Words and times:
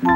Hallo, 0.00 0.08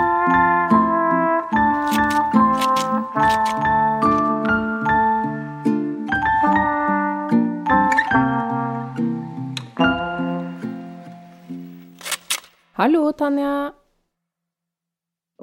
Tanja. 13.13 13.73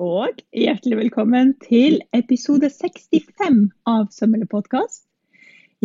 Og 0.02 0.30
hjertelig 0.50 0.98
velkommen 0.98 1.54
til 1.62 2.02
episode 2.18 2.70
65 2.74 3.70
av 3.86 4.10
Sømmelig 4.10 4.50
podkast. 4.50 5.06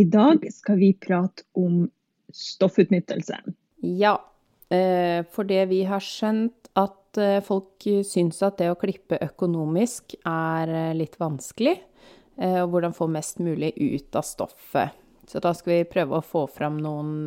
I 0.00 0.08
dag 0.08 0.40
skal 0.48 0.80
vi 0.80 0.94
prate 0.96 1.44
om 1.52 1.90
stoffutnyttelse. 2.32 3.36
Ja, 3.84 4.16
eh, 4.72 5.28
for 5.28 5.44
det 5.44 5.68
vi 5.68 5.84
har 5.84 6.00
skjønt 6.00 6.65
eh, 7.20 7.40
folk 7.44 7.86
syns 8.04 8.42
at 8.46 8.58
det 8.60 8.70
å 8.72 8.78
klippe 8.78 9.18
økonomisk 9.24 10.16
er 10.26 10.72
eh, 10.72 10.94
litt 10.96 11.18
vanskelig. 11.20 11.78
Og 12.36 12.66
hvordan 12.68 12.92
få 12.92 13.06
mest 13.08 13.38
mulig 13.40 13.70
ut 13.80 14.16
av 14.20 14.24
stoffet. 14.28 14.92
Så 15.24 15.40
da 15.40 15.54
skal 15.56 15.72
vi 15.72 15.86
prøve 15.88 16.18
å 16.18 16.24
få 16.24 16.42
fram 16.52 16.74
noen 16.84 17.22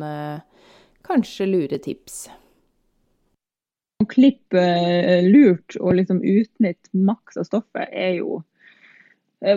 kanskje 1.02 1.48
lure 1.48 1.80
tips. 1.82 2.20
Å 3.98 4.06
klippe 4.06 4.62
lurt 5.26 5.74
og 5.80 5.98
liksom 5.98 6.22
utnytte 6.22 6.94
maks 6.94 7.42
av 7.42 7.48
stoffet 7.48 7.90
er 7.90 8.20
jo 8.20 8.38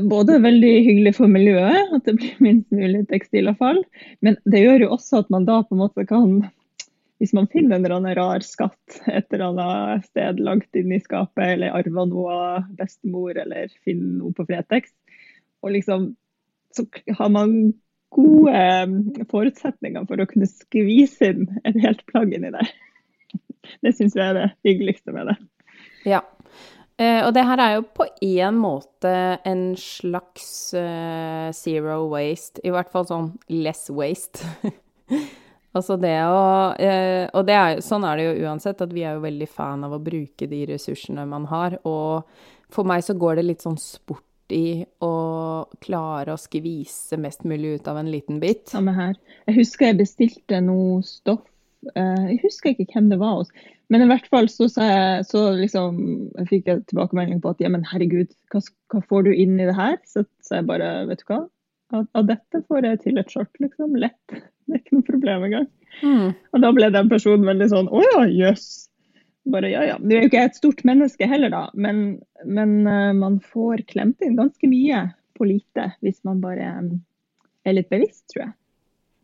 både 0.09 0.39
veldig 0.41 0.73
hyggelig 0.87 1.13
for 1.19 1.29
miljøet, 1.29 1.93
at 1.93 2.09
det 2.09 2.17
blir 2.17 2.41
minst 2.41 2.73
mulig 2.73 3.05
tekstilavfall. 3.13 3.83
Men 4.25 4.41
det 4.49 4.65
gjør 4.65 4.87
jo 4.87 4.91
også 4.97 5.21
at 5.21 5.29
man 5.37 5.45
da 5.45 5.61
på 5.61 5.77
en 5.77 5.83
måte 5.85 6.09
kan 6.09 6.39
hvis 7.23 7.31
man 7.31 7.47
finner 7.47 7.77
en 7.77 7.85
eller 7.85 7.95
annen 7.95 8.15
rar 8.17 8.43
skatt 8.43 8.97
et 9.07 9.31
eller 9.31 9.45
annet 9.53 10.07
sted 10.09 10.41
langt 10.43 10.75
inn 10.75 10.91
i 10.91 10.99
skapet, 10.99 11.53
eller 11.53 11.71
arver 11.71 12.09
noe 12.09 12.33
av 12.35 12.65
bestemor, 12.75 13.37
eller 13.39 13.71
finner 13.87 14.17
noe 14.19 14.35
på 14.35 14.43
Fretex, 14.49 14.91
og 15.63 15.71
liksom 15.71 16.09
så 16.75 16.83
har 17.15 17.29
man 17.31 17.53
gode 18.13 18.63
um, 18.83 18.97
forutsetninger 19.31 20.03
for 20.09 20.19
å 20.19 20.25
kunne 20.27 20.49
skvise 20.49 21.29
inn 21.31 21.45
et 21.63 21.77
helt 21.85 22.03
plagg 22.11 22.33
inni 22.35 22.51
der. 22.51 22.71
Det 23.79 23.93
syns 23.95 24.17
jeg 24.17 24.25
er 24.25 24.35
det 24.35 24.47
hyggeligste 24.67 25.13
med 25.15 25.29
det. 25.31 25.37
Ja. 26.09 26.19
Eh, 26.99 27.21
og 27.23 27.31
det 27.37 27.45
her 27.47 27.61
er 27.63 27.77
jo 27.77 27.85
på 27.95 28.09
én 28.25 28.59
måte 28.59 29.13
en 29.47 29.63
slags 29.79 30.49
uh, 30.75 31.47
zero 31.55 32.01
waste, 32.11 32.59
i 32.67 32.73
hvert 32.73 32.91
fall 32.91 33.07
sånn 33.07 33.31
less 33.47 33.87
waste. 33.93 34.43
Altså 35.73 35.97
det 35.97 36.15
å 36.29 36.41
eh, 36.77 37.25
Og 37.33 37.47
det 37.47 37.55
er, 37.57 37.79
sånn 37.85 38.05
er 38.05 38.19
det 38.19 38.27
jo 38.27 38.47
uansett, 38.47 38.83
at 38.85 38.93
vi 38.93 39.05
er 39.05 39.17
jo 39.17 39.25
veldig 39.25 39.49
fan 39.49 39.85
av 39.85 39.95
å 39.95 40.01
bruke 40.03 40.47
de 40.49 40.61
ressursene 40.69 41.25
man 41.29 41.47
har. 41.49 41.79
Og 41.89 42.29
for 42.73 42.89
meg 42.89 43.05
så 43.05 43.17
går 43.17 43.39
det 43.39 43.47
litt 43.47 43.65
sånn 43.65 43.79
sport 43.81 44.25
i 44.53 44.83
å 45.01 45.13
klare 45.81 46.35
å 46.35 46.39
skvise 46.39 47.17
mest 47.21 47.45
mulig 47.47 47.79
ut 47.79 47.87
av 47.89 47.97
en 48.01 48.11
liten 48.11 48.41
bit. 48.43 48.67
Samme 48.69 48.93
her. 48.95 49.15
Jeg 49.47 49.57
husker 49.61 49.89
jeg 49.89 50.01
bestilte 50.03 50.59
noe 50.61 51.01
stoff. 51.07 51.45
Eh, 51.95 52.27
jeg 52.33 52.41
husker 52.43 52.73
ikke 52.73 52.91
hvem 52.93 53.09
det 53.11 53.21
var 53.23 53.39
hos. 53.39 53.49
Men 53.91 54.05
i 54.05 54.09
hvert 54.09 54.29
fall 54.31 54.47
så, 54.49 54.69
jeg, 54.77 55.25
så 55.29 55.41
liksom, 55.57 55.97
jeg 56.39 56.49
fikk 56.49 56.69
jeg 56.69 56.85
tilbakemelding 56.89 57.41
på 57.43 57.51
at 57.53 57.59
ja, 57.61 57.69
men 57.73 57.83
herregud, 57.85 58.31
hva, 58.53 58.61
hva 58.93 59.01
får 59.09 59.27
du 59.27 59.33
inn 59.33 59.57
i 59.59 59.67
det 59.67 59.75
her? 59.77 59.97
Så, 60.09 60.23
så 60.45 60.59
jeg 60.59 60.69
bare, 60.69 60.93
vet 61.09 61.21
du 61.21 61.27
hva, 61.29 61.43
av, 61.93 62.07
av 62.17 62.25
dette 62.29 62.63
får 62.67 62.89
jeg 62.89 63.01
til 63.03 63.21
et 63.21 63.31
skjørt, 63.31 63.53
liksom. 63.63 63.95
Lett. 64.01 64.19
Det 64.63 64.77
er 64.77 64.79
ikke 64.79 64.95
noe 64.95 65.07
problem 65.07 65.45
engang. 65.49 65.69
Mm. 66.01 66.27
Og 66.55 66.63
da 66.63 66.71
ble 66.73 66.89
den 66.93 67.09
personen 67.11 67.45
veldig 67.45 67.67
sånn 67.69 67.89
Å 67.91 67.99
ja, 68.01 68.21
jøss. 68.31 68.67
Bare 69.53 69.69
ja 69.73 69.83
ja. 69.83 69.97
Du 69.99 70.13
er 70.13 70.23
jo 70.23 70.29
ikke 70.29 70.45
et 70.47 70.57
stort 70.57 70.83
menneske 70.87 71.27
heller, 71.27 71.51
da, 71.51 71.65
men, 71.75 72.21
men 72.47 72.77
uh, 72.87 73.11
man 73.17 73.41
får 73.43 73.83
klemt 73.89 74.23
inn 74.23 74.37
ganske 74.39 74.69
mye 74.71 75.03
på 75.35 75.49
lite 75.49 75.89
hvis 76.05 76.21
man 76.23 76.39
bare 76.39 76.69
um, 76.79 76.93
er 77.67 77.75
litt 77.75 77.91
bevisst, 77.91 78.23
tror 78.31 78.45
jeg. 78.45 78.53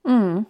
Mm. 0.09 0.44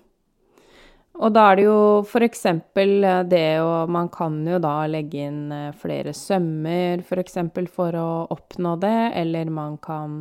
Og 1.20 1.34
da 1.36 1.46
er 1.52 1.60
det 1.60 1.66
jo 1.68 1.80
f.eks. 2.02 2.46
Eh, 2.50 3.22
det 3.28 3.46
å 3.62 3.86
Man 3.92 4.10
kan 4.14 4.40
jo 4.48 4.60
da 4.64 4.76
legge 4.88 5.26
inn 5.28 5.54
flere 5.78 6.14
sømmer 6.16 7.04
f.eks. 7.04 7.38
For, 7.54 7.72
for 7.76 7.98
å 8.00 8.10
oppnå 8.34 8.76
det, 8.82 9.00
eller 9.20 9.52
man 9.54 9.78
kan 9.84 10.16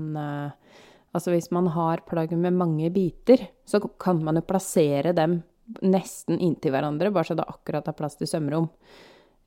Altså 1.19 1.35
hvis 1.35 1.51
man 1.55 1.67
har 1.75 2.05
plagg 2.07 2.31
med 2.39 2.55
mange 2.55 2.91
biter, 2.95 3.49
så 3.67 3.81
kan 3.99 4.21
man 4.23 4.39
jo 4.39 4.47
plassere 4.47 5.11
dem 5.17 5.41
nesten 5.83 6.39
inntil 6.39 6.73
hverandre, 6.73 7.11
bare 7.13 7.29
så 7.29 7.37
det 7.37 7.47
akkurat 7.51 7.89
er 7.91 7.97
plass 7.99 8.15
til 8.21 8.31
sømrom. 8.31 8.69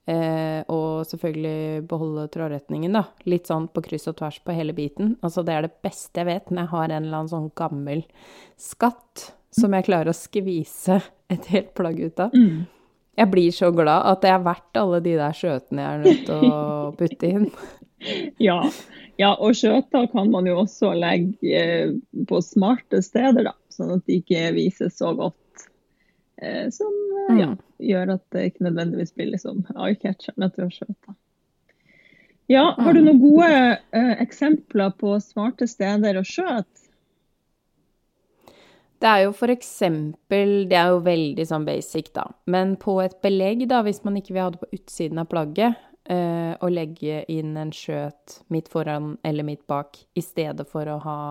Eh, 0.10 0.66
og 0.74 1.06
selvfølgelig 1.08 1.86
beholde 1.88 2.26
trådretningen, 2.34 2.98
da. 2.98 3.06
Litt 3.30 3.48
sånn 3.48 3.70
på 3.72 3.84
kryss 3.86 4.10
og 4.12 4.18
tvers 4.20 4.42
på 4.44 4.56
hele 4.58 4.76
biten. 4.76 5.16
Altså 5.24 5.46
det 5.48 5.56
er 5.56 5.68
det 5.68 5.78
beste 5.86 6.22
jeg 6.22 6.28
vet 6.28 6.52
når 6.52 6.66
jeg 6.66 6.74
har 6.74 6.86
en 6.90 6.98
eller 7.06 7.20
annen 7.22 7.32
sånn 7.32 7.50
gammel 7.58 8.04
skatt 8.60 9.32
som 9.54 9.74
jeg 9.76 9.88
klarer 9.88 10.12
å 10.12 10.18
skvise 10.18 11.00
et 11.32 11.50
helt 11.54 11.74
plagg 11.78 12.00
ut 12.02 12.24
av. 12.24 12.36
Mm. 12.36 12.66
Jeg 13.22 13.32
blir 13.32 13.54
så 13.54 13.70
glad 13.76 14.08
at 14.10 14.24
det 14.24 14.32
er 14.32 14.44
verdt 14.44 14.80
alle 14.80 15.02
de 15.04 15.16
der 15.20 15.36
skjøtene 15.38 15.86
jeg 15.86 15.94
er 15.94 16.04
nødt 16.06 16.26
til 16.28 16.46
å 16.50 16.62
putte 16.98 17.32
inn. 17.32 17.48
Ja. 18.38 18.58
Ja, 19.20 19.36
og 19.36 19.54
skjøter 19.58 20.08
kan 20.10 20.32
man 20.34 20.48
jo 20.50 20.62
også 20.64 20.94
legge 20.98 21.58
eh, 21.58 21.92
på 22.28 22.40
smarte 22.42 23.04
steder, 23.06 23.52
da, 23.52 23.56
sånn 23.74 23.98
at 23.98 24.06
de 24.08 24.18
ikke 24.22 24.48
vises 24.56 24.96
så 24.98 25.12
godt. 25.18 25.68
Eh, 26.42 26.70
som 26.74 26.94
eh, 27.30 27.42
ja, 27.44 27.50
mm. 27.52 27.58
gjør 27.92 28.16
at 28.16 28.24
det 28.34 28.48
ikke 28.50 28.66
nødvendigvis 28.66 29.14
blir 29.14 29.34
liksom 29.36 29.66
eye-catcherne 29.76 30.50
til 30.50 30.64
du 30.64 30.66
har 30.66 30.78
skjøter. 30.78 31.18
Ja, 32.52 32.64
har 32.80 32.96
du 32.96 33.04
mm. 33.04 33.06
noen 33.06 33.22
gode 33.22 33.52
eh, 33.52 34.16
eksempler 34.24 34.96
på 35.00 35.14
smarte 35.24 35.70
steder 35.70 36.18
å 36.18 36.26
skjøte? 36.26 36.88
Det 39.02 39.10
er 39.10 39.24
jo 39.24 39.32
for 39.34 39.50
eksempel, 39.50 40.52
det 40.70 40.78
er 40.78 40.92
jo 40.94 41.00
veldig 41.06 41.46
sånn 41.50 41.64
basic, 41.66 42.12
da, 42.14 42.28
men 42.50 42.76
på 42.82 43.00
et 43.02 43.16
belegg, 43.26 43.64
da, 43.70 43.80
hvis 43.86 44.04
man 44.06 44.18
ikke 44.20 44.36
vil 44.36 44.44
ha 44.46 44.52
det 44.54 44.62
på 44.62 44.70
utsiden 44.78 45.22
av 45.22 45.30
plagget, 45.32 45.80
eh, 46.12 46.54
å 46.60 46.70
legge 46.72 47.24
inn 47.32 47.56
en 47.60 47.72
skjøt 47.76 48.42
midt 48.54 48.70
foran 48.72 49.16
eller 49.28 49.48
midt 49.48 49.64
bak 49.70 50.00
i 50.18 50.24
stedet 50.26 50.68
for 50.70 50.90
å 50.92 51.00
ha 51.06 51.22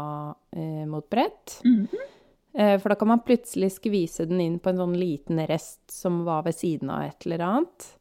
eh, 0.57 0.87
mot 0.89 1.07
brett. 1.11 1.61
Mm 1.65 1.87
-hmm. 1.87 2.07
eh, 2.55 2.79
for 2.79 2.89
da 2.89 2.95
kan 2.95 3.09
man 3.09 3.25
plutselig 3.27 3.73
skvise 3.73 4.27
den 4.27 4.41
inn 4.41 4.59
på 4.59 4.71
en 4.71 4.77
sånn 4.77 4.97
liten 4.97 5.47
rest 5.47 5.91
som 5.91 6.25
var 6.25 6.43
ved 6.43 6.55
siden 6.55 6.91
av 6.91 7.03
et 7.03 7.27
eller 7.27 7.39
annet. 7.39 7.97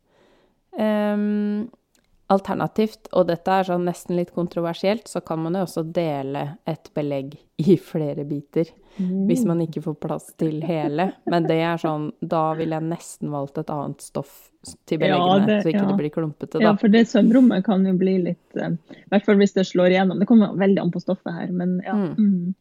Alternativt, 2.29 3.07
og 3.17 3.25
dette 3.25 3.49
er 3.49 3.65
sånn 3.65 3.87
nesten 3.87 4.13
litt 4.19 4.29
kontroversielt, 4.35 5.07
så 5.09 5.17
kan 5.25 5.39
man 5.41 5.55
jo 5.57 5.63
også 5.65 5.81
dele 5.89 6.43
et 6.69 6.91
belegg 6.93 7.31
i 7.57 7.73
flere 7.81 8.21
biter. 8.29 8.69
Mm. 8.99 9.25
Hvis 9.25 9.41
man 9.49 9.63
ikke 9.63 9.81
får 9.81 9.95
plass 10.03 10.27
til 10.37 10.59
hele. 10.61 11.07
Men 11.25 11.47
det 11.49 11.57
er 11.63 11.79
sånn 11.79 12.09
Da 12.19 12.53
ville 12.59 12.75
jeg 12.75 12.85
nesten 12.89 13.31
valgt 13.31 13.57
et 13.61 13.71
annet 13.73 14.03
stoff 14.03 14.49
til 14.85 14.99
beleggene, 14.99 15.39
ja, 15.39 15.45
det, 15.47 15.57
så 15.63 15.71
ikke 15.71 15.81
ja. 15.81 15.87
det 15.89 15.97
blir 16.01 16.13
klumpete, 16.13 16.57
da. 16.57 16.63
Ja, 16.67 16.73
for 16.77 16.91
det 16.93 17.05
sømrommet 17.09 17.63
kan 17.65 17.85
jo 17.87 17.93
bli 17.97 18.17
litt 18.27 18.59
uh, 18.59 18.73
I 18.75 19.09
hvert 19.13 19.25
fall 19.25 19.39
hvis 19.39 19.55
det 19.55 19.65
slår 19.71 19.95
igjennom. 19.95 20.19
Det 20.19 20.27
kommer 20.29 20.53
veldig 20.59 20.83
an 20.83 20.93
på 20.93 21.01
stoffet 21.01 21.33
her, 21.33 21.49
men 21.55 21.79
ja. 21.85 21.95
Mm. 21.95 22.13
Mm. 22.19 22.53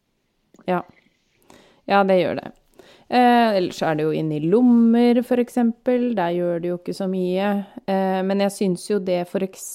Ja. 0.68 0.80
ja, 1.90 2.00
det 2.08 2.20
gjør 2.22 2.40
det. 2.40 2.52
Eh, 3.08 3.56
ellers 3.56 3.78
er 3.80 3.96
det 3.96 4.04
jo 4.04 4.12
inni 4.12 4.42
lommer, 4.44 5.22
f.eks. 5.22 5.60
Der 5.86 6.32
gjør 6.36 6.58
det 6.60 6.72
jo 6.72 6.76
ikke 6.76 6.96
så 6.96 7.08
mye. 7.08 7.52
Eh, 7.88 8.20
men 8.28 8.44
jeg 8.44 8.54
syns 8.56 8.84
jo 8.90 8.98
det 9.00 9.22
f.eks. 9.24 9.68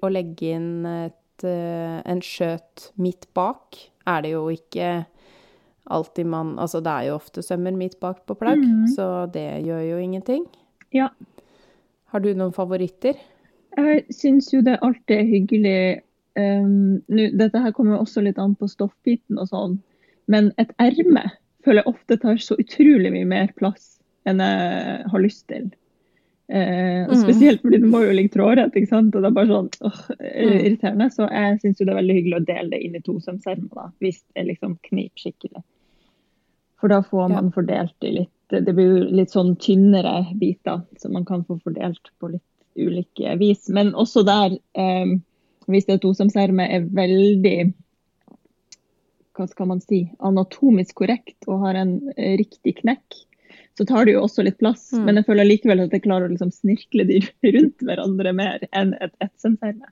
å 0.00 0.12
legge 0.12 0.54
inn 0.56 0.86
et, 0.88 1.44
eh, 1.44 1.98
en 2.00 2.22
skjøt 2.24 2.92
midt 2.96 3.28
bak, 3.36 3.76
er 4.08 4.24
det 4.24 4.32
jo 4.32 4.46
ikke 4.50 5.02
alltid 5.92 6.26
man 6.30 6.54
Altså 6.62 6.80
det 6.82 6.92
er 6.92 7.08
jo 7.08 7.18
ofte 7.18 7.42
sømmer 7.42 7.74
midt 7.76 7.98
bak 8.00 8.22
på 8.26 8.36
plagg, 8.38 8.62
mm. 8.62 8.86
så 8.94 9.26
det 9.34 9.64
gjør 9.66 9.82
jo 9.90 10.00
ingenting. 10.00 10.46
Ja. 10.94 11.10
Har 12.14 12.24
du 12.24 12.32
noen 12.32 12.54
favoritter? 12.56 13.18
Jeg 13.76 14.04
syns 14.12 14.50
jo 14.52 14.62
det 14.64 14.78
alltid 14.84 15.14
er 15.16 15.28
hyggelig 15.28 15.78
um, 16.36 17.00
nu, 17.08 17.22
Dette 17.40 17.60
her 17.64 17.72
kommer 17.72 17.96
jo 17.96 18.02
også 18.04 18.24
litt 18.24 18.40
an 18.40 18.56
på 18.56 18.68
stoffbiten 18.68 19.40
og 19.40 19.48
sånn, 19.48 19.78
men 20.30 20.52
et 20.60 20.72
erme 20.82 21.24
føler 21.64 21.82
jeg 21.82 21.92
ofte 21.94 22.18
tar 22.22 22.42
så 22.42 22.58
utrolig 22.60 23.12
mye 23.14 23.28
mer 23.28 23.54
plass 23.58 23.96
enn 24.28 24.42
jeg 24.42 25.08
har 25.12 25.22
lyst 25.22 25.46
til. 25.50 25.70
Eh, 26.52 27.06
og 27.06 27.14
mm. 27.14 27.20
Spesielt 27.22 27.62
fordi 27.62 27.78
det 27.80 27.88
må 27.88 28.02
jo 28.04 28.14
ligge 28.14 28.34
trådrett, 28.34 28.74
ikke 28.76 28.90
sant? 28.90 29.14
og 29.14 29.22
det 29.24 29.30
er 29.30 29.36
bare 29.38 29.50
sånn 29.50 29.70
åh, 29.88 30.00
mm. 30.18 30.56
irriterende. 30.58 31.08
Så 31.14 31.28
jeg 31.28 31.60
syns 31.62 31.80
det 31.80 31.88
er 31.88 32.00
veldig 32.00 32.16
hyggelig 32.18 32.38
å 32.38 32.46
dele 32.50 32.74
det 32.74 32.80
inn 32.86 32.98
i 32.98 33.04
to 33.04 33.16
sømsermer, 33.24 33.92
hvis 34.04 34.20
det 34.34 34.46
liksom 34.50 34.76
kniper 34.88 35.24
skikkelig. 35.24 35.64
For 36.82 36.90
da 36.90 36.98
får 37.06 37.28
man 37.30 37.52
fordelt 37.54 37.94
det 38.02 38.10
litt 38.10 38.38
Det 38.52 38.72
blir 38.76 39.06
litt 39.16 39.30
sånn 39.32 39.54
tynnere 39.56 40.26
biter, 40.36 40.82
som 41.00 41.14
man 41.16 41.24
kan 41.24 41.40
få 41.48 41.54
fordelt 41.62 42.10
på 42.20 42.34
litt 42.34 42.42
ulike 42.76 43.36
vis. 43.40 43.70
Men 43.72 43.94
også 43.96 44.26
der, 44.28 44.58
eh, 44.76 45.14
hvis 45.72 45.86
det 45.88 45.94
er 45.94 46.02
tosømserme, 46.02 46.66
er 46.68 46.84
veldig 46.84 47.72
hva 49.36 49.46
skal 49.48 49.68
man 49.70 49.80
si, 49.80 50.02
anatomisk 50.20 50.94
korrekt 51.00 51.46
og 51.48 51.62
har 51.66 51.78
en 51.80 51.94
eh, 52.16 52.36
riktig 52.40 52.76
knekk, 52.82 53.22
så 53.78 53.86
tar 53.88 54.04
det 54.04 54.12
jo 54.16 54.22
også 54.26 54.44
litt 54.44 54.58
plass. 54.60 54.90
Mm. 54.92 55.04
Men 55.06 55.16
jeg 55.20 55.26
føler 55.30 55.48
likevel 55.48 55.80
at 55.86 55.94
jeg 55.96 56.04
klarer 56.04 56.28
å 56.28 56.32
liksom 56.34 56.52
snirkle 56.52 57.06
de 57.08 57.20
rundt 57.56 57.84
hverandre 57.88 58.34
mer 58.36 58.66
enn 58.72 58.92
et 59.00 59.14
etsendserme. 59.24 59.88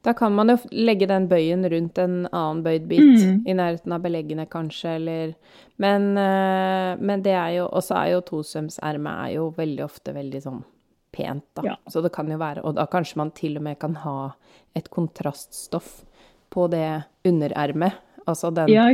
Da 0.00 0.14
kan 0.16 0.32
man 0.32 0.48
jo 0.48 0.56
legge 0.72 1.04
den 1.10 1.26
bøyen 1.28 1.66
rundt 1.68 1.98
en 2.00 2.22
annen 2.32 2.62
bøyd 2.64 2.86
bit, 2.88 3.20
Mm. 3.20 3.42
i 3.44 3.52
nærheten 3.52 3.92
av 3.92 4.00
beleggene 4.00 4.46
kanskje, 4.48 4.94
eller 4.96 5.34
Men, 5.76 6.16
eh, 6.16 6.96
men 6.96 7.22
det 7.22 7.32
er 7.36 7.50
jo 7.58 7.66
Og 7.66 7.82
så 7.84 7.96
er 8.00 8.12
jo 8.14 8.20
tosømsermet 8.22 9.26
er 9.26 9.34
jo 9.34 9.50
veldig 9.50 9.84
ofte 9.84 10.14
veldig 10.14 10.40
sånn 10.42 10.64
pent, 11.12 11.44
da. 11.54 11.62
Ja. 11.64 11.76
Så 11.88 12.00
det 12.02 12.12
kan 12.12 12.28
jo 12.30 12.38
være 12.38 12.64
Og 12.64 12.74
da 12.76 12.86
kanskje 12.86 13.16
man 13.16 13.30
til 13.30 13.56
og 13.58 13.62
med 13.62 13.78
kan 13.78 13.94
ha 13.94 14.32
et 14.74 14.88
kontraststoff 14.88 16.04
på 16.50 16.68
det 16.72 17.02
underermet. 17.26 17.92
Altså 18.28 18.50
den, 18.54 18.68
Ja, 18.68 18.84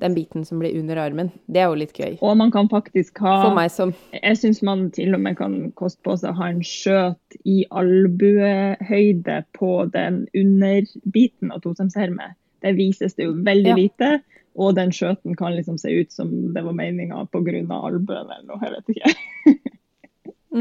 den 0.00 0.14
biten 0.14 0.44
som 0.44 0.58
blir 0.58 0.78
under 0.78 0.96
armen. 0.96 1.30
Det 1.46 1.60
er 1.60 1.68
jo 1.68 1.74
litt 1.74 1.92
gøy. 1.98 2.16
Og 2.22 2.36
man 2.38 2.50
kan 2.54 2.68
faktisk 2.68 3.18
ha 3.24 3.42
For 3.44 3.54
meg 3.56 3.70
som 3.74 3.92
Jeg 4.14 4.38
syns 4.40 4.62
man 4.62 4.90
til 4.94 5.14
og 5.14 5.20
med 5.20 5.36
kan 5.36 5.56
koste 5.76 6.00
på 6.06 6.16
seg 6.16 6.30
å 6.32 6.38
ha 6.38 6.48
en 6.52 6.62
skjøt 6.64 7.38
i 7.44 7.64
albuehøyde 7.70 9.42
på 9.58 9.72
den 9.92 10.22
underbiten 10.34 11.52
av 11.52 11.60
tosemshermet. 11.66 12.36
Det 12.64 12.76
vises 12.78 13.14
det 13.18 13.28
jo 13.28 13.36
veldig 13.44 13.74
Ja. 13.74 13.76
lite, 13.76 14.12
og 14.56 14.74
den 14.76 14.90
skjøten 14.90 15.36
kan 15.36 15.52
liksom 15.52 15.78
se 15.78 15.90
ut 15.92 16.12
som 16.12 16.54
det 16.54 16.64
var 16.64 16.72
meninga 16.72 17.26
pga. 17.30 17.42
albuen 17.68 18.30
eller 18.30 18.46
noe, 18.46 18.60
jeg 18.62 18.72
vet 18.72 18.96
ikke. 18.96 19.14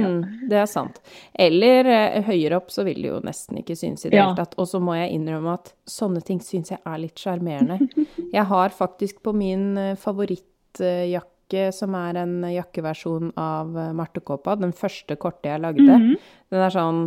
Mm, 0.04 0.50
det 0.50 0.58
er 0.62 0.66
sant. 0.70 1.00
Eller 1.34 1.86
eh, 1.86 2.22
høyere 2.28 2.58
opp 2.58 2.70
så 2.74 2.84
vil 2.84 3.02
det 3.02 3.10
jo 3.12 3.20
nesten 3.24 3.58
ikke 3.62 3.76
synes 3.80 4.06
i 4.06 4.10
det 4.10 4.18
Ja. 4.20 4.34
tatt. 4.36 4.56
Og 4.60 4.68
så 4.68 4.80
må 4.84 4.96
jeg 4.98 5.14
innrømme 5.16 5.54
at 5.54 5.74
sånne 5.88 6.24
ting 6.26 6.40
syns 6.44 6.70
jeg 6.72 6.80
er 6.86 6.98
litt 6.98 7.16
sjarmerende. 7.22 7.80
Jeg 8.36 8.46
har 8.50 8.70
faktisk 8.70 9.22
på 9.24 9.34
min 9.34 9.78
eh, 9.78 9.96
favorittjakke, 9.96 11.72
som 11.74 11.94
er 11.96 12.18
en 12.24 12.42
jakkeversjon 12.50 13.32
av 13.40 13.78
eh, 13.78 13.92
Martekåpa, 13.96 14.56
den 14.60 14.74
første 14.76 15.16
korte 15.22 15.50
jeg 15.52 15.62
lagde. 15.62 15.86
Mhm. 15.86 16.16
Den 16.52 16.62
er 16.66 16.74
sånn 16.74 17.04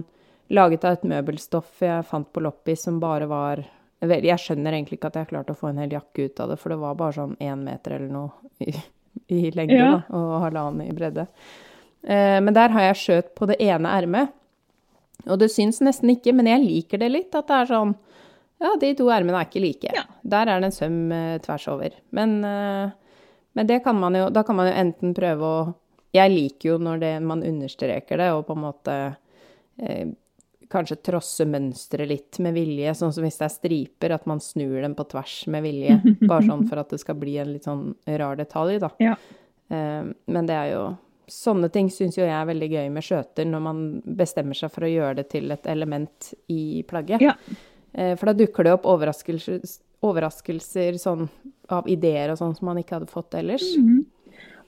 laget 0.50 0.84
av 0.88 0.92
et 0.96 1.02
møbelstoff 1.04 1.82
jeg 1.84 2.06
fant 2.08 2.30
på 2.32 2.40
loppis 2.40 2.86
som 2.86 3.00
bare 3.02 3.26
var 3.28 3.64
Jeg 4.00 4.38
skjønner 4.38 4.72
egentlig 4.72 4.96
ikke 5.00 5.08
at 5.10 5.16
jeg 5.18 5.28
klarte 5.32 5.52
å 5.52 5.58
få 5.58 5.68
en 5.72 5.78
hel 5.82 5.90
jakke 5.90 6.28
ut 6.28 6.40
av 6.40 6.48
det, 6.52 6.56
for 6.62 6.70
det 6.70 6.78
var 6.78 6.94
bare 6.94 7.12
sånn 7.16 7.32
én 7.42 7.64
meter 7.66 7.96
eller 7.96 8.12
noe 8.14 8.30
i, 8.62 8.70
i 9.34 9.50
lengde 9.50 9.74
Ja. 9.74 9.88
da, 9.90 10.04
og 10.14 10.36
halvannen 10.44 10.86
i 10.86 10.94
bredde. 10.94 11.26
Eh, 12.02 12.38
men 12.40 12.54
der 12.54 12.74
har 12.74 12.90
jeg 12.90 13.00
skjøt 13.02 13.32
på 13.38 13.48
det 13.50 13.58
ene 13.64 13.94
ermet. 13.98 14.34
Og 15.26 15.38
det 15.40 15.50
syns 15.52 15.80
nesten 15.84 16.12
ikke, 16.12 16.34
men 16.36 16.48
jeg 16.50 16.62
liker 16.62 17.02
det 17.02 17.10
litt. 17.10 17.34
At 17.34 17.50
det 17.50 17.62
er 17.62 17.72
sånn 17.72 17.96
Ja, 18.58 18.72
de 18.80 18.92
to 18.98 19.08
ermene 19.14 19.38
er 19.38 19.48
ikke 19.48 19.62
like. 19.62 19.90
Ja. 19.94 20.04
Der 20.22 20.50
er 20.50 20.62
det 20.62 20.70
en 20.70 20.78
søm 20.78 21.12
eh, 21.14 21.36
tvers 21.42 21.66
over. 21.70 21.98
Men, 22.14 22.38
eh, 22.44 22.94
men 23.58 23.68
det 23.68 23.82
kan 23.84 23.98
man 23.98 24.16
jo 24.18 24.28
Da 24.34 24.42
kan 24.42 24.58
man 24.58 24.70
jo 24.70 24.78
enten 24.78 25.14
prøve 25.14 25.42
å 25.44 25.58
Jeg 26.14 26.32
liker 26.32 26.72
jo 26.72 26.78
når 26.80 27.02
det, 27.02 27.12
man 27.22 27.44
understreker 27.44 28.18
det, 28.18 28.30
og 28.32 28.46
på 28.48 28.54
en 28.56 28.62
måte 28.64 28.94
eh, 29.76 30.08
kanskje 30.72 30.96
trosse 31.04 31.44
mønsteret 31.48 32.08
litt 32.08 32.38
med 32.44 32.56
vilje. 32.56 32.94
Sånn 32.96 33.12
som 33.12 33.24
hvis 33.24 33.36
det 33.40 33.44
er 33.44 33.52
striper, 33.52 34.14
at 34.16 34.24
man 34.28 34.40
snur 34.40 34.80
dem 34.82 34.94
på 34.96 35.04
tvers 35.12 35.42
med 35.52 35.62
vilje. 35.64 35.98
Bare 36.30 36.46
sånn 36.48 36.64
for 36.68 36.80
at 36.80 36.90
det 36.92 37.00
skal 37.02 37.18
bli 37.20 37.36
en 37.40 37.52
litt 37.52 37.68
sånn 37.68 37.92
rar 38.20 38.40
detalj, 38.40 38.78
da. 38.80 38.90
Ja. 39.00 39.14
Men 39.68 40.48
det 40.48 40.56
er 40.56 40.72
jo 40.72 40.82
Sånne 41.28 41.68
ting 41.72 41.90
syns 41.92 42.16
jo 42.16 42.24
jeg 42.24 42.32
er 42.34 42.46
veldig 42.48 42.68
gøy 42.72 42.86
med 42.92 43.04
skjøter, 43.04 43.44
når 43.46 43.60
man 43.64 43.80
bestemmer 44.18 44.56
seg 44.56 44.72
for 44.72 44.86
å 44.86 44.90
gjøre 44.92 45.16
det 45.20 45.28
til 45.34 45.50
et 45.52 45.66
element 45.68 46.32
i 46.48 46.82
plagget. 46.88 47.20
Ja. 47.20 47.34
Eh, 47.92 48.14
for 48.16 48.30
da 48.30 48.36
dukker 48.38 48.64
det 48.64 48.72
opp 48.78 48.86
overraskelser, 48.88 49.60
overraskelser 50.08 50.96
sånn, 51.00 51.28
av 51.74 51.88
ideer 51.90 52.32
og 52.32 52.38
sånn 52.40 52.54
som 52.56 52.70
man 52.70 52.80
ikke 52.80 52.96
hadde 52.98 53.12
fått 53.12 53.36
ellers. 53.38 53.66
Mhm. 53.76 54.06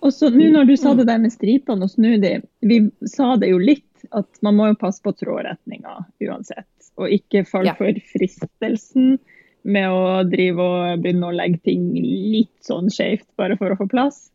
Og 0.03 0.13
så 0.17 0.31
nå 0.33 0.47
når 0.53 0.67
du 0.67 0.77
sa 0.81 0.95
det 0.97 1.05
der 1.11 1.19
med 1.21 1.33
stripene 1.33 1.85
og 1.85 1.91
snu 1.93 2.15
de, 2.23 2.41
vi 2.65 2.79
sa 3.05 3.35
det 3.37 3.51
jo 3.51 3.59
litt 3.61 3.85
at 4.17 4.39
man 4.43 4.57
må 4.57 4.71
jo 4.71 4.79
passe 4.81 5.03
på 5.05 5.13
trådretninga 5.13 5.99
uansett. 6.25 6.69
Og 6.97 7.13
ikke 7.13 7.45
falle 7.47 7.67
Ja. 7.67 7.75
for 7.77 7.93
fristelsen 8.15 9.19
med 9.63 9.89
å 9.93 10.25
drive 10.25 10.59
og 10.59 11.03
begynne 11.03 11.29
å 11.29 11.37
legge 11.37 11.61
ting 11.69 11.93
litt 11.95 12.65
sånn 12.65 12.89
skjevt 12.89 13.27
bare 13.37 13.59
for 13.61 13.71
å 13.75 13.77
få 13.77 13.89
plass. 13.91 14.31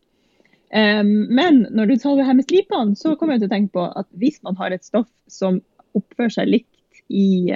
Men 0.70 1.60
når 1.70 1.86
du 1.86 1.98
sa 2.02 2.14
det 2.18 2.24
her 2.26 2.34
med 2.34 2.44
stripene, 2.44 2.96
så 2.98 3.14
kommer 3.16 3.36
jeg 3.36 3.44
til 3.44 3.50
å 3.50 3.54
tenke 3.54 3.72
på 3.76 3.84
at 3.86 4.08
hvis 4.18 4.40
man 4.42 4.56
har 4.58 4.74
et 4.74 4.84
stoff 4.84 5.06
som 5.30 5.60
oppfører 5.94 6.32
seg 6.34 6.48
likt 6.50 7.04
i 7.08 7.52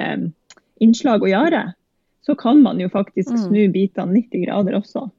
innslag 0.80 1.24
og 1.24 1.32
gjerde, 1.32 1.64
så 2.22 2.36
kan 2.38 2.62
man 2.62 2.78
jo 2.80 2.88
faktisk 2.88 3.32
Mm. 3.32 3.42
snu 3.48 3.72
bitene 3.72 4.12
90 4.14 4.44
grader 4.46 4.76
også. 4.78 5.10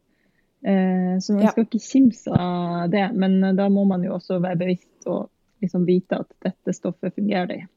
Eh, 0.64 1.18
så 1.20 1.34
man 1.34 1.48
skal 1.50 1.66
ikke 1.66 1.82
kimse 1.82 2.32
av 2.32 2.90
det, 2.94 3.08
men 3.18 3.44
eh, 3.44 3.54
da 3.58 3.68
må 3.70 3.84
man 3.90 4.04
jo 4.06 4.14
også 4.14 4.40
være 4.42 4.60
bevisst 4.62 5.08
og 5.10 5.30
liksom 5.62 5.86
vite 5.88 6.20
at 6.22 6.30
dette 6.46 6.74
stoffet 6.74 7.16
fungerer. 7.16 7.68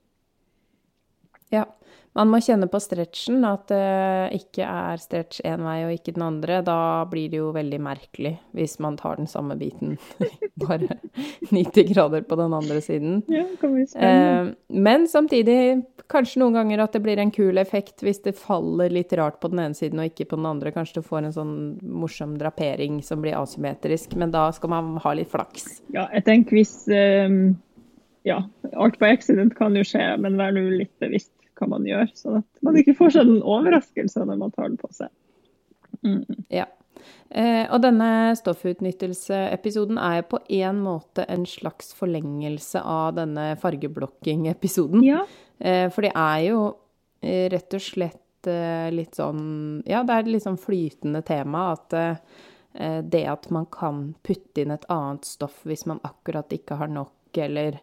Ja. 1.55 1.65
Man 2.15 2.31
må 2.31 2.39
kjenne 2.39 2.69
på 2.71 2.79
stretchen, 2.79 3.41
at 3.43 3.67
det 3.73 4.37
ikke 4.37 4.67
er 4.67 5.01
stretch 5.03 5.41
én 5.43 5.65
vei 5.67 5.81
og 5.83 5.95
ikke 5.97 6.13
den 6.15 6.23
andre. 6.23 6.61
Da 6.63 6.77
blir 7.11 7.27
det 7.33 7.41
jo 7.41 7.49
veldig 7.55 7.81
merkelig 7.83 8.37
hvis 8.55 8.77
man 8.83 8.95
tar 9.01 9.19
den 9.19 9.27
samme 9.31 9.57
biten 9.59 9.97
bare 10.63 11.01
90 11.51 11.91
grader 11.91 12.23
på 12.23 12.39
den 12.39 12.55
andre 12.55 12.79
siden. 12.85 13.19
Ja, 13.27 13.43
det 13.49 13.59
kan 13.59 13.75
bli 13.75 13.89
spennende. 13.91 14.55
Eh, 14.55 14.79
men 14.87 15.09
samtidig 15.11 15.59
kanskje 16.13 16.45
noen 16.45 16.55
ganger 16.61 16.85
at 16.85 16.95
det 16.95 17.03
blir 17.03 17.19
en 17.19 17.35
kul 17.35 17.59
effekt 17.59 18.07
hvis 18.07 18.23
det 18.23 18.37
faller 18.39 18.95
litt 18.95 19.11
rart 19.19 19.41
på 19.43 19.51
den 19.51 19.65
ene 19.65 19.75
siden 19.75 19.99
og 19.99 20.13
ikke 20.13 20.31
på 20.31 20.39
den 20.39 20.47
andre. 20.55 20.71
Kanskje 20.77 21.03
du 21.03 21.09
får 21.11 21.25
en 21.25 21.35
sånn 21.35 21.55
morsom 21.83 22.39
drapering 22.39 23.03
som 23.03 23.27
blir 23.27 23.35
asymmetrisk, 23.41 24.15
men 24.21 24.31
da 24.31 24.47
skal 24.55 24.71
man 24.71 24.95
ha 25.03 25.19
litt 25.19 25.35
flaks. 25.35 25.81
Ja, 25.91 26.07
jeg 26.15 26.29
tenker 26.31 26.63
hvis 26.63 26.77
um 26.95 27.57
Ja, 28.25 28.39
alt 28.81 28.95
på 28.97 29.05
accident 29.05 29.53
kan 29.59 29.75
jo 29.77 29.83
skje, 29.85 30.15
men 30.17 30.39
vær 30.41 30.55
nå 30.57 30.63
litt 30.71 30.95
bevisst 31.03 31.34
hva 31.59 31.69
man 31.71 31.87
gjør, 31.89 32.09
sånn 32.19 32.41
at 32.43 32.65
man 32.67 32.79
ikke 32.81 32.97
får 32.99 33.17
seg 33.19 33.35
overraskelse 33.41 34.25
når 34.27 34.41
man 34.41 34.55
tar 34.55 34.71
den 34.71 34.81
på 34.81 34.91
seg. 34.95 35.13
Mm. 36.05 36.45
Ja. 36.53 36.67
Eh, 37.35 37.65
og 37.73 37.81
denne 37.83 38.35
stoffutnyttelse-episoden 38.39 39.99
er 39.99 40.23
på 40.29 40.39
en 40.61 40.83
måte 40.85 41.25
en 41.31 41.47
slags 41.49 41.91
forlengelse 41.99 42.81
av 42.81 43.17
denne 43.19 43.55
fargeblokking-episoden. 43.63 45.03
Ja. 45.07 45.25
Eh, 45.59 45.89
for 45.95 46.07
det 46.07 46.13
er 46.15 46.41
jo 46.47 46.61
eh, 47.25 47.49
rett 47.53 47.75
og 47.75 47.85
slett 47.85 48.21
litt 48.45 49.17
sånn 49.17 49.81
Ja, 49.89 50.03
det 50.05 50.13
er 50.13 50.21
et 50.21 50.27
litt 50.35 50.45
sånn 50.45 50.59
flytende 50.61 51.23
tema 51.25 51.63
at 51.73 51.95
det 53.09 53.23
at 53.25 53.47
man 53.49 53.65
kan 53.73 54.03
putte 54.21 54.61
inn 54.61 54.75
et 54.75 54.85
annet 54.93 55.25
stoff 55.25 55.63
hvis 55.65 55.87
man 55.89 56.03
akkurat 56.05 56.53
ikke 56.53 56.77
har 56.77 56.93
nok, 56.93 57.39
eller 57.41 57.79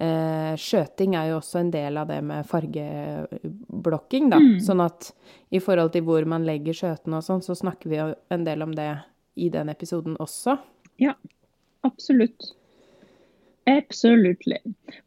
Skjøting 0.00 1.14
er 1.18 1.26
jo 1.30 1.38
også 1.40 1.58
en 1.60 1.70
del 1.74 1.98
av 2.00 2.06
det 2.08 2.20
med 2.24 2.46
fargeblokking, 2.48 4.30
da. 4.32 4.38
Sånn 4.64 4.80
at 4.84 5.10
i 5.52 5.60
forhold 5.60 5.92
til 5.92 6.06
hvor 6.06 6.24
man 6.28 6.46
legger 6.48 6.72
skjøtene 6.76 7.18
og 7.20 7.26
sånn, 7.26 7.42
så 7.44 7.56
snakker 7.58 7.90
vi 7.92 7.98
jo 8.00 8.06
en 8.32 8.46
del 8.46 8.62
om 8.64 8.72
det 8.76 8.88
i 9.36 9.50
den 9.52 9.68
episoden 9.72 10.16
også. 10.20 10.56
Ja, 11.00 11.14
absolutt. 11.86 12.54
Absolutely. 13.70 14.56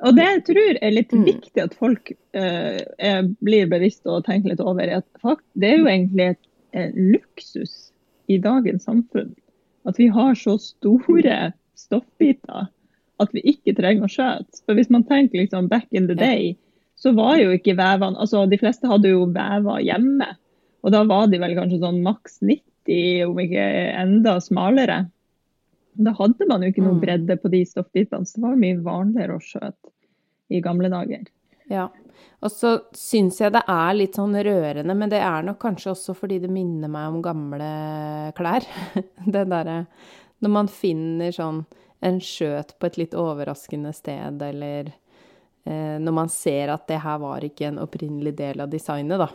Og 0.05 0.15
det 0.15 0.23
jeg 0.29 0.43
tror 0.47 0.77
er 0.81 0.91
litt 0.93 1.11
Mm. 1.11 1.25
viktig 1.25 1.63
at 1.63 1.73
folk 1.75 2.11
eh, 2.33 3.21
blir 3.41 3.67
bevisst 3.67 4.05
og 4.07 4.23
tenker 4.25 4.49
litt 4.53 4.61
over, 4.61 4.83
er 4.87 5.01
at 5.01 5.07
fakt, 5.21 5.43
det 5.55 5.71
er 5.73 5.77
jo 5.81 5.89
egentlig 5.89 6.27
et, 6.35 6.39
en 6.73 6.93
luksus 7.11 7.91
i 8.29 8.37
dagens 8.37 8.85
samfunn. 8.85 9.33
At 9.85 9.97
vi 9.99 10.07
har 10.07 10.33
så 10.35 10.55
store 10.61 11.51
stoffbiter 11.75 12.69
at 13.21 13.33
vi 13.35 13.43
ikke 13.53 13.75
trenger 13.77 14.07
å 14.07 14.11
skjøte. 14.11 14.61
For 14.65 14.77
hvis 14.77 14.89
man 14.93 15.03
tenker 15.05 15.43
liksom 15.43 15.69
back 15.69 15.87
in 15.91 16.07
the 16.07 16.15
day, 16.17 16.55
så 16.97 17.13
var 17.15 17.37
jo 17.37 17.51
ikke 17.53 17.75
vevene 17.77 18.17
Altså 18.21 18.45
de 18.49 18.57
fleste 18.61 18.87
hadde 18.89 19.11
jo 19.11 19.25
vever 19.33 19.83
hjemme. 19.85 20.27
Og 20.83 20.91
da 20.91 21.03
var 21.07 21.27
de 21.31 21.39
vel 21.39 21.55
kanskje 21.57 21.79
sånn 21.81 22.01
maks 22.03 22.39
90, 22.41 23.25
om 23.29 23.39
ikke 23.39 23.65
enda 24.01 24.37
smalere. 24.43 25.05
Da 25.93 26.11
hadde 26.17 26.47
man 26.49 26.63
jo 26.65 26.71
ikke 26.71 26.83
noe 26.83 26.97
Mm. 26.97 27.01
bredde 27.01 27.37
på 27.41 27.51
de 27.51 27.63
stoffbitene, 27.65 28.25
så 28.25 28.35
det 28.39 28.43
var 28.43 28.55
mye 28.59 28.81
vanligere 28.83 29.37
å 29.37 29.43
skjøte 29.43 29.91
i 30.51 30.59
gamle 30.61 30.89
dager. 30.89 31.27
Ja. 31.69 31.87
Og 32.43 32.51
så 32.51 32.81
syns 32.93 33.39
jeg 33.39 33.53
det 33.53 33.63
er 33.69 33.93
litt 33.93 34.15
sånn 34.17 34.33
rørende, 34.35 34.95
men 34.95 35.09
det 35.09 35.21
er 35.21 35.43
nok 35.43 35.59
kanskje 35.59 35.93
også 35.93 36.15
fordi 36.15 36.41
det 36.41 36.49
minner 36.51 36.89
meg 36.89 37.13
om 37.13 37.21
gamle 37.23 38.33
klær. 38.35 38.65
Det 39.25 39.47
derre 39.47 39.85
når 40.43 40.49
man 40.51 40.67
finner 40.67 41.31
sånn 41.31 41.65
en 42.03 42.19
skjøt 42.23 42.75
på 42.79 42.89
et 42.89 42.99
litt 43.01 43.15
overraskende 43.17 43.93
sted, 43.95 44.41
eller 44.43 44.91
eh, 44.91 45.97
når 46.01 46.15
man 46.19 46.31
ser 46.31 46.73
at 46.73 46.87
det 46.89 47.01
her 47.03 47.21
var 47.23 47.45
ikke 47.45 47.69
en 47.69 47.81
opprinnelig 47.83 48.35
del 48.39 48.63
av 48.63 48.71
designet, 48.73 49.21
da. 49.21 49.29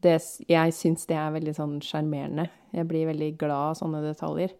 Det, 0.00 0.16
jeg 0.48 0.72
syns 0.72 1.04
det 1.10 1.18
er 1.20 1.34
veldig 1.34 1.52
sånn 1.58 1.74
sjarmerende. 1.84 2.46
Jeg 2.72 2.88
blir 2.88 3.10
veldig 3.10 3.34
glad 3.40 3.74
av 3.74 3.74
sånne 3.82 4.00
detaljer. 4.06 4.54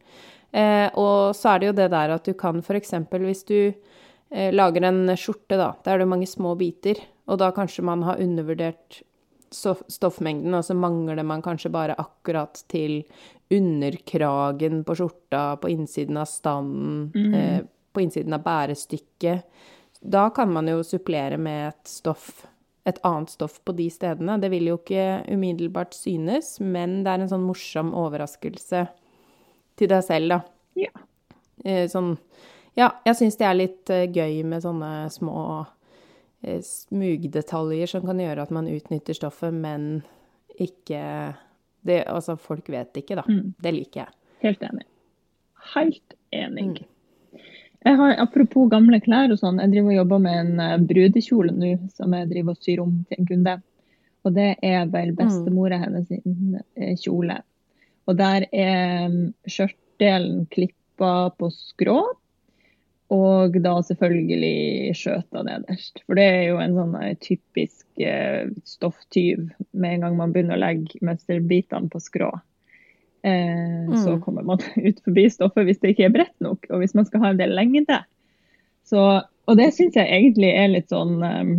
Eh, 0.52 0.88
og 1.00 1.32
så 1.38 1.54
er 1.54 1.62
det 1.62 1.70
jo 1.70 1.76
det 1.78 1.86
der 1.94 2.12
at 2.12 2.26
du 2.26 2.34
kan 2.36 2.60
f.eks. 2.60 2.92
hvis 3.22 3.46
du 3.48 3.58
eh, 3.70 4.50
lager 4.52 4.84
en 4.84 5.06
skjorte, 5.16 5.56
da. 5.56 5.72
Der 5.86 5.96
er 5.96 6.04
det 6.04 6.10
mange 6.12 6.28
små 6.28 6.52
biter. 6.60 7.00
Og 7.30 7.40
da 7.40 7.48
kanskje 7.56 7.86
man 7.86 8.04
har 8.04 8.20
undervurdert 8.20 9.00
stoffmengden, 9.52 10.54
og 10.54 10.64
så 10.64 10.74
mangler 10.78 11.22
man 11.26 11.42
kanskje 11.42 11.70
bare 11.74 11.96
akkurat 11.98 12.62
til 12.70 13.02
underkragen 13.50 14.84
på 14.86 14.94
skjorta, 14.98 15.56
på 15.60 15.68
innsiden 15.72 16.16
av 16.20 16.26
standen, 16.30 17.10
Mm. 17.14 17.34
eh, 17.34 17.60
på 17.92 18.00
innsiden 18.00 18.32
av 18.34 18.42
bærestykket. 18.44 19.42
Da 20.02 20.30
kan 20.30 20.52
man 20.52 20.66
jo 20.66 20.82
supplere 20.82 21.36
med 21.38 21.68
et 21.68 21.84
stoff, 21.84 22.46
et 22.86 22.98
annet 23.04 23.28
stoff 23.30 23.60
på 23.64 23.74
de 23.76 23.88
stedene. 23.90 24.40
Det 24.40 24.50
vil 24.50 24.66
jo 24.66 24.78
ikke 24.78 25.26
umiddelbart 25.28 25.92
synes, 25.94 26.60
men 26.60 27.02
det 27.04 27.10
er 27.10 27.20
en 27.20 27.28
sånn 27.28 27.46
morsom 27.46 27.92
overraskelse 27.92 28.88
til 29.76 29.88
deg 29.88 30.04
selv, 30.04 30.28
da. 30.28 30.40
Ja. 30.76 30.90
Eh, 31.64 31.86
sånn 31.88 32.18
Ja, 32.76 32.92
jeg 33.04 33.16
syns 33.16 33.36
det 33.36 33.46
er 33.46 33.54
litt 33.54 33.90
eh, 33.90 34.06
gøy 34.06 34.44
med 34.44 34.62
sånne 34.62 35.10
små 35.10 35.66
smugdetaljer 36.64 37.90
som 37.90 38.06
kan 38.06 38.20
gjøre 38.20 38.46
at 38.46 38.52
man 38.54 38.68
utnytter 38.70 39.16
stoffet, 39.16 39.54
men 39.54 40.02
ikke 40.60 41.02
det, 41.86 42.02
Altså, 42.08 42.36
folk 42.36 42.68
vet 42.68 42.96
ikke, 43.00 43.16
da. 43.16 43.24
Mm. 43.28 43.54
Det 43.60 43.72
liker 43.74 44.02
jeg. 44.04 44.16
Helt 44.44 44.62
enig. 44.64 44.86
Helt 45.74 46.16
enig. 46.32 46.66
Mm. 46.70 47.42
Jeg 47.80 47.96
har, 47.96 48.14
apropos 48.20 48.68
gamle 48.68 49.00
klær 49.00 49.32
og 49.32 49.40
sånn, 49.40 49.60
jeg 49.62 49.72
driver 49.72 49.94
og 49.94 49.98
jobber 50.02 50.20
med 50.20 50.40
en 50.42 50.60
eh, 50.60 50.80
brudekjole 50.90 51.54
nå 51.56 51.70
som 51.96 52.12
jeg 52.12 52.28
driver 52.28 52.52
og 52.52 52.64
syr 52.66 52.82
om 52.84 52.98
til 53.08 53.22
en 53.22 53.28
kunde. 53.30 53.54
Og 54.28 54.34
det 54.36 54.50
er 54.60 54.90
vel 54.92 55.14
bestemora 55.16 55.78
hennes 55.80 56.10
sin 56.10 56.58
eh, 56.76 56.92
kjole. 57.00 57.38
Og 58.08 58.18
der 58.18 58.44
er 58.52 59.08
mm, 59.08 59.22
skjørtdelen 59.48 60.44
klippa 60.52 61.30
på 61.40 61.48
skrå, 61.54 62.02
og 63.10 63.56
da 63.64 63.72
selvfølgelig 63.82 64.92
skjøta 64.94 65.42
nederst. 65.46 66.02
For 66.06 66.14
det 66.18 66.26
er 66.30 66.44
jo 66.52 66.60
en 66.62 66.76
sånn 66.76 66.92
eh, 67.02 67.16
typisk 67.22 67.86
eh, 67.98 68.46
stofftyv 68.68 69.48
med 69.72 69.96
en 69.96 70.04
gang 70.06 70.16
man 70.20 70.34
begynner 70.34 70.54
å 70.58 70.62
legge 70.62 71.00
mønsterbitene 71.02 71.90
på 71.90 72.00
skrå. 72.04 72.30
Eh, 73.26 73.90
Så 73.98 74.14
Mm. 74.16 74.20
kommer 74.22 74.42
man 74.46 74.58
ut 74.88 75.00
forbi 75.04 75.26
stoffet 75.30 75.66
hvis 75.66 75.80
det 75.82 75.90
ikke 75.94 76.06
er 76.08 76.14
bredt 76.14 76.38
nok, 76.40 76.66
og 76.70 76.78
hvis 76.80 76.94
man 76.94 77.04
skal 77.08 77.20
ha 77.24 77.30
en 77.34 77.40
del 77.42 77.50
lengde. 77.58 77.98
Så, 78.86 79.02
og 79.46 79.56
det 79.58 79.72
syns 79.74 79.98
jeg 79.98 80.06
egentlig 80.08 80.54
er 80.56 80.68
litt 80.72 80.88
sånn 80.88 81.18
eh, 81.22 81.50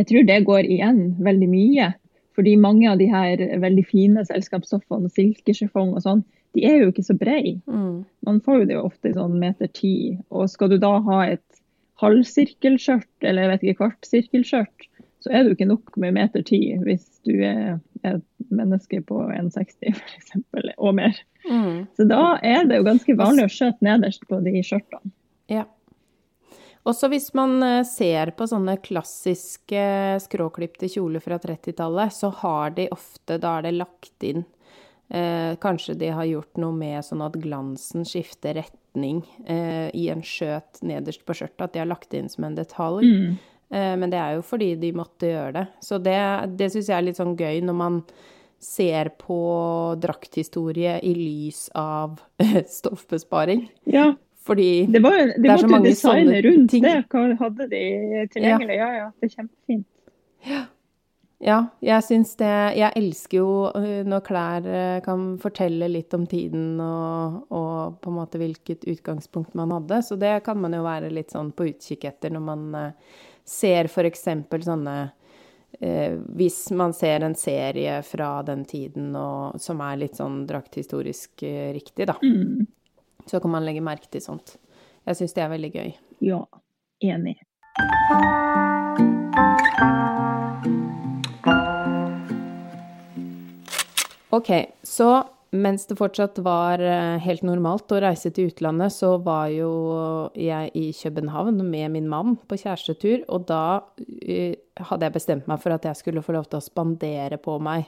Jeg 0.00 0.06
tror 0.08 0.24
det 0.26 0.44
går 0.48 0.64
igjen 0.66 1.04
veldig 1.22 1.48
mye. 1.52 1.92
Fordi 2.34 2.56
mange 2.58 2.88
av 2.90 2.98
de 2.98 3.06
her 3.06 3.38
veldig 3.62 3.84
fine 3.86 4.24
selskapsstoffene, 4.26 5.06
silkesjefong 5.14 5.92
og 5.94 6.02
sånn, 6.02 6.24
de 6.54 6.64
er 6.68 6.80
jo 6.82 6.92
ikke 6.92 7.06
så 7.06 7.16
brede. 7.18 7.58
Mm. 7.66 8.04
Man 8.26 8.40
får 8.44 8.62
jo 8.62 8.70
det 8.70 8.76
jo 8.78 8.86
ofte 8.86 9.10
i 9.10 9.16
sånn 9.16 9.36
meter 9.40 9.70
ti. 9.74 9.94
Og 10.30 10.48
skal 10.52 10.70
du 10.72 10.78
da 10.82 10.96
ha 11.08 11.20
et 11.32 11.62
halvsirkelskjørt 12.02 13.26
eller 13.26 13.44
jeg 13.44 13.52
vet 13.52 13.64
ikke 13.64 13.80
kvartsirkelskjørt, 13.82 14.88
så 15.24 15.32
er 15.32 15.42
det 15.42 15.52
jo 15.52 15.58
ikke 15.58 15.70
nok 15.70 15.94
med 16.00 16.16
meter 16.18 16.44
ti 16.44 16.60
hvis 16.84 17.06
du 17.24 17.38
er 17.46 17.78
et 18.04 18.26
menneske 18.52 19.00
på 19.08 19.22
1,60 19.32 19.94
f.eks. 19.94 20.34
og 20.76 20.96
mer. 20.98 21.16
Mm. 21.48 21.86
Så 21.96 22.06
da 22.08 22.36
er 22.44 22.68
det 22.68 22.80
jo 22.80 22.88
ganske 22.90 23.16
vanlig 23.18 23.46
å 23.48 23.54
skjøte 23.54 23.86
nederst 23.86 24.26
på 24.28 24.40
de 24.44 24.60
skjørtene. 24.60 25.14
Ja. 25.52 25.64
Også 26.84 27.08
hvis 27.08 27.30
man 27.36 27.56
eh, 27.64 27.80
ser 27.88 28.34
på 28.36 28.46
sånne 28.48 28.76
klassiske 28.84 29.84
skråklipte 30.20 30.90
kjoler 30.92 31.24
fra 31.24 31.38
30-tallet, 31.40 32.12
så 32.12 32.28
har 32.42 32.74
de 32.76 32.90
ofte, 32.92 33.38
da 33.40 33.56
er 33.58 33.70
det 33.70 33.78
lagt 33.78 34.26
inn 34.28 34.44
eh, 35.14 35.54
Kanskje 35.62 35.94
de 36.00 36.10
har 36.16 36.26
gjort 36.28 36.58
noe 36.62 36.74
med 36.76 37.06
sånn 37.06 37.22
at 37.24 37.38
glansen 37.40 38.04
skifter 38.08 38.58
retning 38.58 39.22
eh, 39.46 39.88
i 39.94 40.08
en 40.12 40.22
skjøt 40.26 40.82
nederst 40.82 41.24
på 41.26 41.36
skjørtet, 41.38 41.64
at 41.68 41.74
de 41.76 41.82
har 41.84 41.90
lagt 41.90 42.10
det 42.12 42.24
inn 42.24 42.30
som 42.32 42.46
en 42.50 42.58
detalj. 42.58 43.06
Mm. 43.06 43.34
Eh, 43.74 43.94
men 44.02 44.10
det 44.12 44.20
er 44.20 44.36
jo 44.38 44.44
fordi 44.46 44.72
de 44.82 44.92
måtte 44.98 45.30
gjøre 45.30 45.52
det. 45.60 45.66
Så 45.82 45.98
det, 46.02 46.18
det 46.58 46.70
syns 46.74 46.90
jeg 46.92 46.98
er 46.98 47.06
litt 47.08 47.18
sånn 47.22 47.36
gøy 47.38 47.62
når 47.64 47.78
man 47.80 48.02
ser 48.64 49.10
på 49.20 49.36
drakthistorie 50.00 50.98
i 51.04 51.14
lys 51.16 51.66
av 51.76 52.20
stoffbesparing. 52.78 53.66
Ja, 53.92 54.12
Fordi 54.44 54.86
det, 54.92 55.00
var, 55.04 55.14
jo- 55.18 55.32
de 55.36 55.42
Det 55.42 55.50
er 55.50 55.56
så 55.60 55.68
måtte 55.68 55.68
jo 55.68 55.72
mange 55.74 55.90
designe 55.90 56.40
rundt 56.44 56.72
det. 56.84 56.94
Hva 57.12 57.24
hadde 57.42 57.66
de 57.70 57.82
tilgjengelig? 58.32 58.76
Ja, 58.80 58.88
ja, 58.98 59.06
det 59.20 59.28
er 59.30 59.34
kjempefint. 59.38 59.86
Ja, 60.44 60.62
jeg 61.44 62.04
syns 62.06 62.30
det 62.40 62.52
Jeg 62.78 62.92
elsker 62.96 63.36
jo 63.36 63.48
øh, 63.76 64.04
når 64.08 64.22
klær 64.24 64.64
øh, 64.64 65.00
kan 65.04 65.26
fortelle 65.42 65.88
litt 65.90 66.14
om 66.16 66.24
tiden 66.30 66.78
og, 66.80 67.42
og 67.52 67.98
på 68.00 68.10
en 68.12 68.16
måte 68.16 68.40
hvilket 68.40 68.86
utgangspunkt 68.88 69.54
man 69.58 69.74
hadde. 69.76 69.98
Så 70.06 70.16
det 70.16 70.38
kan 70.46 70.56
man 70.60 70.72
jo 70.72 70.80
være 70.86 71.10
litt 71.12 71.34
sånn 71.34 71.52
på 71.52 71.66
utkikk 71.68 72.06
etter 72.08 72.32
når 72.32 72.44
man 72.46 72.64
øh, 72.80 73.20
ser 73.44 73.90
eksempel 74.08 74.64
sånne 74.64 74.96
eh, 75.80 76.16
Hvis 76.32 76.70
man 76.72 76.96
ser 76.96 77.20
en 77.26 77.36
serie 77.36 78.00
fra 78.08 78.38
den 78.42 78.64
tiden 78.64 79.12
og, 79.16 79.60
som 79.60 79.80
er 79.84 80.00
litt 80.00 80.16
sånn 80.16 80.46
drakthistorisk 80.48 81.44
riktig, 81.76 82.08
da, 82.08 82.16
Mm. 82.22 82.64
så 83.26 83.40
kan 83.40 83.50
man 83.50 83.64
legge 83.64 83.84
merke 83.84 84.08
til 84.08 84.24
sånt. 84.24 84.56
Jeg 85.04 85.16
syns 85.20 85.34
det 85.36 85.44
er 85.44 85.52
veldig 85.52 85.72
gøy. 85.76 85.94
Ja, 86.24 86.44
enig. 87.04 87.36
Ok, 94.34 94.50
så 94.82 95.08
mens 95.54 95.86
det 95.86 95.94
fortsatt 95.94 96.40
var 96.42 96.82
eh, 96.82 97.16
helt 97.22 97.44
normalt 97.46 97.92
å 97.94 98.00
reise 98.02 98.32
til 98.34 98.50
utlandet, 98.50 98.90
så 98.90 99.12
var 99.22 99.52
jo 99.54 99.70
jeg 100.34 100.72
i 100.74 100.88
København 100.98 101.60
med 101.62 101.92
min 101.94 102.08
mann 102.10 102.34
på 102.50 102.58
kjærestetur, 102.58 103.22
og 103.30 103.46
da 103.46 103.84
eh, 104.18 104.56
hadde 104.88 105.06
jeg 105.06 105.14
bestemt 105.14 105.46
meg 105.50 105.62
for 105.62 105.76
at 105.76 105.86
jeg 105.86 106.00
skulle 106.00 106.24
få 106.26 106.34
lov 106.34 106.48
til 106.50 106.58
å 106.58 106.66
spandere 106.66 107.38
på 107.38 107.60
meg 107.62 107.86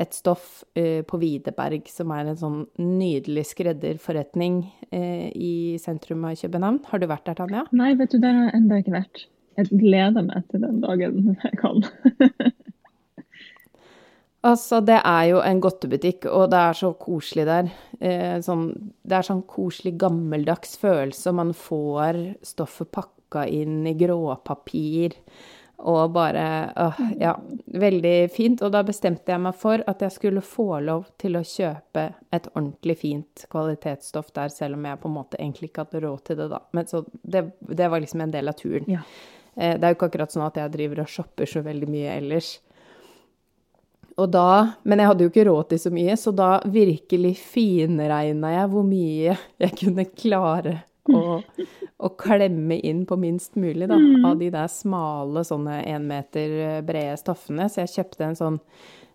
et 0.00 0.16
stoff 0.16 0.64
eh, 0.72 1.04
på 1.06 1.20
Widerberg, 1.20 1.84
som 1.92 2.16
er 2.16 2.32
en 2.32 2.40
sånn 2.40 2.58
nydelig 2.80 3.44
skredderforretning 3.52 4.62
i 4.94 5.54
sentrum 5.82 6.24
av 6.26 6.38
København. 6.40 6.80
Har 6.88 7.02
du 7.02 7.10
vært 7.10 7.28
der, 7.28 7.36
Tanja? 7.38 7.68
Nei, 7.76 7.92
vet 7.98 8.14
du, 8.14 8.22
der 8.22 8.32
har 8.38 8.48
jeg 8.48 8.62
enda 8.62 8.80
ikke 8.80 8.96
vært. 8.96 9.26
Jeg 9.58 9.82
gleder 9.84 10.24
meg 10.32 10.48
til 10.50 10.64
den 10.64 10.80
dagen 10.82 11.34
jeg 11.34 11.58
kan. 11.60 11.84
Altså, 14.44 14.82
det 14.84 14.98
er 15.00 15.24
jo 15.30 15.40
en 15.40 15.60
godtebutikk, 15.64 16.26
og 16.28 16.50
det 16.52 16.60
er 16.60 16.76
så 16.76 16.90
koselig 17.00 17.46
der. 17.48 17.70
Eh, 17.96 18.36
sånn, 18.44 18.66
det 19.00 19.16
er 19.16 19.26
sånn 19.26 19.42
koselig 19.48 19.94
gammeldags 20.02 20.76
følelse, 20.82 21.32
man 21.32 21.54
får 21.56 22.20
stoffet 22.44 22.90
pakka 22.92 23.46
inn 23.48 23.86
i 23.88 23.94
gråpapir. 23.96 25.16
Og 25.84 26.12
bare 26.14 26.72
øh, 26.78 27.00
Ja, 27.20 27.32
veldig 27.66 28.30
fint. 28.32 28.62
Og 28.62 28.70
da 28.72 28.84
bestemte 28.86 29.32
jeg 29.32 29.42
meg 29.42 29.56
for 29.58 29.82
at 29.90 30.04
jeg 30.04 30.14
skulle 30.14 30.44
få 30.44 30.78
lov 30.80 31.08
til 31.20 31.36
å 31.36 31.42
kjøpe 31.44 32.04
et 32.32 32.46
ordentlig 32.54 32.98
fint 33.00 33.46
kvalitetsstoff 33.52 34.30
der, 34.36 34.52
selv 34.54 34.78
om 34.78 34.86
jeg 34.86 35.00
på 35.02 35.10
en 35.10 35.16
måte 35.16 35.40
egentlig 35.40 35.72
ikke 35.72 35.84
hadde 35.86 36.04
råd 36.06 36.22
til 36.28 36.38
det, 36.40 36.50
da. 36.52 36.60
Men 36.76 36.88
så 36.88 37.02
det, 37.22 37.46
det 37.58 37.90
var 37.90 38.04
liksom 38.04 38.22
en 38.24 38.36
del 38.36 38.52
av 38.52 38.60
turen. 38.60 38.86
Ja. 38.92 39.02
Eh, 39.56 39.74
det 39.74 39.82
er 39.82 39.92
jo 39.92 39.98
ikke 39.98 40.12
akkurat 40.12 40.36
sånn 40.36 40.46
at 40.46 40.62
jeg 40.62 40.76
driver 40.76 41.04
og 41.04 41.10
shopper 41.10 41.50
så 41.50 41.64
veldig 41.66 41.90
mye 41.90 42.16
ellers. 42.20 42.54
Da, 44.14 44.78
men 44.86 45.00
jeg 45.00 45.10
hadde 45.10 45.26
jo 45.26 45.30
ikke 45.32 45.46
råd 45.48 45.70
til 45.72 45.80
så 45.82 45.90
mye, 45.94 46.14
så 46.20 46.30
da 46.36 46.50
virkelig 46.70 47.32
finregna 47.42 48.52
jeg 48.52 48.70
hvor 48.70 48.84
mye 48.86 49.36
jeg 49.62 49.78
kunne 49.80 50.04
klare 50.14 50.74
å, 51.10 51.40
å 51.98 52.10
klemme 52.20 52.78
inn 52.86 53.02
på 53.08 53.18
minst 53.20 53.58
mulig 53.60 53.88
da, 53.90 53.98
av 54.28 54.38
de 54.40 54.52
der 54.54 54.70
smale, 54.72 55.42
sånne 55.44 55.80
én 55.90 56.06
meter 56.08 56.84
brede 56.86 57.16
stoffene. 57.20 57.66
Så 57.68 57.82
jeg 57.82 57.94
kjøpte 57.96 58.28
en 58.28 58.38
sånn 58.38 58.60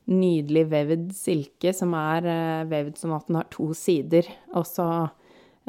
nydelig 0.09 0.65
vevd 0.71 1.09
silke 1.15 1.73
som 1.75 1.93
er 1.97 2.27
eh, 2.29 2.67
vevd 2.69 2.99
sånn 2.99 3.15
at 3.15 3.27
den 3.29 3.39
har 3.39 3.49
to 3.53 3.69
sider, 3.77 4.27
og 4.57 4.65
så 4.67 4.87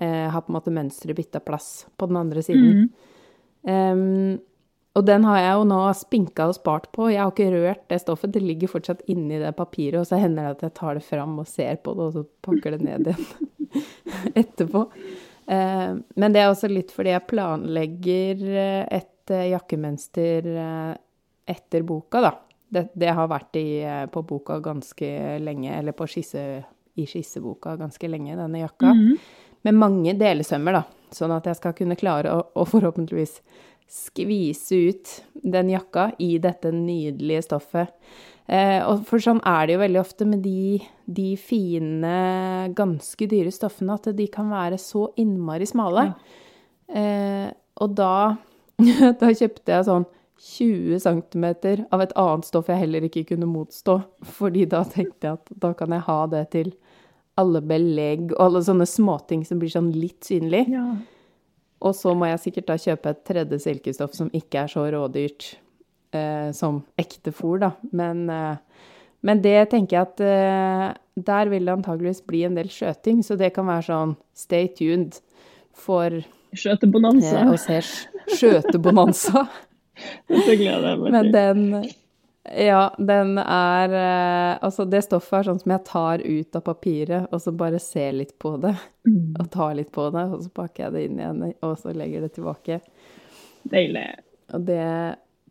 eh, 0.00 0.26
har 0.32 0.42
på 0.42 0.52
en 0.52 0.56
måte 0.56 0.75
mønsteret 0.75 1.18
bytta 1.18 1.42
plass 1.44 1.84
på 2.00 2.08
den 2.10 2.20
andre 2.20 2.44
siden. 2.44 2.88
Ehm, 3.68 4.38
og 5.00 5.07
den 5.09 5.25
har 5.25 5.38
jeg 5.40 5.57
jo 5.57 5.64
nå 5.71 5.80
spinka 5.97 6.50
og 6.50 6.59
spart 6.59 6.90
på. 6.92 7.09
Jeg 7.09 7.23
har 7.23 7.33
ikke 7.33 7.52
rørt 7.54 7.87
det 7.88 8.02
stoffet. 8.02 8.35
Det 8.35 8.42
ligger 8.45 8.69
fortsatt 8.69 9.00
inni 9.09 9.38
det 9.40 9.54
papiret, 9.57 10.02
og 10.02 10.09
så 10.09 10.19
hender 10.21 10.50
det 10.50 10.59
at 10.59 10.64
jeg 10.66 10.76
tar 10.76 10.99
det 10.99 11.04
fram 11.07 11.38
og 11.40 11.49
ser 11.49 11.80
på 11.80 11.95
det, 11.97 12.09
og 12.11 12.19
så 12.19 12.25
pakker 12.45 12.76
det 12.76 12.85
ned 12.85 13.09
igjen 13.09 13.80
etterpå. 14.42 14.85
Eh, 15.50 15.95
men 16.21 16.35
det 16.35 16.42
er 16.42 16.50
også 16.50 16.69
litt 16.71 16.92
fordi 16.95 17.14
jeg 17.14 17.26
planlegger 17.30 18.45
eh, 18.50 18.83
et 19.00 19.33
eh, 19.33 19.49
jakkemønster 19.54 20.50
etter 21.50 21.87
boka, 21.87 22.23
da. 22.23 22.35
Det, 22.71 22.85
det 22.95 23.16
har 23.16 23.26
vært 23.33 23.57
i, 23.59 23.83
på 24.12 24.23
boka 24.23 24.61
ganske 24.62 25.09
lenge, 25.42 25.73
eller 25.75 25.97
på 25.97 26.07
skisse, 26.07 26.45
i 26.95 27.07
skisseboka 27.09 27.75
ganske 27.80 28.11
lenge, 28.12 28.37
denne 28.38 28.61
jakka. 28.61 28.92
Med 29.66 29.75
mange 29.75 30.14
delesømmer, 30.21 30.78
da. 30.78 30.85
Sånn 31.11 31.35
at 31.35 31.49
jeg 31.50 31.59
skal 31.59 31.75
kunne 31.75 31.99
klare 31.99 32.37
å, 32.37 32.45
å 32.54 32.69
forhåpentligvis 32.69 33.40
skvise 33.90 34.76
ut 34.90 35.14
den 35.35 35.73
jakka 35.73 36.11
i 36.23 36.37
dette 36.42 36.70
nydelige 36.75 37.42
stoffet. 37.49 37.90
Eh, 38.50 38.78
og 38.82 39.04
for 39.06 39.23
sånn 39.23 39.42
er 39.47 39.66
det 39.66 39.76
jo 39.76 39.82
veldig 39.82 40.00
ofte 40.00 40.26
med 40.26 40.42
de, 40.42 40.78
de 41.06 41.32
fine, 41.38 42.14
ganske 42.78 43.28
dyre 43.30 43.52
stoffene, 43.54 43.99
at 43.99 44.11
de 44.16 44.26
kan 44.32 44.50
være 44.50 44.78
så 44.80 45.09
innmari 45.20 45.68
smale. 45.70 46.09
Eh, 46.90 47.50
og 47.82 47.94
da, 47.99 48.14
da 49.20 49.30
kjøpte 49.30 49.76
jeg 49.76 49.87
sånn 49.90 50.09
20 50.40 51.02
cm 51.04 51.47
av 51.92 52.00
et 52.00 52.14
annet 52.16 52.47
stoff 52.49 52.70
jeg 52.73 52.80
heller 52.80 53.04
ikke 53.06 53.26
kunne 53.35 53.49
motstå. 53.50 54.00
Fordi 54.38 54.64
da 54.70 54.82
tenkte 54.88 55.28
jeg 55.28 55.38
at 55.38 55.54
da 55.66 55.75
kan 55.76 55.92
jeg 55.94 56.06
ha 56.06 56.20
det 56.32 56.47
til 56.54 56.73
alle 57.40 57.62
belegg 57.64 58.30
og 58.35 58.42
alle 58.47 58.62
sånne 58.64 58.87
småting 58.88 59.44
som 59.47 59.61
blir 59.61 59.73
sånn 59.73 59.92
litt 59.94 60.26
synlig. 60.26 60.66
Ja. 60.73 60.87
Og 61.80 61.94
så 61.96 62.12
må 62.14 62.26
jeg 62.28 62.42
sikkert 62.42 62.66
da 62.68 62.76
kjøpe 62.80 63.12
et 63.14 63.20
tredje 63.25 63.58
silkestoff 63.64 64.12
som 64.16 64.28
ikke 64.37 64.64
er 64.66 64.68
så 64.72 64.82
rådyrt 64.92 65.46
eh, 66.12 66.50
som 66.56 66.82
ekte 67.00 67.32
fôr, 67.32 67.60
da. 67.62 67.70
Men, 67.96 68.26
eh, 68.30 68.82
men 69.25 69.40
det 69.44 69.56
tenker 69.72 69.96
jeg 69.96 70.08
at 70.10 70.20
eh, 70.26 70.84
der 71.20 71.49
vil 71.52 71.64
det 71.68 71.72
antageligvis 71.78 72.20
bli 72.28 72.42
en 72.49 72.58
del 72.60 72.68
skjøting, 72.72 73.22
så 73.25 73.37
det 73.40 73.52
kan 73.56 73.68
være 73.68 73.87
sånn 73.88 74.14
stay 74.37 74.68
tuned 74.76 75.20
for 75.76 76.12
eh, 76.20 76.28
Skjøtebonanza. 76.52 77.46
å 77.49 77.56
se 77.60 77.78
sk- 77.87 78.37
skjøtebonanza. 78.37 79.46
Dette 80.30 80.56
gleder 80.60 80.87
jeg 80.92 81.00
meg 81.04 81.12
Men 81.16 81.28
til. 81.28 81.32
den 81.32 81.66
Ja, 82.50 82.95
den 82.99 83.38
er 83.38 83.92
eh, 83.95 84.59
Altså, 84.64 84.85
det 84.85 85.04
stoffet 85.07 85.38
er 85.38 85.47
sånn 85.50 85.61
som 85.62 85.73
jeg 85.75 85.85
tar 85.87 86.23
ut 86.25 86.57
av 86.59 86.64
papiret, 86.66 87.28
og 87.30 87.42
så 87.42 87.52
bare 87.54 87.78
ser 87.83 88.12
litt 88.19 88.35
på 88.42 88.57
det. 88.62 88.75
Mm. 89.07 89.37
Og 89.38 89.50
tar 89.54 89.75
litt 89.78 89.92
på 89.95 90.09
det, 90.14 90.25
og 90.35 90.42
så 90.45 90.50
pakker 90.54 90.85
jeg 90.87 90.95
det 90.97 91.04
inn 91.07 91.21
igjen, 91.21 91.45
og 91.66 91.76
så 91.78 91.95
legger 91.95 92.26
det 92.26 92.33
tilbake. 92.38 92.80
Deilig. 93.71 94.07
Og 94.54 94.66
det 94.69 94.85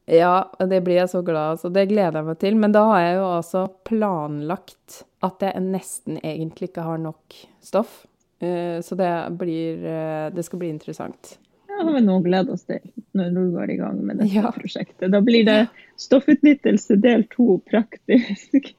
Ja, 0.09 0.49
det 0.65 0.79
blir 0.83 0.97
jeg 1.03 1.09
så 1.11 1.21
glad 1.21 1.51
av, 1.53 1.57
så 1.61 1.69
det 1.69 1.85
gleder 1.91 2.19
jeg 2.19 2.25
meg 2.25 2.39
til. 2.41 2.55
Men 2.57 2.71
da 2.73 2.81
har 2.89 3.01
jeg 3.03 3.17
jo 3.19 3.25
altså 3.29 3.65
planlagt 3.85 5.03
at 5.21 5.43
jeg 5.45 5.61
nesten 5.61 6.17
egentlig 6.23 6.71
ikke 6.71 6.85
har 6.87 6.97
nok 6.97 7.35
stoff. 7.61 8.05
Eh, 8.41 8.79
Så 8.81 8.95
det 8.95 9.11
blir 9.37 9.85
eh, 9.85 10.29
Det 10.33 10.43
skal 10.45 10.59
bli 10.59 10.69
interessant. 10.73 11.37
Ja, 11.79 11.85
har 11.87 11.93
vi 11.95 12.01
noe 12.03 12.19
å 12.19 12.23
glede 12.25 12.51
oss 12.51 12.65
til 12.67 12.81
når 13.15 13.29
du 13.35 13.43
går 13.55 13.71
i 13.71 13.77
gang 13.79 13.99
med 14.05 14.17
dette 14.19 14.33
Ja. 14.35 14.49
prosjektet. 14.51 15.11
Da 15.13 15.21
blir 15.23 15.45
det 15.47 15.59
stoffutnyttelse 15.97 16.97
del 17.01 17.23
to, 17.31 17.61
praktisk, 17.71 18.73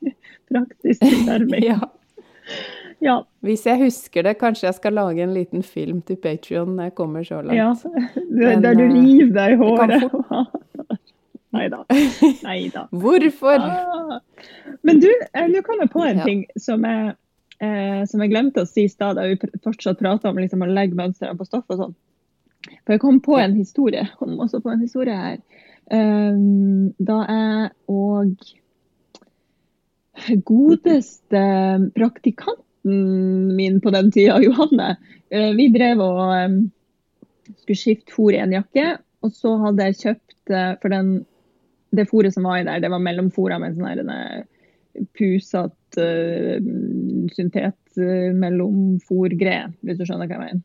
praktisk 0.52 1.00
tilnærming. 1.00 1.64
Ja. 1.64 1.78
Ja. 3.00 3.14
Hvis 3.40 3.64
jeg 3.64 3.78
husker 3.80 4.26
det, 4.26 4.35
kanskje 4.40 4.66
jeg 4.69 4.75
skal 4.76 4.92
lage 4.99 5.23
en 5.25 5.33
liten 5.33 5.62
film 5.64 6.02
til 6.04 6.19
Patrion 6.21 6.75
når 6.76 6.90
jeg 6.90 6.95
kommer 6.99 7.25
så 7.25 7.40
langt. 7.40 7.57
ja. 7.57 7.73
Men, 8.28 8.61
Der 8.62 8.75
du 8.76 8.85
eh, 8.85 8.92
river 8.92 9.33
deg 9.38 9.54
i 9.54 9.57
håret. 9.57 10.99
Nei 11.57 11.64
da. 11.73 11.80
Nei 12.45 12.59
da. 12.75 12.85
Hvorfor? 12.92 13.57
Ah. 13.59 14.21
Men 14.87 15.00
du, 15.02 15.09
eh, 15.35 15.49
nå 15.50 15.62
kom 15.66 15.80
jeg 15.83 15.90
på 15.90 16.04
en 16.07 16.19
Ja. 16.21 16.25
ting 16.28 16.45
som 16.59 16.85
jeg, 16.85 17.16
eh, 17.61 18.04
som 18.07 18.21
jeg 18.21 18.30
glemte 18.30 18.62
å 18.62 18.69
si 18.69 18.85
i 18.85 18.92
stad, 18.92 19.16
da 19.16 19.23
vi 19.26 19.37
fortsatt 19.64 19.99
prata 19.99 20.28
om 20.30 20.37
liksom, 20.37 20.62
å 20.62 20.69
legge 20.71 20.95
mønstrene 20.95 21.37
på 21.40 21.47
stoff 21.49 21.64
og 21.71 21.78
sånn. 21.80 21.95
For 22.69 22.95
jeg 22.95 23.00
kom 23.02 23.21
på 23.25 23.38
en 23.40 23.57
historie. 23.57 24.05
Kom 24.19 24.40
også 24.40 24.61
på 24.61 24.71
en 24.73 24.83
historie 24.85 25.17
her. 25.17 25.38
Um, 25.90 26.93
da 27.02 27.17
jeg 27.26 27.71
og 27.90 28.35
godeste 30.47 31.43
praktikanten 31.97 33.57
min 33.57 33.81
på 33.83 33.90
den 33.95 34.12
tida, 34.14 34.37
Johanne, 34.45 34.88
eh, 35.31 35.57
vi 35.57 35.67
drev 35.75 35.99
og 36.05 36.21
um, 36.31 36.71
skulle 37.62 37.79
skifte 37.79 38.12
fôr 38.14 38.33
i 38.37 38.43
en 38.43 38.55
jakke. 38.55 38.87
Og 39.25 39.31
så 39.37 39.50
hadde 39.64 39.85
jeg 39.88 40.00
kjøpt 40.05 40.49
eh, 40.55 40.73
For 40.81 40.88
den, 40.93 41.07
det 41.97 42.11
fôret 42.12 42.33
som 42.37 42.45
var 42.49 42.57
i 42.61 42.69
der, 42.69 42.79
det 42.81 42.93
var 42.93 43.05
mellomfôra 43.05 43.57
med 43.61 43.75
sånn 43.76 44.00
denne 44.00 44.21
pusete 45.17 46.02
uh, 46.02 46.59
syntet-mellomfôrgreie, 47.37 49.67
hvis 49.87 49.99
du 49.99 50.05
skjønner 50.05 50.26
hva 50.26 50.35
jeg 50.37 50.45
mener. 50.47 50.62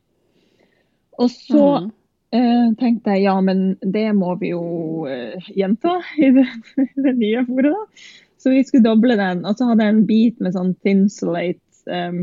Og 1.22 1.32
så 1.32 1.64
mm. 1.82 1.90
eh, 2.36 2.68
tenkte 2.80 3.16
jeg 3.16 3.26
ja, 3.26 3.34
men 3.44 3.66
det 3.80 4.08
må 4.16 4.34
vi 4.40 4.52
jo 4.52 5.06
eh, 5.10 5.50
gjenta 5.56 5.98
i 6.22 6.30
det, 6.36 6.46
det 6.76 7.16
nye 7.18 7.44
fôret, 7.48 7.72
da. 7.72 8.06
Så 8.36 8.52
vi 8.52 8.62
skulle 8.66 8.86
doble 8.86 9.16
den. 9.18 9.44
Og 9.48 9.58
så 9.58 9.70
hadde 9.70 9.86
jeg 9.86 9.94
en 9.94 10.06
bit 10.06 10.42
med 10.44 10.54
sånn 10.54 10.74
thinsulate 10.84 11.90
eh, 11.90 12.18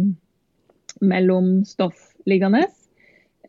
mellomstoff 1.03 2.11
liggende. 2.29 2.67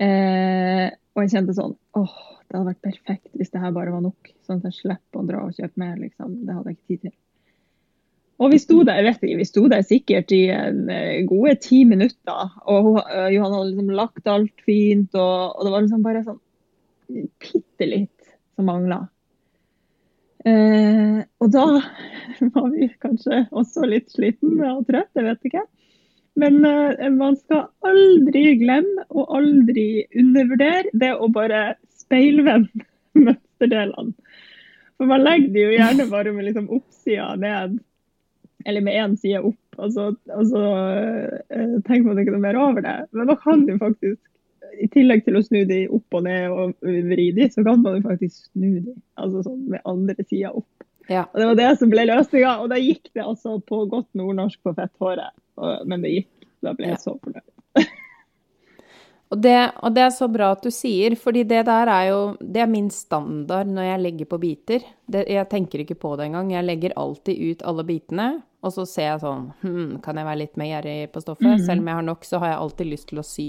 Eh, 0.03 0.89
og 1.15 1.23
jeg 1.23 1.37
kjente 1.37 1.55
sånn 1.55 1.77
åh, 1.95 2.17
det 2.49 2.57
hadde 2.57 2.73
vært 2.73 2.87
perfekt 2.89 3.37
hvis 3.39 3.53
det 3.53 3.63
her 3.63 3.75
bare 3.77 3.93
var 3.95 4.03
nok. 4.05 4.33
Sånn 4.47 4.59
at 4.59 4.71
jeg 4.71 4.81
slipper 4.81 5.21
å 5.21 5.29
dra 5.29 5.45
og 5.47 5.55
kjøpe 5.55 5.81
mer, 5.81 5.95
liksom. 6.01 6.41
Det 6.47 6.57
hadde 6.57 6.73
jeg 6.73 6.79
ikke 6.81 6.91
tid 6.91 7.05
til. 7.07 7.15
Og 8.43 8.51
vi 8.51 8.59
sto 8.59 8.81
der 8.83 8.99
jeg 8.99 9.07
vet 9.07 9.27
ikke, 9.29 9.39
vi 9.39 9.47
sto 9.47 9.65
der 9.71 9.85
sikkert 9.87 10.33
i 10.35 10.43
en, 10.51 10.89
eh, 10.91 11.23
gode 11.29 11.55
ti 11.63 11.85
minutter. 11.87 12.57
Og 12.71 12.99
eh, 13.05 13.31
Johan 13.37 13.55
hadde 13.55 13.69
liksom 13.71 13.93
lagt 13.95 14.31
alt 14.31 14.65
fint, 14.67 15.15
og, 15.15 15.55
og 15.55 15.67
det 15.67 15.75
var 15.75 15.85
liksom 15.85 16.07
bare 16.07 16.25
sånn 16.27 16.41
bitte 17.39 17.87
litt 17.87 18.35
som 18.57 18.67
mangla. 18.71 19.05
Eh, 20.45 21.23
og 21.41 21.53
da 21.55 21.65
var 22.57 22.67
vi 22.75 22.91
kanskje 23.01 23.47
også 23.55 23.87
litt 23.89 24.11
slitne 24.13 24.75
og 24.75 24.85
trøtte, 24.91 25.23
jeg 25.23 25.29
vet 25.31 25.49
ikke. 25.51 25.65
Men 26.41 26.59
eh, 26.67 27.07
man 27.15 27.39
skal 27.39 27.69
aldri 27.87 28.57
glemme 28.61 29.07
og 29.15 29.31
aldri 29.39 30.05
undervurdere 30.19 30.91
det 30.93 31.15
å 31.15 31.31
bare 31.33 31.77
speilvende 32.03 32.87
mønsterdelene. 33.27 34.15
For 34.95 35.11
man 35.11 35.25
legger 35.25 35.51
det 35.55 35.63
jo 35.63 35.75
gjerne 35.75 36.07
bare 36.11 36.33
med 36.35 36.49
liksom 36.49 36.71
oppsida 36.75 37.33
ned, 37.41 37.79
eller 38.65 38.85
med 38.85 38.97
én 38.97 39.17
side 39.21 39.41
opp. 39.45 39.79
Og 39.79 39.91
så, 39.93 40.07
og 40.35 40.45
så 40.51 40.63
eh, 41.51 41.75
tenker 41.87 42.07
man 42.09 42.21
ikke 42.23 42.35
noe 42.37 42.45
mer 42.45 42.59
over 42.61 42.85
det. 42.85 42.97
Men 43.13 43.31
man 43.33 43.41
kan 43.43 43.65
jo 43.69 43.77
faktisk, 43.81 44.21
i 44.83 44.89
tillegg 44.91 45.25
til 45.27 45.39
å 45.39 45.43
snu 45.45 45.61
de 45.69 45.85
opp 45.95 46.17
og 46.19 46.25
ned 46.27 46.51
og 46.51 46.75
vri 46.83 47.29
de, 47.37 47.49
så 47.53 47.63
kan 47.67 47.83
man 47.83 47.99
jo 48.01 48.07
faktisk 48.09 48.49
snu 48.51 48.81
de 48.87 48.95
altså 49.21 49.45
sånn 49.47 49.65
med 49.75 49.85
andre 49.87 50.17
sida 50.27 50.53
opp. 50.55 50.71
Ja. 51.11 51.27
Og 51.33 51.41
Det 51.41 51.49
var 51.51 51.59
det 51.61 51.73
som 51.79 51.91
ble 51.93 52.07
løsninga, 52.09 52.55
og 52.65 52.71
da 52.73 52.79
gikk 52.81 53.11
det 53.13 53.27
altså 53.27 53.59
på 53.69 53.83
godt 53.93 54.09
nordnorsk 54.17 54.63
på 54.65 54.73
fetthåret. 54.79 55.35
Men 55.85 56.01
det 56.07 56.15
gikk. 56.15 56.31
Da 56.65 56.73
ble 56.73 56.89
jeg 56.89 56.97
Ja. 56.97 57.03
så 57.03 57.19
fornøyd. 57.21 57.51
Og 59.33 59.41
det, 59.43 59.57
og 59.83 59.95
det 59.97 60.03
er 60.05 60.13
så 60.15 60.29
bra 60.31 60.53
at 60.55 60.63
du 60.63 60.71
sier, 60.71 61.17
fordi 61.19 61.43
det 61.49 61.65
der 61.67 61.89
er 61.91 62.05
jo 62.13 62.19
Det 62.39 62.61
er 62.63 62.69
min 62.71 62.91
standard 62.93 63.67
når 63.67 63.89
jeg 63.89 64.03
legger 64.05 64.29
på 64.31 64.39
biter. 64.39 64.85
Det, 65.11 65.25
jeg 65.29 65.49
tenker 65.51 65.83
ikke 65.83 65.97
på 65.99 66.13
det 66.17 66.29
engang. 66.29 66.53
Jeg 66.53 66.65
legger 66.69 66.95
alltid 67.01 67.41
ut 67.51 67.65
alle 67.67 67.85
bitene, 67.89 68.29
og 68.65 68.73
så 68.73 68.87
ser 68.89 69.11
jeg 69.11 69.21
sånn 69.23 69.47
hm, 69.61 70.01
Kan 70.05 70.19
jeg 70.19 70.27
være 70.29 70.41
litt 70.41 70.59
mer 70.61 70.71
gjerrig 70.71 71.13
på 71.13 71.23
stoffet? 71.23 71.51
Mhm. 71.51 71.65
Selv 71.67 71.85
om 71.85 71.91
jeg 71.91 72.01
har 72.01 72.09
nok, 72.09 72.27
så 72.29 72.41
har 72.43 72.53
jeg 72.53 72.61
alltid 72.65 72.91
lyst 72.91 73.09
til 73.11 73.21
å 73.21 73.27
sy 73.29 73.49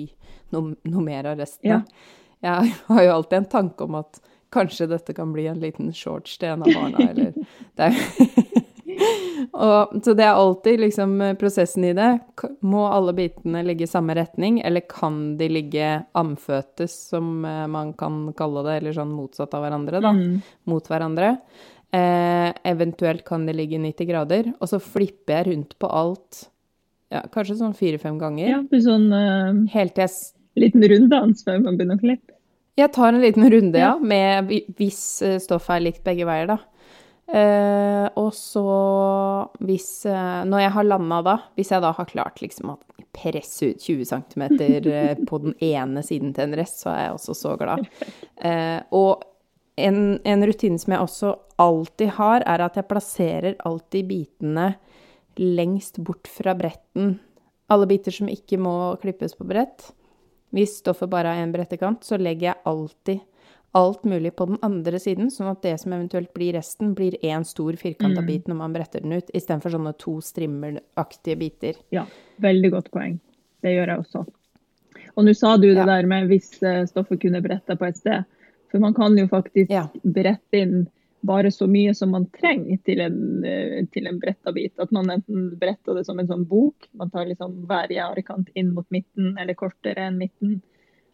noe, 0.53 0.75
noe 0.83 1.03
mer 1.05 1.31
av 1.31 1.41
resten. 1.41 1.71
Ja. 1.71 1.81
Jeg 2.45 2.75
har 2.85 3.01
jo 3.01 3.13
alltid 3.15 3.37
en 3.39 3.45
tanke 3.49 3.85
om 3.87 3.95
at 3.97 4.19
kanskje 4.53 4.85
dette 4.91 5.15
kan 5.17 5.31
bli 5.33 5.47
en 5.49 5.57
liten 5.57 5.87
shorts 5.95 6.35
til 6.37 6.51
en 6.51 6.65
av 6.65 6.75
barna, 6.75 7.07
eller 7.09 7.31
det 7.79 7.87
og, 9.51 9.95
Så 10.03 10.13
det 10.13 10.23
er 10.23 10.33
alltid 10.35 10.79
liksom 10.79 11.15
prosessen 11.39 11.87
i 11.89 11.93
det. 11.97 12.09
Må 12.61 12.85
alle 12.87 13.15
bitene 13.17 13.63
ligge 13.65 13.87
i 13.87 13.89
samme 13.89 14.15
retning, 14.17 14.59
eller 14.61 14.85
kan 14.89 15.37
de 15.39 15.49
ligge 15.49 15.89
amføtes, 16.17 16.95
som 17.09 17.45
eh, 17.45 17.65
man 17.71 17.93
kan 17.97 18.27
kalle 18.37 18.65
det, 18.67 18.77
eller 18.79 18.97
sånn 18.99 19.15
motsatt 19.15 19.55
av 19.57 19.65
hverandre, 19.65 20.03
da? 20.03 20.13
Mm. 20.15 20.39
Mot 20.71 20.91
hverandre. 20.91 21.35
Eh, 21.95 22.49
eventuelt 22.67 23.23
kan 23.27 23.45
det 23.47 23.55
ligge 23.55 23.79
90 23.79 24.09
grader, 24.09 24.51
og 24.59 24.67
så 24.71 24.79
flipper 24.83 25.37
jeg 25.39 25.47
rundt 25.51 25.75
på 25.79 25.89
alt, 25.95 26.47
ja, 27.13 27.21
kanskje 27.31 27.59
sånn 27.61 27.75
fire-fem 27.77 28.17
ganger. 28.19 28.49
Ja, 28.49 28.61
er 28.73 28.81
sånn 28.83 29.05
uh, 29.13 29.59
Helt 29.71 29.93
til 29.95 30.07
jeg 30.07 30.15
liten 30.65 30.83
runddans 30.91 31.43
før 31.45 31.61
man 31.63 31.77
begynner 31.77 31.99
å 31.99 32.01
klippe. 32.03 32.33
Jeg 32.75 32.91
tar 32.91 33.13
en 33.13 33.21
liten 33.23 33.45
runde, 33.51 33.79
ja, 33.79 33.93
Ja. 33.93 33.99
med 33.99 34.49
hvis 34.75 35.21
eh, 35.23 35.37
stoffet 35.39 35.77
er 35.77 35.85
likt 35.85 36.03
begge 36.03 36.25
veier, 36.27 36.49
da. 36.49 36.57
Eh, 37.25 38.07
og 38.21 38.27
så 38.37 38.63
hvis 39.65 40.05
eh, 40.05 40.43
Når 40.45 40.59
jeg 40.61 40.73
har 40.75 40.85
landa 40.85 41.21
da, 41.25 41.33
hvis 41.57 41.71
jeg 41.73 41.81
da 41.81 41.89
har 41.97 42.05
klart 42.05 42.37
liksom 42.43 42.75
å 42.75 42.79
presse 43.15 43.71
ut 43.71 43.81
20 43.81 44.05
cm 44.11 44.43
på 45.25 45.39
den 45.41 45.55
ene 45.63 46.03
siden 46.05 46.35
til 46.35 46.43
en 46.49 46.57
rest, 46.59 46.83
så 46.83 46.91
er 46.91 46.99
jeg 47.07 47.15
også 47.15 47.37
så 47.39 47.55
glad. 47.61 47.87
Eh, 48.45 48.81
og 48.91 49.23
en, 49.77 50.19
en 50.23 50.45
rutine 50.47 50.79
som 50.79 50.93
jeg 50.93 51.01
også 51.03 51.33
alltid 51.59 52.09
har, 52.17 52.43
er 52.47 52.63
at 52.65 52.75
jeg 52.79 52.87
plasserer 52.87 53.55
alltid 53.65 54.07
bitene 54.07 54.75
lengst 55.37 55.99
bort 56.03 56.27
fra 56.31 56.53
bretten. 56.55 57.17
Alle 57.71 57.87
biter 57.89 58.11
som 58.13 58.29
ikke 58.31 58.59
må 58.61 58.95
klippes 59.01 59.35
på 59.35 59.47
brett. 59.49 59.89
Hvis 60.55 60.77
stoffet 60.79 61.09
bare 61.11 61.33
har 61.33 61.43
én 61.43 61.51
brettekant, 61.51 62.03
så 62.07 62.17
legger 62.21 62.53
jeg 62.53 62.61
alltid 62.71 63.19
alt 63.75 64.05
mulig 64.07 64.31
på 64.39 64.45
den 64.47 64.59
andre 64.63 64.99
siden, 65.03 65.27
sånn 65.33 65.49
at 65.51 65.59
det 65.65 65.73
som 65.81 65.91
eventuelt 65.91 66.29
blir 66.33 66.53
resten, 66.55 66.93
blir 66.95 67.17
én 67.27 67.43
stor 67.43 67.75
firkanta 67.75 68.21
Mm. 68.21 68.25
bit 68.29 68.47
når 68.47 68.55
man 68.55 68.71
bretter 68.73 69.01
den 69.03 69.11
ut, 69.17 69.27
istedenfor 69.35 69.73
sånne 69.73 69.91
to 69.99 70.13
strimmelaktige 70.23 71.35
biter. 71.37 71.73
Ja, 71.91 72.05
veldig 72.39 72.71
godt 72.71 72.91
poeng. 72.91 73.19
Det 73.61 73.73
gjør 73.75 73.87
jeg 73.91 73.99
også. 74.05 74.25
Og 75.17 75.25
nå 75.25 75.33
sa 75.35 75.57
du 75.57 75.67
det 75.73 75.75
Ja. 75.75 75.85
der 75.85 76.05
med 76.07 76.29
hvis 76.29 76.63
eh, 76.63 76.85
stoffet 76.85 77.19
kunne 77.19 77.41
bretta 77.43 77.75
på 77.75 77.85
et 77.87 77.97
sted. 77.97 78.23
For 78.75 78.83
man 78.83 78.93
kan 78.93 79.13
jo 79.17 79.23
faktisk 79.31 79.69
Ja. 79.71 79.87
brette 80.03 80.57
inn 80.59 80.87
bare 81.23 81.47
så 81.51 81.63
mye 81.67 81.93
som 81.95 82.11
man 82.11 82.25
trenger 82.35 82.77
til 82.83 82.99
en, 82.99 83.45
eh, 83.45 83.85
til 83.93 84.07
en 84.07 84.19
bretta 84.19 84.51
bit. 84.51 84.73
At 84.79 84.91
man 84.91 85.09
enten 85.09 85.45
bretter 85.59 85.95
det 85.95 86.03
som 86.05 86.19
en 86.19 86.27
sånn 86.27 86.43
bok, 86.45 86.89
man 86.91 87.09
tar 87.09 87.25
liksom 87.25 87.53
hver 87.69 87.87
gjerdekant 87.87 88.49
inn 88.53 88.73
mot 88.73 88.85
midten, 88.91 89.37
eller 89.39 89.53
kortere 89.53 90.09
enn 90.09 90.17
midten, 90.19 90.61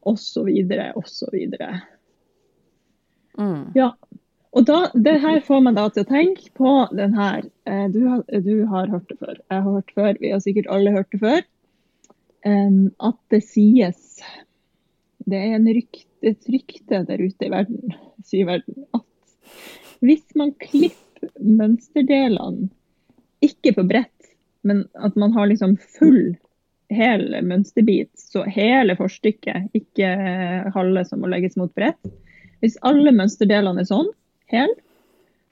osv., 0.01 0.49
osv. 0.95 1.37
Mm. 3.37 3.71
Ja. 3.75 3.93
Og 4.51 4.65
da, 4.65 4.89
det 4.95 5.19
her 5.21 5.39
får 5.45 5.63
meg 5.63 5.75
da 5.77 5.87
til 5.93 6.03
å 6.03 6.09
tenke 6.09 6.49
på 6.57 6.73
den 6.97 7.13
her. 7.13 7.43
Eh, 7.69 7.87
Du 7.93 8.23
du 8.41 8.65
har 8.65 8.87
hørt 8.87 9.07
det 9.07 9.19
før. 9.19 9.37
Jeg 9.37 9.61
har 9.61 9.71
hørt 9.71 9.85
det 9.87 9.95
før. 10.01 10.19
Vi 10.19 10.31
har 10.31 10.39
sikkert 10.39 10.67
alle 10.67 10.91
hørt 10.97 11.11
det 11.11 11.19
før. 11.21 11.41
at 12.43 13.17
det 13.29 13.43
sies 13.43 14.19
Det 15.29 15.37
er 15.37 15.53
en 15.55 15.67
rykt, 15.67 16.07
et 16.21 16.51
rykte 16.53 17.01
der 17.07 17.21
ute 17.21 17.47
i 17.47 17.51
verden, 17.51 17.95
sier 18.25 18.49
verden, 18.49 18.85
at 18.95 19.07
hvis 20.01 20.23
man 20.37 20.53
klipper 20.61 21.31
mønsterdelene, 21.41 22.69
ikke 23.41 23.73
på 23.77 23.85
brett, 23.89 24.31
men 24.65 24.83
at 24.93 25.17
man 25.17 25.33
har 25.33 25.49
liksom 25.49 25.75
full 25.97 26.35
hel 26.91 27.31
mønsterbit, 27.45 28.11
så 28.17 28.43
hele 28.49 28.97
forstykket, 28.99 29.71
ikke 29.77 30.09
halve 30.75 31.05
som 31.07 31.23
må 31.23 31.29
legges 31.31 31.57
mot 31.57 31.73
brett. 31.77 31.99
Hvis 32.61 32.77
alle 32.85 33.13
mønsterdelene 33.15 33.81
er 33.81 33.89
sånn, 33.89 34.11
hel, 34.51 34.73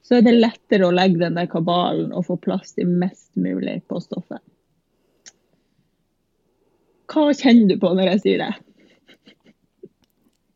så 0.05 0.19
er 0.19 0.25
det 0.25 0.37
lettere 0.37 0.87
å 0.87 0.93
legge 0.93 1.21
den 1.21 1.37
der 1.37 1.49
kabalen 1.49 2.13
og 2.13 2.27
få 2.29 2.37
plass 2.41 2.75
til 2.77 2.89
mest 2.89 3.31
mulig 3.39 3.79
på 3.89 4.01
stoffet. 4.03 4.41
Hva 7.09 7.29
kjenner 7.33 7.71
du 7.71 7.79
på 7.81 7.93
når 7.97 8.13
jeg 8.13 8.23
sier 8.25 8.43
det? 8.43 8.51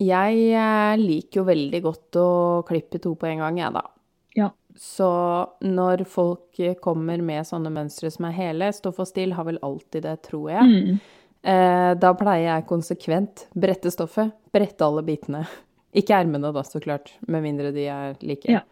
Jeg 0.03 0.45
eh, 0.53 0.93
liker 0.99 1.41
jo 1.41 1.47
veldig 1.47 1.81
godt 1.85 2.19
å 2.21 2.29
klippe 2.67 3.01
to 3.03 3.15
på 3.19 3.29
en 3.29 3.43
gang, 3.45 3.59
jeg, 3.61 3.73
da. 3.75 3.83
Ja. 4.37 4.51
Så 4.79 5.09
når 5.61 6.05
folk 6.09 6.61
kommer 6.81 7.21
med 7.21 7.45
sånne 7.45 7.71
mønstre 7.73 8.09
som 8.13 8.25
er 8.29 8.37
hele, 8.37 8.71
stoff 8.73 9.01
og 9.03 9.09
still 9.09 9.35
har 9.37 9.47
vel 9.49 9.61
alltid 9.65 10.07
det, 10.07 10.15
tror 10.29 10.49
jeg. 10.53 10.71
Mm. 10.71 11.03
Eh, 11.43 11.91
da 11.99 12.13
pleier 12.15 12.47
jeg 12.47 12.67
konsekvent 12.69 13.47
brette 13.59 13.91
stoffet, 13.93 14.31
brette 14.55 14.85
alle 14.85 15.03
bitene. 15.05 15.43
Ikke 15.99 16.17
ermene 16.17 16.53
da, 16.55 16.63
så 16.65 16.81
klart, 16.81 17.13
med 17.27 17.45
mindre 17.45 17.73
de 17.75 17.87
er 17.91 18.15
like. 18.25 18.49
Ja. 18.49 18.63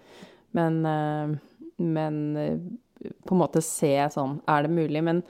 Men, 0.58 0.80
eh, 0.88 1.36
men 1.82 2.22
eh, 2.39 2.56
på 3.01 3.35
en 3.35 3.41
måte 3.41 3.61
se 3.65 3.93
sånn, 4.13 4.39
er 4.49 4.65
det 4.65 4.73
mulig? 4.73 5.01
Men 5.03 5.21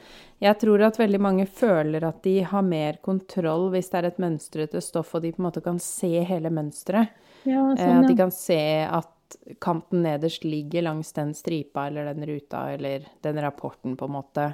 jeg 0.44 0.60
tror 0.62 0.84
at 0.88 1.00
veldig 1.00 1.22
mange 1.22 1.46
føler 1.48 2.04
at 2.08 2.22
de 2.26 2.42
har 2.48 2.66
mer 2.66 3.00
kontroll 3.06 3.70
hvis 3.74 3.92
det 3.92 4.00
er 4.00 4.10
et 4.12 4.22
mønstrete 4.22 4.82
stoff, 4.84 5.16
og 5.16 5.24
de 5.24 5.34
på 5.36 5.42
en 5.42 5.48
måte 5.48 5.64
kan 5.66 5.80
se 5.84 6.12
hele 6.28 6.52
mønsteret. 6.54 7.16
Ja, 7.44 7.64
sånn, 7.76 7.78
ja. 7.78 8.00
At 8.02 8.12
de 8.12 8.18
kan 8.20 8.34
se 8.36 8.62
at 8.86 9.18
kanten 9.64 10.04
nederst 10.04 10.44
ligger 10.44 10.86
langs 10.90 11.14
den 11.16 11.34
stripa 11.38 11.88
eller 11.88 12.12
den 12.12 12.26
ruta 12.28 12.66
eller 12.74 13.08
den 13.24 13.42
rapporten, 13.42 13.96
på 13.98 14.10
en 14.10 14.18
måte. 14.18 14.52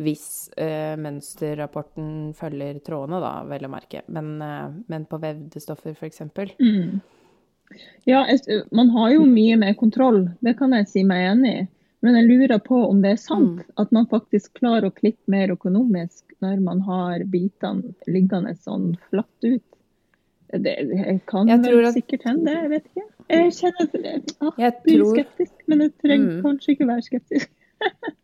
Hvis 0.00 0.50
eh, 0.56 0.96
mønsterrapporten 0.96 2.32
følger 2.36 2.78
trådene, 2.84 3.20
da, 3.20 3.32
vel 3.48 3.66
å 3.68 3.72
merke. 3.72 4.04
Men, 4.08 4.36
eh, 4.44 4.68
men 4.92 5.04
på 5.08 5.20
vevde 5.20 5.60
stoffer, 5.60 5.92
f.eks. 5.92 6.22
Mm. 6.60 7.00
Ja, 8.08 8.24
man 8.74 8.90
har 8.96 9.12
jo 9.14 9.26
mye 9.28 9.58
mer 9.60 9.76
kontroll, 9.78 10.24
det 10.40 10.56
kan 10.58 10.72
jeg 10.74 10.88
si 10.90 11.04
meg 11.06 11.26
enig 11.34 11.52
i. 11.52 11.66
Men 12.02 12.14
jeg 12.16 12.28
lurer 12.30 12.58
på 12.64 12.78
om 12.88 13.02
det 13.02 13.10
er 13.12 13.16
sant 13.20 13.58
Mm. 13.60 13.72
at 13.82 13.90
man 13.92 14.06
faktisk 14.06 14.54
klarer 14.56 14.88
å 14.88 14.94
klippe 14.94 15.28
mer 15.28 15.48
økonomisk 15.52 16.24
når 16.40 16.60
man 16.64 16.80
har 16.86 17.18
bitene 17.28 17.94
liggende 18.08 18.54
sånn 18.56 18.94
flatt 19.10 19.44
ut. 19.44 19.62
Det, 20.50 21.20
kan 21.26 21.46
vel 21.46 21.84
at- 21.86 21.94
sikkert 21.94 22.24
hende, 22.24 22.50
jeg 22.50 22.70
vet 22.70 22.86
ikke. 22.88 23.04
Jeg 23.30 23.52
kjenner 23.52 23.82
at 23.84 23.92
jeg 23.92 24.22
ah, 24.40 24.52
Jeg 24.58 24.72
blir 24.82 24.98
tror- 25.04 25.14
skeptisk, 25.14 25.52
men 25.68 25.80
jeg 25.80 25.92
trenger 26.02 26.32
Mm. 26.32 26.42
kanskje 26.42 26.72
ikke 26.74 26.86
være 26.88 27.02
skeptisk. 27.06 27.48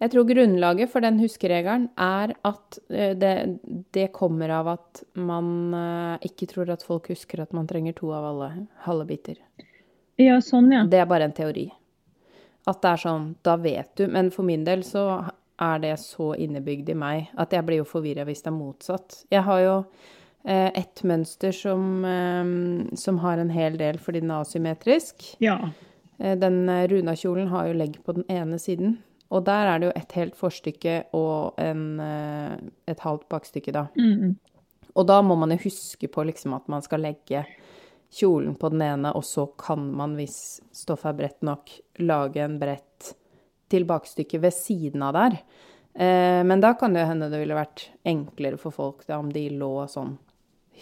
Jeg 0.00 0.10
tror 0.14 0.24
grunnlaget 0.24 0.88
for 0.88 1.04
den 1.04 1.18
huskeregelen 1.20 1.90
er 2.00 2.32
at 2.48 2.78
eh, 2.88 3.12
det, 3.20 3.32
det 3.92 4.06
kommer 4.16 4.48
av 4.48 4.66
at 4.72 5.02
man 5.14 5.74
eh, 5.76 6.18
ikke 6.24 6.48
tror 6.48 6.70
at 6.72 6.82
folk 6.82 7.10
husker 7.12 7.42
at 7.44 7.52
man 7.52 7.66
trenger 7.68 7.92
to 7.98 8.08
av 8.16 8.24
alle 8.30 8.48
halve 8.86 9.04
biter. 9.10 9.36
Ja, 10.16 10.38
sånn, 10.40 10.72
ja. 10.72 10.86
Det 10.88 11.02
er 11.02 11.04
bare 11.10 11.28
en 11.28 11.36
teori. 11.36 11.66
At 12.68 12.82
det 12.82 12.90
er 12.90 13.00
sånn, 13.00 13.28
da 13.46 13.56
vet 13.56 13.94
du. 13.96 14.06
Men 14.12 14.30
for 14.34 14.44
min 14.44 14.64
del 14.66 14.82
så 14.84 15.04
er 15.60 15.78
det 15.82 15.94
så 16.00 16.32
innebygd 16.40 16.88
i 16.92 16.96
meg 16.96 17.28
at 17.40 17.52
jeg 17.52 17.64
blir 17.68 17.82
jo 17.82 17.88
forvirra 17.88 18.24
hvis 18.28 18.42
det 18.44 18.50
er 18.52 18.56
motsatt. 18.56 19.20
Jeg 19.32 19.44
har 19.44 19.60
jo 19.64 19.76
eh, 20.44 20.70
et 20.72 21.02
mønster 21.04 21.52
som, 21.56 22.04
eh, 22.04 22.96
som 22.96 23.20
har 23.24 23.40
en 23.40 23.52
hel 23.52 23.76
del 23.80 24.00
fordi 24.00 24.22
den 24.24 24.32
er 24.32 24.44
asymmetrisk. 24.44 25.34
Ja. 25.44 25.58
Eh, 26.18 26.36
Den 26.40 26.68
eh, 26.68 26.86
runakjolen 26.88 27.48
har 27.52 27.68
jo 27.68 27.78
legg 27.80 28.00
på 28.04 28.16
den 28.16 28.24
ene 28.28 28.58
siden. 28.60 28.98
Og 29.30 29.44
der 29.46 29.68
er 29.70 29.78
det 29.78 29.90
jo 29.90 29.96
et 29.96 30.12
helt 30.18 30.36
forstykke 30.36 30.94
og 31.14 31.60
en, 31.62 32.00
eh, 32.02 32.56
et 32.90 33.00
halvt 33.04 33.28
bakstykke, 33.30 33.72
da. 33.72 33.86
Mm. 33.96 34.36
Og 34.96 35.06
da 35.06 35.20
må 35.22 35.36
man 35.38 35.52
jo 35.54 35.60
huske 35.68 36.08
på 36.10 36.24
liksom 36.26 36.56
at 36.56 36.66
man 36.68 36.82
skal 36.82 37.04
legge 37.04 37.44
kjolen 38.10 38.54
på 38.58 38.68
den 38.72 38.82
ene, 38.82 39.12
og 39.14 39.24
så 39.24 39.46
kan 39.60 39.84
man, 39.96 40.16
hvis 40.18 40.60
stoffet 40.74 41.12
er 41.12 41.18
bredt 41.18 41.44
nok, 41.46 41.72
lage 42.02 42.42
en 42.44 42.58
bredt 42.60 43.12
tilbakestykke 43.70 44.40
ved 44.42 44.54
siden 44.54 45.04
av 45.06 45.14
der. 45.14 45.36
Eh, 45.94 46.40
men 46.44 46.60
da 46.60 46.74
kan 46.74 46.94
det 46.94 47.06
hende 47.06 47.30
det 47.30 47.38
ville 47.42 47.58
vært 47.58 47.88
enklere 48.06 48.58
for 48.58 48.74
folk 48.74 49.06
da, 49.06 49.18
om 49.18 49.30
de 49.32 49.46
lå 49.54 49.74
sånn 49.90 50.16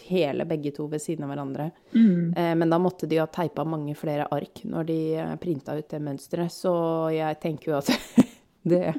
hele 0.09 0.45
begge 0.45 0.71
to 0.71 0.87
ved 0.87 1.03
siden 1.03 1.27
av 1.27 1.33
hverandre. 1.33 1.71
Mm. 1.95 2.35
Eh, 2.37 2.55
men 2.55 2.71
da 2.71 2.79
måtte 2.79 3.09
de 3.11 3.21
ha 3.21 3.27
teipa 3.27 3.65
mange 3.65 3.95
flere 3.99 4.29
ark 4.31 4.63
når 4.65 4.89
de 4.89 4.99
eh, 5.17 5.37
printa 5.43 5.77
ut 5.77 5.89
det 5.91 6.01
mønsteret, 6.05 6.53
så 6.55 6.75
jeg 7.15 7.41
tenker 7.43 7.73
jo 7.73 7.79
at 7.81 7.93
det 8.73 8.95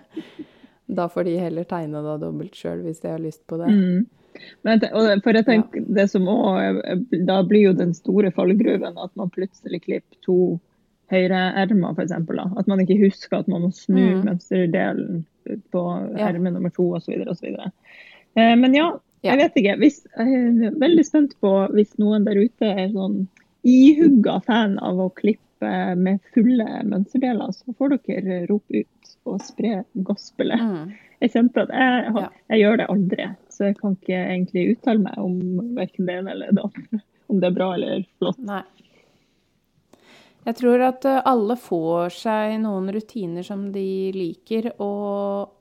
Da 0.89 1.05
får 1.05 1.27
de 1.27 1.35
heller 1.37 1.67
tegne 1.69 1.99
da 2.01 2.15
dobbelt 2.17 2.55
sjøl 2.57 2.79
hvis 2.81 3.03
de 3.03 3.11
har 3.11 3.21
lyst 3.21 3.43
på 3.47 3.59
det. 3.61 3.67
Mm. 3.69 4.07
Men, 4.63 4.81
og 4.93 5.23
for 5.23 5.33
jeg 5.37 5.45
tenker, 5.47 5.85
det 5.95 6.09
som 6.11 6.27
også, 6.27 6.97
Da 7.27 7.41
blir 7.47 7.69
jo 7.69 7.73
den 7.73 7.93
store 7.93 8.31
fallgruven 8.35 8.97
at 8.97 9.11
man 9.19 9.29
plutselig 9.33 9.81
klipper 9.85 10.17
to 10.25 10.59
høyreermer, 11.11 11.95
f.eks. 11.97 12.11
At 12.59 12.67
man 12.69 12.79
ikke 12.83 12.99
husker 13.01 13.39
at 13.39 13.47
man 13.47 13.61
må 13.65 13.71
snu 13.73 13.97
Mm. 13.99 14.25
mønsterdelen 14.27 15.25
på 15.73 15.83
Ja. 16.17 16.27
erme 16.29 16.51
nummer 16.53 16.69
to 16.69 16.91
osv. 16.93 17.25
Eh, 18.37 18.55
men 18.55 18.73
ja, 18.75 18.91
Ja. 19.23 19.35
jeg 19.35 19.37
vet 19.39 19.55
ikke. 19.63 19.77
Hvis, 19.79 20.05
jeg 20.17 20.27
er 20.67 20.71
veldig 20.79 21.05
spent 21.05 21.33
på 21.41 21.67
hvis 21.73 21.97
noen 21.99 22.25
der 22.25 22.37
ute 22.37 22.61
er 22.65 22.89
sånn 22.93 23.27
ihugga 23.65 24.39
fan 24.45 24.77
av 24.79 24.95
å 24.97 25.09
klippe 25.13 25.95
med 25.97 26.19
fulle 26.33 26.83
mønsterdeler, 26.85 27.51
så 27.51 27.73
får 27.75 27.97
dere 28.05 28.45
rope 28.49 28.79
ut 28.79 28.98
og 29.27 29.39
spre 29.43 29.83
gospelet. 30.07 30.61
Mm. 30.63 30.97
Jeg 31.19 31.33
kjente 31.33 31.65
at 31.65 31.71
jeg, 31.75 32.03
jeg, 32.15 32.29
jeg 32.53 32.61
gjør 32.63 32.79
det 32.79 32.89
aldri, 32.93 33.29
så 33.51 33.69
jeg 33.69 33.77
kan 33.79 33.95
ikke 33.97 34.19
egentlig 34.19 34.65
uttale 34.73 35.03
meg 35.03 35.17
om 35.19 35.39
verken 35.75 36.07
det 36.07 36.19
ene 36.21 36.35
eller 36.35 36.53
det 36.55 36.67
andre. 36.69 37.01
Om 37.29 37.41
det 37.41 37.49
er 37.49 37.57
bra 37.57 37.71
eller 37.75 38.05
flott. 38.17 38.39
Nei. 38.47 38.63
Jeg 40.47 40.55
tror 40.57 40.81
at 40.87 41.05
eh, 41.05 41.21
alle 41.29 41.57
får 41.59 42.15
seg 42.15 42.55
noen 42.63 42.87
rutiner 42.95 43.45
som 43.45 43.67
de 43.73 43.89
liker, 44.15 44.71
og 44.81 45.51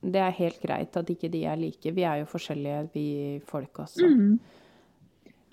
det 0.00 0.22
er 0.22 0.38
helt 0.38 0.62
greit 0.62 0.96
at 0.96 1.10
ikke 1.10 1.30
de 1.32 1.42
er 1.50 1.58
like. 1.58 1.92
Vi 1.92 2.06
er 2.06 2.22
jo 2.22 2.30
forskjellige, 2.30 2.86
vi 2.94 3.08
folk 3.48 3.82
også. 3.84 4.06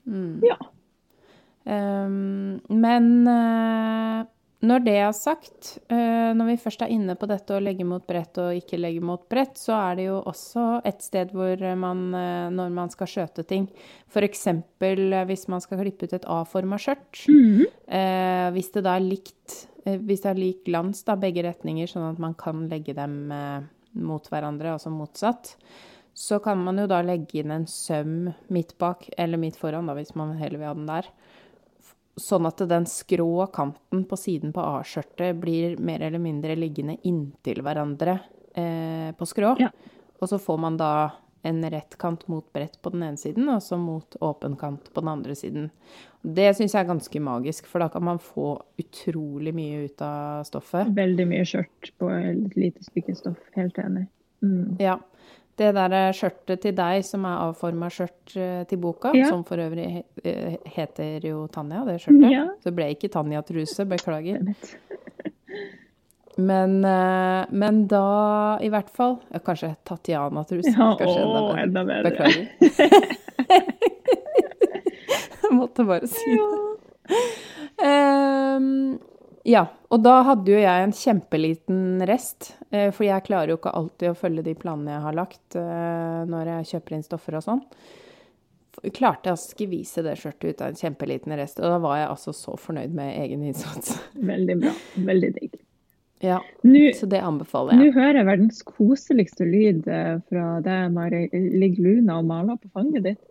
Mm. 0.06 0.46
Ja. 0.46 0.60
Um, 1.66 2.62
men 2.70 3.08
eh, 3.26 4.20
når 4.66 4.84
det 4.86 4.96
er 4.98 5.12
sagt, 5.16 5.76
eh, 5.92 6.32
når 6.36 6.50
vi 6.50 6.56
først 6.62 6.82
er 6.86 6.92
inne 6.94 7.16
på 7.20 7.28
dette 7.30 7.56
å 7.56 7.62
legge 7.64 7.86
mot 7.88 8.04
brett 8.08 8.38
og 8.42 8.58
ikke 8.58 8.80
legge 8.80 9.04
mot 9.06 9.22
brett, 9.32 9.58
så 9.60 9.76
er 9.78 10.00
det 10.00 10.08
jo 10.08 10.18
også 10.22 10.66
et 10.88 11.06
sted 11.06 11.34
hvor 11.36 11.62
man, 11.80 12.04
eh, 12.18 12.48
når 12.56 12.74
man 12.74 12.92
skal 12.94 13.10
skjøte 13.12 13.46
ting, 13.48 13.68
f.eks. 14.10 14.48
hvis 14.80 15.48
man 15.52 15.64
skal 15.64 15.82
klippe 15.82 16.10
ut 16.10 16.18
et 16.18 16.28
A-forma 16.28 16.80
skjørt, 16.82 17.26
Mm 17.28 17.58
-hmm. 17.58 18.54
hvis 18.54 18.72
det 18.72 18.84
da 18.84 18.96
er 18.96 19.00
likt, 19.00 19.68
eh, 19.86 19.98
hvis 19.98 20.22
det 20.22 20.30
er 20.30 20.40
lik 20.40 20.66
glans 20.66 21.04
da, 21.04 21.16
begge 21.16 21.44
retninger, 21.44 21.88
sånn 21.88 22.12
at 22.12 22.20
man 22.20 22.34
kan 22.34 22.68
legge 22.70 22.94
dem 22.94 23.32
eh, 23.32 23.62
mot 23.94 24.28
hverandre, 24.28 24.74
altså 24.74 24.90
motsatt, 24.90 25.56
så 26.14 26.40
kan 26.40 26.64
man 26.64 26.78
jo 26.78 26.88
da 26.88 27.02
legge 27.02 27.42
inn 27.42 27.52
en 27.52 27.68
søm 27.68 28.34
midt 28.48 28.78
bak, 28.78 29.10
eller 29.18 29.38
midt 29.38 29.58
foran 29.58 29.86
da, 29.86 29.94
hvis 29.94 30.16
man 30.16 30.38
heller 30.38 30.58
vil 30.58 30.68
ha 30.68 30.74
den 30.74 30.88
der. 30.88 31.10
Sånn 32.16 32.48
at 32.48 32.64
den 32.70 32.86
skrå 32.88 33.48
kanten 33.54 34.06
på 34.08 34.18
siden 34.20 34.54
på 34.56 34.64
A-skjørtet 34.64 35.36
blir 35.42 35.76
mer 35.84 36.06
eller 36.08 36.22
mindre 36.24 36.56
liggende 36.56 36.96
inntil 37.04 37.60
hverandre 37.66 38.20
eh, 38.56 39.12
på 39.18 39.28
skrå. 39.28 39.56
Ja. 39.60 39.72
Og 40.22 40.32
så 40.32 40.40
får 40.40 40.62
man 40.64 40.78
da 40.80 40.92
en 41.46 41.60
rett 41.70 41.98
kant 41.98 42.24
mot 42.32 42.54
brett 42.54 42.82
på 42.82 42.90
den 42.90 43.04
ene 43.06 43.20
siden, 43.22 43.50
og 43.54 43.62
så 43.62 43.78
mot 43.78 44.16
åpen 44.24 44.56
kant 44.58 44.88
på 44.94 45.04
den 45.04 45.12
andre 45.12 45.36
siden. 45.38 45.68
Det 46.26 46.48
syns 46.58 46.74
jeg 46.74 46.82
er 46.82 46.90
ganske 46.90 47.20
magisk, 47.22 47.68
for 47.70 47.84
da 47.84 47.90
kan 47.94 48.06
man 48.08 48.22
få 48.24 48.56
utrolig 48.82 49.54
mye 49.54 49.84
ut 49.86 50.02
av 50.02 50.48
stoffet. 50.48 50.90
Veldig 50.98 51.28
mye 51.30 51.44
skjørt 51.46 51.92
på 52.02 52.10
et 52.16 52.58
lite 52.58 52.82
stykke 52.88 53.14
stoff. 53.20 53.44
Helt 53.60 53.78
enig. 53.78 54.08
Mm. 54.42 54.80
Ja. 54.82 54.98
Det 55.56 55.70
der 55.78 55.94
eh, 55.96 56.12
skjørtet 56.16 56.60
til 56.66 56.74
deg 56.76 57.06
som 57.08 57.24
er 57.30 57.38
avforma 57.46 57.88
skjørt 57.94 58.34
eh, 58.36 58.64
til 58.68 58.80
boka, 58.84 59.14
Ja. 59.16 59.30
som 59.32 59.44
for 59.48 59.56
øvrig 59.64 60.04
eh, 60.24 60.58
heter 60.76 61.24
jo 61.30 61.46
Tanja, 61.48 61.86
det 61.88 62.02
skjørtet. 62.04 62.32
Ja. 62.34 62.46
Så 62.64 62.74
ble 62.76 62.90
ikke 62.96 63.08
Tanja-truse, 63.14 63.86
beklager. 63.88 64.44
Men, 66.38 66.82
eh, 66.84 67.46
men 67.56 67.86
da 67.88 68.58
i 68.60 68.68
hvert 68.68 68.90
fall 68.92 69.14
ja, 69.32 69.40
Kanskje 69.40 69.70
Tatjana-truse. 69.88 70.74
Ja, 70.76 70.90
å, 71.00 71.54
enda 71.56 71.86
bedre. 71.88 72.12
Beklager. 72.12 72.46
Jeg 75.46 75.54
måtte 75.56 75.86
bare 75.88 76.08
si 76.10 76.36
det. 76.36 77.20
Ehm, 77.86 78.98
Ja, 79.46 79.68
og 79.94 80.02
da 80.02 80.16
hadde 80.26 80.50
jo 80.56 80.58
jeg 80.58 80.86
en 80.88 80.94
kjempeliten 80.98 82.02
rest, 82.10 82.56
eh, 82.74 82.88
for 82.96 83.06
jeg 83.06 83.26
klarer 83.28 83.54
jo 83.54 83.60
ikke 83.60 83.74
alltid 83.78 84.10
å 84.10 84.18
følge 84.18 84.46
de 84.48 84.56
planene 84.58 84.96
jeg 84.96 85.04
har 85.04 85.18
lagt 85.20 85.58
eh, 85.60 86.22
når 86.32 86.50
jeg 86.50 86.70
kjøper 86.72 86.96
inn 86.98 87.06
stoffer 87.06 87.38
og 87.38 87.46
sånn. 87.46 87.62
Klarte 88.96 89.30
jeg 89.30 89.38
å 89.38 89.40
skvise 89.40 90.02
det 90.04 90.16
skjørtet 90.20 90.50
ut 90.50 90.64
av 90.66 90.72
en 90.74 90.80
kjempeliten 90.80 91.36
rest, 91.40 91.62
og 91.62 91.70
da 91.72 91.78
var 91.84 92.00
jeg 92.02 92.10
altså 92.16 92.34
så 92.36 92.58
fornøyd 92.60 92.98
med 92.98 93.14
egen 93.22 93.46
innsats. 93.46 93.94
Veldig 94.34 94.58
bra. 94.66 94.74
Veldig 95.12 95.32
digg. 95.38 95.56
Ja, 96.24 96.40
Nå 96.66 96.82
så 96.98 97.06
det 97.12 97.20
anbefaler 97.22 97.76
jeg. 97.76 97.80
nå 97.86 98.00
hører 98.00 98.22
jeg 98.22 98.28
verdens 98.32 98.62
koseligste 98.66 99.46
lyd 99.46 99.86
eh, 99.92 100.16
fra 100.32 100.46
deg, 100.66 100.90
Mari. 100.96 101.26
Ligger 101.34 101.86
Luna 101.86 102.18
og 102.24 102.30
maler 102.32 102.58
på 102.58 102.72
fanget 102.74 103.06
ditt? 103.12 103.22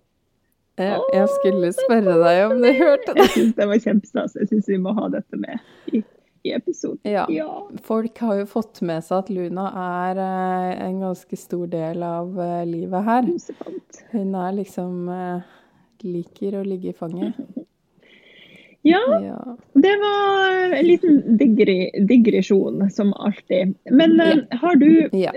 Jeg, 0.80 0.98
jeg 1.14 1.30
skulle 1.36 1.70
spørre 1.76 2.16
deg 2.18 2.40
om 2.48 2.58
du 2.62 2.70
hørte 2.74 3.14
det. 3.14 3.22
Jeg 3.22 3.32
syns 3.36 3.54
det 3.60 3.66
var 3.70 3.80
kjempestas. 3.84 4.36
Jeg 4.40 4.50
syns 4.50 4.70
vi 4.72 4.78
må 4.82 4.94
ha 4.96 5.08
dette 5.12 5.38
med 5.38 5.94
i, 5.94 6.00
i 6.42 6.54
episoden. 6.56 7.00
Ja. 7.06 7.26
Ja. 7.30 7.48
Folk 7.86 8.18
har 8.24 8.40
jo 8.40 8.48
fått 8.50 8.82
med 8.86 9.04
seg 9.06 9.22
at 9.22 9.30
Luna 9.34 9.68
er 9.84 10.22
eh, 10.24 10.70
en 10.88 10.98
ganske 11.04 11.38
stor 11.38 11.68
del 11.70 12.02
av 12.06 12.40
eh, 12.42 12.64
livet 12.70 13.06
her. 13.06 13.30
Hun 14.14 14.34
er 14.40 14.58
liksom 14.58 15.12
eh, 15.14 15.54
liker 16.04 16.58
å 16.58 16.66
ligge 16.66 16.90
i 16.90 16.98
fanget. 16.98 17.38
Ja, 18.84 19.00
Ja. 19.22 19.56
det 19.72 19.92
var 20.00 20.74
en 20.76 20.86
liten 20.86 21.36
digri, 21.40 21.90
digresjon, 22.08 22.90
som 22.90 23.14
alltid. 23.16 23.74
Men 23.90 24.16
ja. 24.20 24.58
har 24.60 24.76
du 24.76 25.08
Ja. 25.12 25.32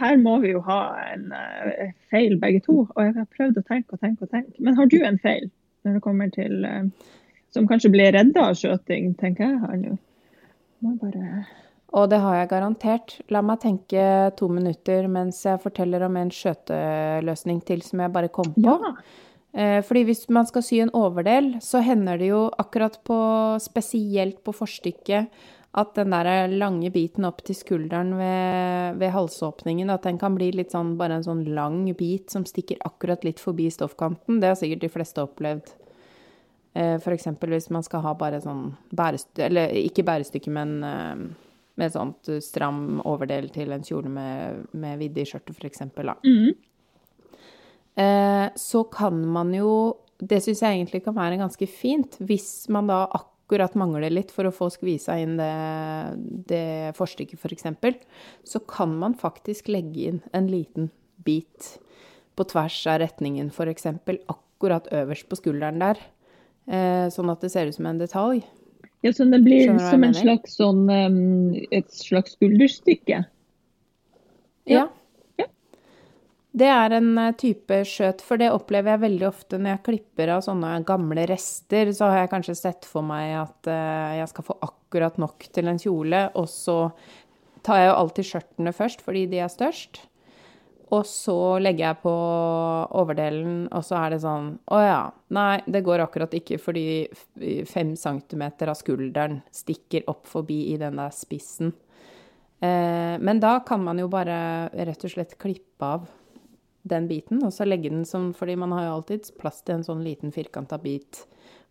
Her 0.00 0.16
må 0.20 0.38
vi 0.42 0.50
jo 0.52 0.60
ha 0.66 0.82
en 1.14 1.32
eh, 1.32 1.94
feil 2.12 2.36
begge 2.42 2.60
to. 2.66 2.82
Og 2.94 3.00
jeg 3.04 3.14
har 3.16 3.26
prøvd 3.38 3.56
å 3.56 3.64
tenke 3.64 3.96
og 3.96 4.00
tenke 4.04 4.26
og 4.28 4.30
tenke. 4.34 4.52
Men 4.58 4.76
har 4.76 4.86
du 4.92 4.98
en 5.00 5.18
feil 5.18 5.48
når 5.84 5.96
det 5.96 6.02
kommer 6.04 6.28
til 6.34 6.64
eh, 6.64 6.84
Som 7.50 7.66
kanskje 7.66 7.90
blir 7.90 8.12
redda 8.14 8.44
av 8.50 8.54
skjøting, 8.54 9.14
tenker 9.18 9.48
jeg 9.48 9.58
her 9.64 9.80
nå. 9.80 9.96
Må 10.84 10.92
bare 11.00 11.46
Og 11.92 12.10
det 12.12 12.20
har 12.22 12.36
jeg 12.36 12.50
garantert. 12.52 13.16
La 13.28 13.40
meg 13.42 13.58
tenke 13.64 14.04
to 14.36 14.46
minutter 14.48 15.08
mens 15.08 15.40
jeg 15.44 15.58
forteller 15.64 16.04
om 16.06 16.16
en 16.20 16.30
skjøteløsning 16.30 17.64
til 17.66 17.82
som 17.82 18.04
jeg 18.04 18.12
bare 18.12 18.28
kom 18.28 18.52
på. 18.54 18.60
Ja. 18.68 18.92
Eh, 19.52 19.80
Fordi 19.82 20.04
hvis 20.06 20.28
man 20.30 20.46
skal 20.46 20.62
sy 20.62 20.78
en 20.82 20.92
overdel, 20.94 21.56
så 21.64 21.82
hender 21.82 22.20
det 22.20 22.30
jo 22.30 22.44
akkurat 22.58 23.00
på, 23.04 23.16
spesielt 23.62 24.42
på 24.46 24.54
forstykket, 24.54 25.30
at 25.70 25.94
den 25.94 26.10
der 26.10 26.50
lange 26.50 26.90
biten 26.90 27.26
opp 27.28 27.44
til 27.46 27.54
skulderen 27.54 28.16
ved, 28.18 28.96
ved 28.98 29.12
halsåpningen, 29.14 29.90
at 29.90 30.02
den 30.02 30.18
kan 30.18 30.34
bli 30.34 30.50
litt 30.54 30.72
sånn, 30.74 30.96
bare 30.98 31.20
en 31.20 31.26
sånn 31.26 31.44
lang 31.54 31.84
bit 31.94 32.30
som 32.30 32.46
stikker 32.46 32.80
akkurat 32.86 33.22
litt 33.26 33.38
forbi 33.42 33.68
stoffkanten. 33.70 34.40
Det 34.42 34.50
har 34.50 34.58
sikkert 34.58 34.82
de 34.82 34.90
fleste 34.90 35.22
opplevd. 35.22 35.70
F.eks. 36.74 37.02
For 37.04 37.14
eksempel 37.14 37.54
hvis 37.54 37.70
man 37.74 37.82
skal 37.86 38.02
ha 38.04 38.14
bare 38.18 38.42
sånn 38.42 38.72
bærestykke, 38.94 39.46
eller 39.46 39.72
ikke 39.78 40.06
bærestykke, 40.06 40.50
men 40.54 40.76
eh, 40.86 41.22
med 41.80 41.94
sånt 41.94 42.30
stram 42.44 43.00
overdel 43.08 43.48
til 43.54 43.72
en 43.74 43.86
kjole 43.86 44.10
med, 44.12 44.66
med 44.72 44.98
vidde 45.00 45.22
i 45.22 45.28
skjørtet, 45.28 45.58
da 45.96 46.14
Mm. 46.26 46.54
Eh, 47.96 48.46
så 48.56 48.84
kan 48.92 49.18
man 49.26 49.54
jo 49.54 49.96
Det 50.20 50.42
syns 50.44 50.60
jeg 50.60 50.76
egentlig 50.76 51.00
kan 51.06 51.16
være 51.16 51.38
ganske 51.40 51.64
fint, 51.64 52.18
hvis 52.20 52.68
man 52.68 52.90
da 52.90 53.06
akkurat 53.16 53.72
mangler 53.72 54.12
litt 54.12 54.28
for 54.34 54.44
å 54.44 54.52
få 54.52 54.66
skvisa 54.68 55.14
inn 55.16 55.38
det, 55.40 55.46
det 56.50 56.92
forstykket, 56.98 57.40
f.eks., 57.40 58.04
så 58.44 58.60
kan 58.68 58.92
man 59.00 59.16
faktisk 59.16 59.72
legge 59.72 60.10
inn 60.10 60.20
en 60.36 60.50
liten 60.52 60.90
bit 61.24 61.78
på 62.36 62.44
tvers 62.52 62.82
av 62.92 63.00
retningen, 63.00 63.48
f.eks., 63.48 63.88
akkurat 64.28 64.92
øverst 64.92 65.30
på 65.32 65.40
skulderen 65.40 65.80
der. 65.80 66.04
Eh, 66.68 67.08
sånn 67.08 67.32
at 67.32 67.40
det 67.40 67.50
ser 67.56 67.72
ut 67.72 67.80
som 67.80 67.88
en 67.88 68.04
detalj. 68.04 68.44
Ja, 69.00 69.12
så 69.16 69.24
det 69.24 69.40
blir 69.40 69.72
som 69.80 70.04
en 70.04 70.14
slags 70.14 70.58
sånn 70.60 70.84
et 71.72 71.88
slags 71.96 72.36
skulderstykke. 72.36 73.22
Ja. 74.68 74.84
Ja. 74.84 74.88
Det 76.50 76.66
er 76.66 76.96
en 76.96 77.12
eh, 77.20 77.34
type 77.38 77.76
skjøt, 77.86 78.24
for 78.26 78.40
det 78.40 78.50
opplever 78.50 78.94
jeg 78.94 79.04
veldig 79.04 79.26
ofte 79.28 79.58
når 79.60 79.76
jeg 79.76 79.84
klipper 79.86 80.34
av 80.34 80.44
sånne 80.46 80.72
gamle 80.86 81.24
rester. 81.30 81.92
Så 81.94 82.10
har 82.10 82.24
jeg 82.24 82.32
kanskje 82.32 82.58
sett 82.58 82.88
for 82.88 83.06
meg 83.06 83.36
at 83.38 83.70
eh, 83.70 84.18
jeg 84.18 84.30
skal 84.32 84.48
få 84.48 84.58
akkurat 84.66 85.20
nok 85.22 85.46
til 85.54 85.70
en 85.70 85.80
kjole, 85.80 86.26
og 86.34 86.50
så 86.50 86.78
tar 87.66 87.82
jeg 87.82 87.90
jo 87.90 87.98
alltid 87.98 88.30
skjørtene 88.30 88.72
først 88.74 89.04
fordi 89.04 89.26
de 89.30 89.44
er 89.44 89.52
størst. 89.52 90.02
Og 90.90 91.04
så 91.06 91.36
legger 91.62 91.84
jeg 91.84 92.00
på 92.02 92.12
overdelen, 92.98 93.68
og 93.70 93.84
så 93.86 94.00
er 94.00 94.10
det 94.10 94.24
sånn 94.24 94.48
Å 94.74 94.80
ja, 94.82 95.02
nei, 95.36 95.60
det 95.70 95.84
går 95.86 96.02
akkurat 96.02 96.32
ikke 96.34 96.58
fordi 96.58 97.04
fem 97.70 97.92
centimeter 97.94 98.72
av 98.72 98.78
skulderen 98.80 99.38
stikker 99.54 100.08
opp 100.10 100.26
forbi 100.26 100.64
i 100.72 100.80
den 100.82 100.98
der 100.98 101.14
spissen. 101.14 101.70
Eh, 102.58 103.14
men 103.22 103.38
da 103.38 103.60
kan 103.62 103.84
man 103.86 104.02
jo 104.02 104.10
bare 104.10 104.40
rett 104.74 105.06
og 105.06 105.14
slett 105.14 105.38
klippe 105.38 105.94
av 105.94 106.10
den 106.90 107.08
biten, 107.10 107.42
og 107.46 107.52
så 107.54 107.66
legge 107.66 107.90
den 107.90 108.04
som 108.04 108.32
Fordi 108.36 108.56
man 108.58 108.72
har 108.76 108.84
jo 108.88 108.94
alltid 108.98 109.30
plass 109.40 109.62
til 109.62 109.78
en 109.78 109.86
sånn 109.86 110.04
liten 110.04 110.32
firkanta 110.34 110.78
bit. 110.82 111.26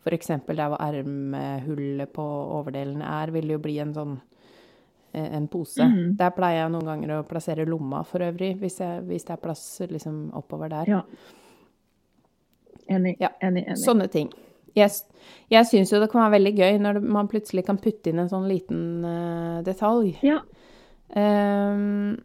Eksempel 0.10 0.58
der 0.58 0.72
hvor 0.72 0.82
ermehullet 0.82 2.10
på 2.16 2.24
overdelen 2.58 3.04
er, 3.06 3.30
vil 3.30 3.46
det 3.46 3.54
jo 3.54 3.62
bli 3.62 3.76
en 3.84 3.92
sånn 3.94 4.16
eh, 5.14 5.28
en 5.38 5.48
pose. 5.48 5.84
Mhm. 5.86 6.16
Der 6.18 6.32
pleier 6.34 6.64
jeg 6.64 6.72
noen 6.74 6.88
ganger 6.88 7.12
å 7.20 7.28
plassere 7.30 7.68
lomma 7.70 8.02
for 8.08 8.26
øvrig, 8.26 8.56
hvis, 8.58 8.80
jeg, 8.82 9.04
hvis 9.06 9.28
det 9.28 9.36
er 9.36 9.44
plass 9.44 9.66
liksom 9.86 10.32
oppover 10.34 10.72
der. 10.74 10.90
Ja. 10.90 11.04
Enig, 12.90 13.18
Ja. 13.22 13.30
enig, 13.42 13.68
enig. 13.68 13.78
Sånne 13.78 14.08
ting. 14.10 14.32
Jeg, 14.76 14.90
jeg 15.52 15.66
syns 15.66 15.92
jo 15.94 16.00
det 16.02 16.10
kan 16.12 16.24
være 16.24 16.38
veldig 16.40 16.56
gøy 16.58 16.80
når 16.82 17.00
man 17.06 17.30
plutselig 17.30 17.66
kan 17.68 17.78
putte 17.78 18.10
inn 18.10 18.22
en 18.24 18.30
sånn 18.32 18.48
liten 18.50 19.06
uh, 19.06 19.62
detalj. 19.66 20.16
Ja. 20.26 20.40
Ehm, 21.18 22.18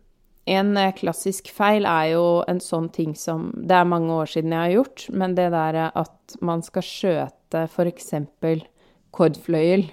en 0.45 0.77
eh, 0.77 0.93
klassisk 0.97 1.49
feil 1.55 1.87
er 1.89 2.13
jo 2.13 2.25
en 2.51 2.61
sånn 2.61 2.91
ting 2.93 3.15
som 3.17 3.49
Det 3.57 3.77
er 3.79 3.89
mange 3.89 4.13
år 4.13 4.31
siden 4.31 4.53
jeg 4.53 4.61
har 4.61 4.75
gjort, 4.77 5.07
men 5.11 5.37
det 5.39 5.51
der 5.55 5.79
at 5.89 6.39
man 6.45 6.65
skal 6.67 6.85
skjøte 6.85 7.67
f.eks. 7.69 8.11
kordfløyel. 9.15 9.87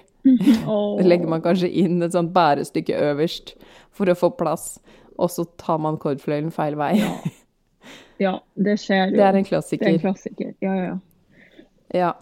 Oh. 0.66 0.96
Så 1.00 1.06
legger 1.06 1.30
man 1.30 1.44
kanskje 1.44 1.70
inn 1.82 2.02
et 2.04 2.14
sånt 2.14 2.34
bærestykke 2.34 2.98
øverst 3.10 3.56
for 3.92 4.10
å 4.10 4.18
få 4.18 4.32
plass, 4.38 4.76
og 5.18 5.28
så 5.30 5.44
tar 5.60 5.80
man 5.82 5.98
kordfløyelen 6.00 6.52
feil 6.54 6.78
vei. 6.80 6.94
Ja, 8.22 8.36
det 8.54 8.78
skjer 8.80 9.10
jo. 9.10 9.16
Det 9.18 9.24
er 9.26 9.36
en 9.36 9.46
klassiker. 9.46 9.84
Det 9.84 9.90
er 9.90 9.98
en 9.98 10.04
klassiker. 10.04 10.52
klassiker. 10.52 10.54
Ja, 10.62 10.74
ja, 10.78 10.84
ja. 10.92 10.98
Ja. 11.92 12.12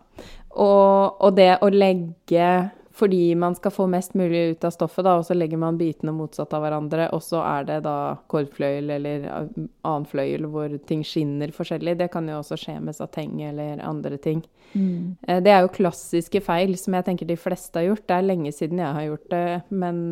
Og, 0.51 1.21
og 1.23 1.37
det 1.37 1.53
å 1.63 1.69
legge 1.71 2.47
fordi 2.93 3.35
man 3.39 3.55
skal 3.55 3.71
få 3.71 3.87
mest 3.87 4.15
mulig 4.19 4.41
ut 4.51 4.65
av 4.67 4.73
stoffet, 4.75 5.05
da, 5.07 5.13
og 5.21 5.27
så 5.29 5.35
legger 5.37 5.61
man 5.63 5.79
bitene 5.79 6.13
motsatt 6.15 6.53
av 6.57 6.65
hverandre, 6.65 7.07
og 7.15 7.23
så 7.23 7.39
er 7.47 7.69
det 7.69 7.77
da 7.85 7.95
kordfløyel 8.33 8.91
eller 8.97 9.29
annen 9.31 10.09
fløyel 10.11 10.49
hvor 10.51 10.75
ting 10.89 11.05
skinner 11.07 11.53
forskjellig. 11.55 11.95
Det 12.01 12.11
kan 12.13 12.29
jo 12.29 12.41
også 12.41 12.59
skje 12.61 12.77
med 12.83 12.99
sateng 12.99 13.39
eller 13.47 13.83
andre 13.87 14.19
ting. 14.19 14.43
Mm. 14.75 15.17
Eh, 15.29 15.41
Det 15.43 15.55
er 15.55 15.63
jo 15.65 15.73
klassiske 15.79 16.43
feil 16.45 16.77
som 16.79 16.99
jeg 16.99 17.07
tenker 17.07 17.31
de 17.31 17.39
fleste 17.39 17.79
har 17.79 17.89
gjort. 17.93 18.07
Det 18.11 18.19
er 18.19 18.27
lenge 18.27 18.53
siden 18.53 18.83
jeg 18.83 18.99
har 18.99 19.09
gjort 19.09 19.31
det, 19.31 19.47
men, 19.71 20.05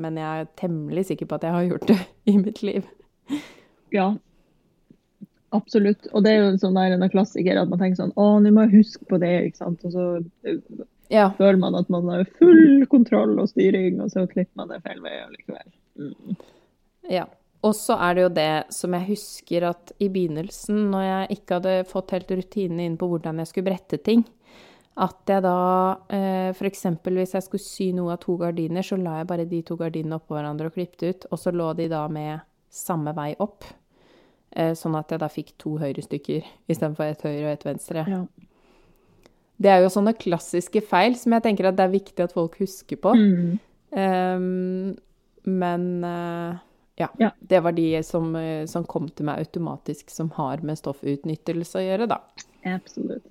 men 0.00 0.20
jeg 0.20 0.42
er 0.46 0.52
temmelig 0.60 1.06
sikker 1.12 1.28
på 1.28 1.38
at 1.38 1.46
jeg 1.48 1.56
har 1.58 1.68
gjort 1.68 1.88
det 1.92 2.00
i 2.32 2.36
mitt 2.40 2.62
liv. 2.64 2.88
Ja, 3.92 4.14
absolutt. 5.52 6.08
Og 6.12 6.24
det 6.24 6.32
er 6.32 6.40
jo 6.40 6.50
en 6.54 6.62
sånn 6.62 6.76
der, 6.80 6.96
en 6.96 7.12
klassiker 7.12 7.60
at 7.60 7.68
man 7.68 7.80
tenker 7.80 8.00
sånn 8.00 8.16
Å, 8.16 8.28
nå 8.40 8.52
må 8.56 8.64
jeg 8.66 8.78
huske 8.80 9.04
på 9.08 9.20
det, 9.20 9.32
ikke 9.50 9.62
sant. 9.62 9.84
Og 9.84 9.92
så 9.92 10.06
Ja. 11.10 11.30
føler 11.36 11.58
man 11.60 11.74
at 11.76 11.88
man 11.92 12.08
har 12.08 12.24
full 12.38 12.86
kontroll 12.90 13.38
og 13.42 13.50
styring, 13.50 14.00
og 14.00 14.10
så 14.12 14.26
klipper 14.30 14.62
man 14.62 14.70
det 14.72 14.82
feil 14.84 15.00
vei 15.04 15.16
allikevel. 15.20 15.72
Mm. 15.98 16.36
Ja. 17.10 17.26
Og 17.62 17.76
så 17.78 17.94
er 18.02 18.14
det 18.14 18.22
jo 18.24 18.30
det 18.34 18.52
som 18.74 18.94
jeg 18.96 19.06
husker 19.12 19.68
at 19.68 19.92
i 20.02 20.08
begynnelsen, 20.10 20.88
når 20.90 21.02
jeg 21.06 21.36
ikke 21.36 21.58
hadde 21.58 21.74
fått 21.90 22.14
helt 22.16 22.32
rutinene 22.34 22.88
inn 22.88 22.96
på 22.98 23.06
hvordan 23.10 23.38
jeg 23.38 23.50
skulle 23.52 23.68
brette 23.70 24.00
ting, 24.02 24.24
at 25.02 25.30
jeg 25.30 25.44
da 25.44 25.58
eh, 26.12 26.50
f.eks. 26.52 26.82
hvis 27.06 27.36
jeg 27.36 27.44
skulle 27.46 27.64
sy 27.64 27.92
noe 27.96 28.16
av 28.16 28.20
to 28.24 28.34
gardiner, 28.40 28.84
så 28.84 28.98
la 29.00 29.20
jeg 29.20 29.28
bare 29.30 29.46
de 29.48 29.62
to 29.64 29.76
gardinene 29.80 30.18
oppå 30.18 30.36
hverandre 30.36 30.68
og 30.68 30.74
klippet 30.74 31.06
ut, 31.06 31.28
og 31.30 31.40
så 31.40 31.52
lå 31.54 31.70
de 31.78 31.86
da 31.92 32.02
med 32.12 32.42
samme 32.72 33.14
vei 33.16 33.30
opp. 33.40 33.64
Eh, 34.52 34.74
sånn 34.76 34.98
at 34.98 35.14
jeg 35.14 35.22
da 35.22 35.30
fikk 35.32 35.54
to 35.62 35.78
høyre 35.80 36.02
stykker 36.04 36.44
istedenfor 36.68 37.08
ett 37.08 37.22
høyre 37.24 37.46
og 37.46 37.52
ett 37.54 37.68
venstre. 37.70 38.04
Ja. 38.10 38.24
Det 39.62 39.70
er 39.70 39.84
jo 39.84 39.92
sånne 39.94 40.14
klassiske 40.18 40.82
feil 40.88 41.14
som 41.18 41.36
jeg 41.36 41.44
tenker 41.46 41.68
at 41.70 41.78
det 41.78 41.86
er 41.86 41.94
viktig 41.94 42.24
at 42.24 42.34
folk 42.34 42.58
husker 42.62 42.98
på. 42.98 43.14
Mm. 43.14 43.56
Um, 43.92 44.94
men 45.46 45.88
uh, 46.04 46.58
ja, 46.98 47.08
Ja. 47.18 47.30
det 47.40 47.60
var 47.64 47.72
de 47.72 48.02
som, 48.02 48.34
eh, 48.36 48.66
som 48.66 48.84
kom 48.84 49.08
til 49.08 49.26
meg 49.26 49.38
automatisk, 49.46 50.10
som 50.10 50.30
har 50.36 50.62
med 50.62 50.78
stoffutnyttelse 50.78 51.80
å 51.80 51.84
gjøre, 51.86 52.08
da. 52.10 52.20
Absolutt. 52.68 53.26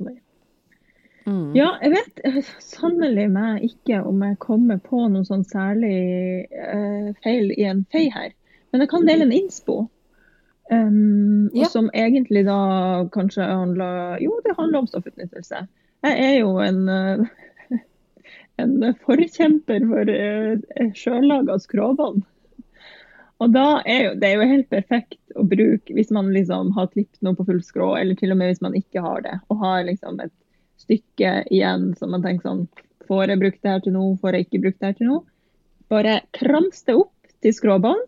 Mm. 1.25 1.53
Ja, 1.55 1.75
jeg 1.83 1.93
vet 1.93 2.47
sannelig 2.65 3.27
meg 3.31 3.65
ikke 3.67 4.01
om 4.09 4.23
jeg 4.25 4.39
kommer 4.41 4.79
på 4.81 5.03
noe 5.13 5.27
sånn 5.27 5.45
særlig 5.45 6.47
uh, 6.49 7.11
feil 7.23 7.51
i 7.53 7.67
en 7.69 7.83
fei 7.93 8.07
her. 8.13 8.33
Men 8.71 8.81
jeg 8.81 8.89
kan 8.89 9.05
dele 9.05 9.27
en 9.27 9.35
innspo. 9.35 9.83
Um, 10.71 11.49
Ja. 11.53 11.65
Og 11.65 11.71
som 11.73 11.89
egentlig 11.93 12.45
da 12.47 13.03
kanskje 13.11 13.43
handler 13.43 14.21
Jo, 14.23 14.37
det 14.45 14.55
handler 14.57 14.79
om 14.79 14.87
stoffutnyttelse. 14.87 15.67
Jeg 16.01 16.17
er 16.25 16.35
jo 16.39 16.55
en, 16.63 16.81
eh, 16.89 17.79
en 18.63 18.75
forkjemper 19.05 19.87
for 19.89 20.09
uh, 20.09 20.91
sjøllaga 20.97 21.57
skråbånd. 21.61 22.23
Og 23.41 23.53
da 23.53 23.81
er 23.89 24.03
jo, 24.05 24.13
det 24.21 24.29
er 24.29 24.37
jo 24.37 24.49
helt 24.51 24.69
perfekt 24.69 25.37
å 25.37 25.45
bruke 25.49 25.95
hvis 25.97 26.11
man 26.13 26.29
liksom 26.33 26.73
har 26.75 26.91
klippet 26.91 27.23
noe 27.25 27.37
på 27.37 27.47
full 27.47 27.61
skrå, 27.65 27.95
eller 27.97 28.17
til 28.17 28.33
og 28.33 28.37
med 28.37 28.51
hvis 28.51 28.61
man 28.61 28.77
ikke 28.77 29.01
har 29.01 29.23
det, 29.25 29.39
og 29.49 29.63
har 29.63 29.85
liksom 29.87 30.19
et 30.21 30.33
stykke 30.81 31.33
igjen 31.49 31.91
som 31.97 32.13
man 32.13 32.25
tenker 32.25 32.49
sånn 32.49 32.65
Får 33.11 33.27
jeg 33.27 33.41
brukt 33.41 33.57
det 33.65 33.71
her 33.73 33.81
til 33.83 33.91
noe, 33.91 34.13
får 34.21 34.35
jeg 34.37 34.45
ikke 34.45 34.59
brukt 34.63 34.77
det 34.79 34.87
her 34.87 34.93
til 34.95 35.07
noe? 35.09 35.23
Bare 35.91 36.13
krams 36.37 36.85
det 36.87 36.93
opp 36.95 37.33
til 37.43 37.51
skråbånd. 37.51 38.05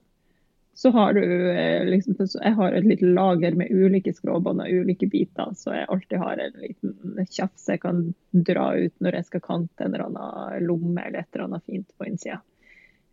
Så 0.76 0.90
har 0.90 1.14
du 1.14 1.52
eh, 1.52 1.86
liksom 1.86 2.16
Jeg 2.18 2.54
har 2.58 2.74
et 2.74 2.86
lite 2.86 3.06
lager 3.06 3.54
med 3.56 3.72
ulike 3.72 4.14
skråbånd 4.14 4.62
og 4.64 4.72
ulike 4.72 5.08
biter, 5.08 5.52
så 5.56 5.76
jeg 5.76 5.90
alltid 5.90 6.18
har 6.18 6.42
en 6.42 6.56
liten 6.62 7.28
tjafs 7.30 7.68
jeg 7.70 7.82
kan 7.84 8.08
dra 8.32 8.72
ut 8.74 8.96
når 8.98 9.20
jeg 9.20 9.28
skal 9.30 9.44
kante 9.46 9.86
en 9.86 9.94
eller 9.94 10.08
annen 10.08 10.66
lomme 10.66 11.06
eller 11.06 11.22
et 11.22 11.30
eller 11.36 11.46
annet 11.46 11.66
fint 11.70 11.94
på 11.98 12.10
innsida. 12.10 12.42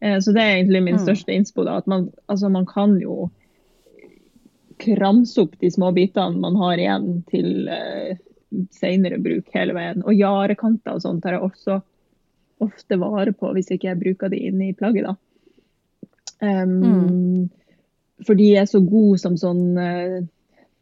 Eh, 0.01 0.18
så 0.25 0.33
det 0.33 0.40
er 0.40 0.57
egentlig 0.57 0.83
min 0.87 0.96
mm. 0.96 1.05
største 1.05 1.37
innspo. 1.37 1.64
da, 1.68 1.77
at 1.83 1.87
man, 1.87 2.09
altså 2.27 2.49
man 2.49 2.66
kan 2.66 2.96
jo 3.01 3.29
kramse 4.81 5.40
opp 5.44 5.59
de 5.61 5.70
små 5.70 5.92
bitene 5.92 6.40
man 6.40 6.57
har 6.57 6.81
igjen 6.81 7.09
til 7.29 7.68
uh, 7.68 8.16
senere 8.73 9.18
bruk 9.20 9.51
hele 9.53 9.77
veien. 9.77 10.01
Og 10.01 10.16
jarekanter 10.16 10.96
og 10.96 11.05
sånt 11.05 11.20
tar 11.25 11.37
jeg 11.37 11.44
også 11.44 11.83
ofte 12.64 12.96
vare 13.01 13.33
på 13.37 13.53
hvis 13.57 13.68
ikke 13.75 13.90
jeg 13.90 14.01
bruker 14.01 14.33
de 14.33 14.40
inne 14.49 14.70
i 14.70 14.77
plagget. 14.77 15.11
da. 15.11 15.16
Um, 16.40 16.76
mm. 16.81 17.48
For 18.26 18.37
de 18.37 18.50
er 18.61 18.68
så 18.68 18.81
gode 18.85 19.20
som 19.22 19.37
sånn 19.40 19.79
uh, 19.79 20.20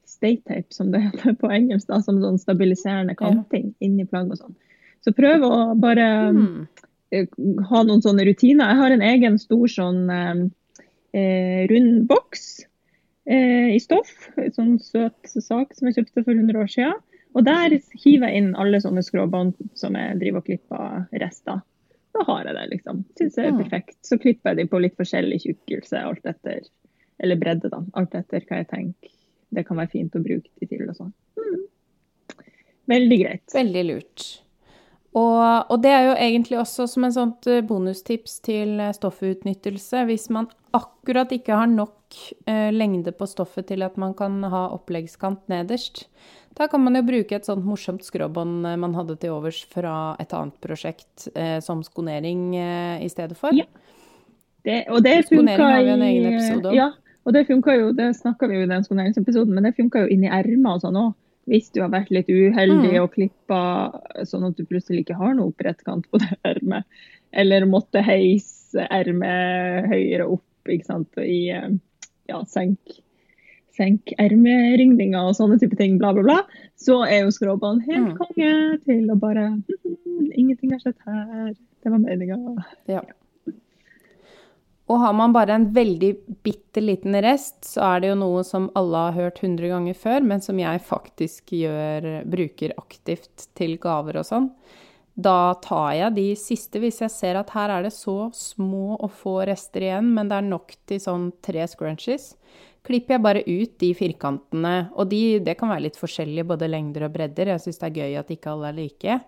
state 0.09 0.42
tape, 0.47 0.68
som 0.75 0.92
det 0.94 1.03
heter 1.07 1.37
på 1.38 1.51
engelsk. 1.55 1.88
da, 1.90 2.01
Som 2.05 2.21
sånn 2.23 2.40
stabiliserende 2.42 3.16
kanting 3.18 3.73
ja. 3.73 3.88
inni 3.88 4.07
plagg 4.09 4.33
og 4.33 4.40
sånn. 4.40 4.57
Så 5.07 5.14
prøv 5.14 5.44
å 5.47 5.57
bare 5.79 6.09
mm. 6.35 6.55
uh, 7.14 7.27
ha 7.71 7.83
noen 7.87 8.05
sånne 8.05 8.27
rutiner. 8.29 8.73
Jeg 8.73 8.83
har 8.83 8.94
en 8.94 9.07
egen 9.11 9.38
stor 9.42 9.66
sånn 9.75 10.01
uh, 10.11 10.47
rund 11.73 12.09
boks 12.11 12.49
i 13.29 13.77
stoff. 13.83 14.09
En 14.40 14.53
sånn 14.55 14.77
søt 14.81 15.29
sak 15.29 15.75
som 15.77 15.88
jeg 15.88 15.99
kjøpte 15.99 16.23
for 16.23 16.33
100 16.33 16.62
år 16.62 16.71
siden. 16.73 17.01
Og 17.37 17.44
der 17.44 17.75
hiver 18.01 18.31
jeg 18.31 18.40
inn 18.40 18.55
alle 18.57 18.81
sånne 18.81 19.03
skråbånd 19.05 19.53
som 19.77 19.99
jeg 19.99 20.16
driver 20.23 20.40
og 20.40 20.47
klipper 20.47 21.21
rester. 21.21 21.61
Da 22.18 22.26
har 22.26 22.48
jeg 22.48 22.57
det, 22.57 22.66
liksom. 22.74 23.04
Syns 23.20 23.38
jeg 23.38 23.52
er 23.52 23.61
perfekt. 23.61 23.98
Så 24.07 24.18
klipper 24.18 24.52
jeg 24.52 24.64
de 24.64 24.70
på 24.72 24.83
litt 24.83 24.98
forskjellig 24.98 25.38
tjukkelse, 25.44 26.02
alt 26.02 26.26
etter 26.26 26.66
Eller 27.22 27.38
bredde, 27.38 27.70
da. 27.70 27.81
Alt 27.98 28.14
etter 28.18 28.44
hva 28.46 28.61
jeg 28.61 28.68
tenker 28.70 29.14
det 29.54 29.64
kan 29.68 29.81
være 29.81 29.92
fint 29.94 30.16
å 30.16 30.22
bruke 30.22 30.50
de 30.61 30.68
til 30.68 30.85
og 30.88 30.98
sånn. 30.98 31.14
Mm. 31.38 31.64
Veldig 32.92 33.18
greit. 33.22 33.46
Veldig 33.54 33.85
lurt. 33.88 34.26
Og, 35.16 35.40
og, 35.40 35.76
det 35.83 35.92
er 35.92 36.02
jo 36.04 36.16
egentlig 36.20 36.59
også 36.61 36.85
som 36.90 37.07
en 37.07 37.14
sånt 37.14 37.48
eh, 37.48 37.62
bonustips 37.64 38.38
til 38.44 38.76
eh, 38.83 38.92
stoffutnyttelse. 38.94 40.04
Hvis 40.09 40.28
man 40.35 40.50
akkurat 40.76 41.33
ikke 41.35 41.57
har 41.57 41.70
nok 41.70 42.18
eh, 42.46 42.68
lengde 42.74 43.14
på 43.16 43.28
stoffet 43.28 43.70
til 43.70 43.87
at 43.87 43.96
man 44.00 44.12
kan 44.18 44.42
ha 44.52 44.66
oppleggskant 44.76 45.48
nederst, 45.50 46.07
da 46.59 46.66
kan 46.68 46.83
man 46.83 46.99
jo 46.99 47.05
bruke 47.07 47.37
et 47.37 47.47
sånt 47.47 47.66
morsomt 47.66 48.03
skråbånd 48.07 48.66
eh, 48.66 48.79
man 48.81 48.97
hadde 48.99 49.18
til 49.23 49.37
overs 49.37 49.61
fra 49.71 50.16
et 50.23 50.33
annet 50.35 50.57
prosjekt 50.64 51.29
eh, 51.35 51.59
som 51.64 51.85
skonering 51.87 52.51
eh, 52.59 53.05
i 53.05 53.11
stedet 53.12 53.38
for. 53.38 53.55
Ja. 53.55 53.68
Det, 54.66 54.83
og 54.90 55.05
det 55.07 55.14
i 56.11 56.75
Ja, 56.77 56.90
og 57.25 57.35
det 57.37 57.47
funka 57.47 57.77
jo, 57.79 57.92
det 57.94 58.11
snakka 58.18 58.49
vi 58.51 58.59
jo 58.59 58.66
i 58.66 58.71
den 58.71 58.85
skoneringsepisoden, 58.85 59.55
men 59.55 59.68
det 59.68 59.77
funka 59.79 60.03
jo 60.05 60.12
inni 60.12 60.31
ermer 60.33 60.77
og 60.77 60.85
sånn 60.85 60.99
òg 60.99 61.14
hvis 61.49 61.71
du 61.73 61.81
har 61.81 61.88
vært 61.88 62.11
litt 62.12 62.29
uheldig 62.29 62.90
mm. 62.90 63.01
og 63.01 63.14
klippa 63.14 63.61
sånn 64.29 64.44
at 64.51 64.59
du 64.59 64.66
plutselig 64.68 65.07
ikke 65.07 65.16
har 65.16 65.33
noe 65.33 65.49
opprett-kant 65.49 66.05
på 66.12 66.21
det 66.21 66.35
ermet, 66.44 66.85
eller 67.33 67.64
måtte 67.64 68.03
heise 68.05 68.85
ermet 68.92 69.88
høyere 69.88 70.27
opp 70.29 70.68
ikke 70.68 70.90
sant, 70.90 71.23
i 71.23 71.49
ja, 71.49 72.42
senk, 72.53 72.99
senk 73.79 74.12
ermeringninga 74.21 75.23
og 75.29 75.37
sånne 75.38 75.61
type 75.62 75.79
ting, 75.79 75.97
bla, 76.01 76.12
bla, 76.17 76.25
bla, 76.27 76.64
så 76.79 77.01
er 77.07 77.23
jo 77.25 77.35
skråbanen 77.35 77.85
helt 77.87 78.12
mm. 78.12 78.19
konge 78.19 78.53
til 78.88 79.07
å 79.14 79.19
bare 79.19 79.53
Ingenting 80.38 80.75
har 80.75 80.83
skjedd 80.83 80.99
her. 81.07 81.55
Det 81.83 81.91
var 81.93 82.01
meninga. 82.03 82.37
Ja. 82.91 82.99
ja. 82.99 83.19
Og 84.88 85.01
har 85.03 85.12
man 85.12 85.35
bare 85.37 85.53
en 85.59 85.67
veldig 85.75 86.11
bitte 86.47 86.81
liten 86.81 87.17
rest, 87.23 87.61
så 87.69 87.85
er 87.85 88.01
det 88.01 88.11
jo 88.11 88.19
noe 88.23 88.43
som 88.47 88.71
alle 88.79 89.09
har 89.09 89.17
hørt 89.19 89.43
100 89.43 89.69
ganger 89.69 89.97
før, 90.01 90.25
men 90.25 90.41
som 90.45 90.61
jeg 90.61 90.85
faktisk 90.85 91.53
gjør, 91.53 92.09
bruker 92.29 92.73
aktivt 92.81 93.51
til 93.59 93.77
gaver 93.83 94.21
og 94.23 94.29
sånn. 94.29 94.49
Da 95.19 95.59
tar 95.61 95.93
jeg 95.99 96.14
de 96.17 96.27
siste 96.38 96.81
hvis 96.81 97.03
jeg 97.03 97.12
ser 97.12 97.41
at 97.41 97.53
her 97.53 97.73
er 97.75 97.85
det 97.85 97.93
så 97.93 98.31
små 98.35 98.97
og 98.97 99.11
få 99.19 99.41
rester 99.49 99.85
igjen, 99.85 100.12
men 100.14 100.31
det 100.31 100.38
er 100.38 100.49
nok 100.49 100.77
til 100.88 101.03
sånn 101.03 101.33
tre 101.45 101.67
scrunchies. 101.69 102.31
Klipper 102.88 103.18
jeg 103.18 103.24
bare 103.24 103.44
ut 103.44 103.74
de 103.83 103.88
firkantene, 103.96 104.77
og 104.96 105.11
de, 105.11 105.22
det 105.44 105.59
kan 105.61 105.68
være 105.68 105.85
litt 105.90 105.98
forskjellige, 106.01 106.46
både 106.48 106.70
lengder 106.70 107.05
og 107.05 107.12
bredder. 107.18 107.53
Jeg 107.53 107.66
syns 107.66 107.83
det 107.83 107.90
er 107.90 107.98
gøy 107.98 108.14
at 108.22 108.33
ikke 108.33 108.55
alle 108.55 108.70
er 108.70 108.79
like. 108.79 109.18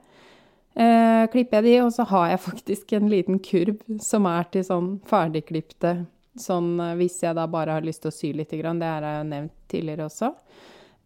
Eh, 0.81 1.25
klipper 1.33 1.59
jeg 1.59 1.67
de, 1.67 1.75
og 1.85 1.93
så 1.93 2.07
har 2.09 2.31
jeg 2.31 2.45
faktisk 2.49 2.95
en 2.97 3.11
liten 3.13 3.41
kurv 3.45 3.83
som 4.01 4.29
er 4.31 4.49
til 4.55 4.65
sånn 4.67 4.95
ferdigklipte. 5.11 5.99
Sånn 6.41 6.77
eh, 6.81 6.97
hvis 7.01 7.21
jeg 7.25 7.37
da 7.37 7.47
bare 7.51 7.79
har 7.79 7.87
lyst 7.87 8.05
til 8.05 8.13
å 8.13 8.17
sy 8.17 8.33
litt, 8.37 8.53
det 8.53 8.65
har 8.65 9.07
jeg 9.07 9.19
jo 9.19 9.27
nevnt 9.33 9.57
tidligere 9.71 10.07
også. 10.07 10.31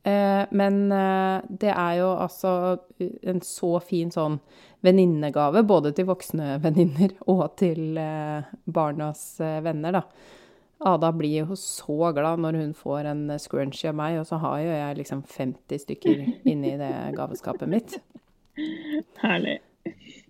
Eh, 0.05 0.45
men 0.53 0.79
eh, 0.93 1.41
det 1.49 1.73
er 1.73 1.99
jo 2.03 2.13
altså 2.13 2.55
en 3.01 3.43
så 3.45 3.73
fin 3.81 4.13
sånn 4.15 4.39
venninnegave, 4.85 5.65
både 5.65 5.95
til 5.97 6.11
voksne 6.11 6.59
venninner 6.63 7.17
og 7.33 7.47
til 7.57 7.97
barnas 8.69 9.23
venner, 9.41 9.97
da. 9.97 10.03
Ada 10.85 11.13
blir 11.17 11.47
jo 11.47 11.57
så 11.59 12.11
glad 12.17 12.43
når 12.45 12.59
hun 12.61 12.73
får 12.77 13.09
en 13.09 13.23
scrunchie 13.41 13.89
av 13.89 13.97
meg, 13.99 14.19
og 14.21 14.27
så 14.29 14.39
har 14.43 14.59
jo 14.61 14.73
jeg 14.75 14.99
liksom 15.01 15.23
50 15.37 15.85
stykker 15.87 16.25
inni 16.51 16.75
det 16.81 16.93
gaveskapet 17.17 17.71
mitt. 17.71 17.97
Herlig. 19.23 19.61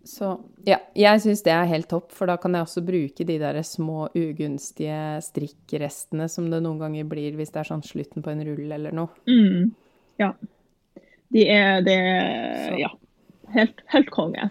Så 0.04 0.34
ja, 0.66 0.78
jeg 0.98 1.22
syns 1.24 1.42
det 1.46 1.52
er 1.54 1.68
helt 1.70 1.88
topp, 1.88 2.10
for 2.12 2.28
da 2.28 2.36
kan 2.40 2.54
jeg 2.56 2.66
også 2.66 2.82
bruke 2.84 3.24
de 3.26 3.38
der 3.40 3.60
små 3.64 4.08
ugunstige 4.14 5.20
strikkrestene 5.24 6.26
som 6.28 6.50
det 6.52 6.60
noen 6.64 6.82
ganger 6.82 7.06
blir 7.08 7.38
hvis 7.38 7.54
det 7.54 7.62
er 7.62 7.70
sånn 7.70 7.84
slutten 7.86 8.24
på 8.24 8.32
en 8.34 8.42
rull 8.44 8.74
eller 8.76 8.94
noe. 8.94 9.14
Mm. 9.30 9.72
Ja. 10.20 10.34
De 11.34 11.46
er 11.50 11.80
det 11.86 11.98
Ja. 12.82 12.92
Helt, 13.54 13.82
helt 13.92 14.10
konge. 14.10 14.48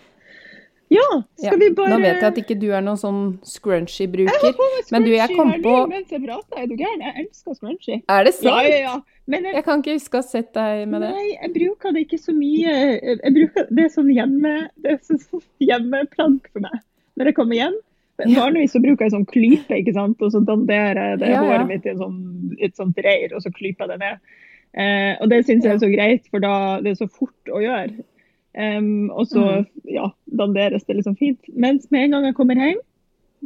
Ja, 0.93 1.07
skal 1.39 1.55
ja. 1.55 1.59
vi 1.61 1.69
bare 1.75 1.93
Nå 1.93 1.99
vet 2.03 2.19
jeg 2.19 2.27
at 2.27 2.37
ikke 2.43 2.57
du 2.61 2.67
er 2.69 2.83
noen 2.85 2.99
sånn 2.99 3.21
scrunchy-bruker. 3.47 4.59
Men 4.93 5.07
du, 5.07 5.11
jeg 5.15 5.37
kom 5.37 5.53
på 5.63 5.75
mens 5.89 6.13
jeg 6.13 6.21
prater. 6.23 6.59
Er 6.61 6.69
du 6.69 6.75
gæren? 6.77 7.01
Jeg 7.03 7.25
elsker 7.25 7.57
scrunchy. 7.57 7.99
Er 8.11 8.27
det 8.27 8.35
sant? 8.37 8.51
Ja, 8.51 8.67
ja, 8.69 8.79
ja. 8.85 8.95
Men 9.31 9.47
jeg, 9.47 9.55
jeg 9.57 9.65
kan 9.65 9.81
ikke 9.81 9.95
huske 9.95 10.19
å 10.19 10.21
ha 10.21 10.27
sett 10.27 10.51
deg 10.57 10.83
med 10.91 11.05
det. 11.05 11.13
Nei, 11.15 11.27
jeg 11.31 11.53
bruker 11.55 11.95
det 11.95 12.05
ikke 12.05 12.19
så 12.19 12.35
mye. 12.35 12.75
Jeg 12.99 13.33
bruker, 13.39 13.67
det 13.71 13.87
er 13.87 13.91
sånn 13.93 14.11
hjemme, 14.11 14.53
det 14.83 14.97
er 14.97 15.01
sånn 15.07 15.43
hjemmeplagg 15.63 16.51
for 16.51 16.65
meg 16.65 16.79
når 17.19 17.29
jeg 17.29 17.37
kommer 17.37 17.59
hjem. 17.59 17.75
Vanligvis 18.23 18.73
så 18.75 18.81
bruker 18.81 19.07
jeg 19.07 19.13
sånn 19.15 19.27
klype, 19.29 19.77
ikke 19.79 19.93
sant? 19.95 20.21
og 20.21 20.33
så 20.33 20.41
danderer 20.45 21.13
jeg 21.13 21.21
det 21.23 21.31
ja, 21.33 21.41
håret 21.41 21.69
mitt 21.69 21.85
i 21.89 21.95
sånn, 21.97 22.17
et 22.61 22.75
sånt 22.77 22.99
reir, 23.01 23.33
og 23.33 23.41
så 23.43 23.51
klyper 23.53 23.85
jeg 23.85 23.93
det 23.93 23.99
ned. 24.03 24.33
Eh, 24.73 25.13
og 25.21 25.29
det 25.29 25.43
syns 25.45 25.65
jeg 25.65 25.75
er 25.75 25.81
så 25.81 25.89
greit, 25.91 26.25
for 26.33 26.43
da 26.43 26.55
det 26.81 26.93
er 26.93 26.99
så 27.01 27.09
fort 27.09 27.53
å 27.53 27.61
gjøre. 27.61 28.05
Um, 28.53 29.09
og 29.09 29.27
så 29.27 29.43
mm. 29.43 29.69
ja, 29.89 30.09
danderes 30.25 30.85
det 30.85 30.99
liksom 30.99 31.15
fint. 31.17 31.39
Mens 31.47 31.89
med 31.91 32.05
en 32.05 32.17
gang 32.17 32.27
jeg 32.29 32.35
kommer 32.37 32.59
hjem, 32.59 32.81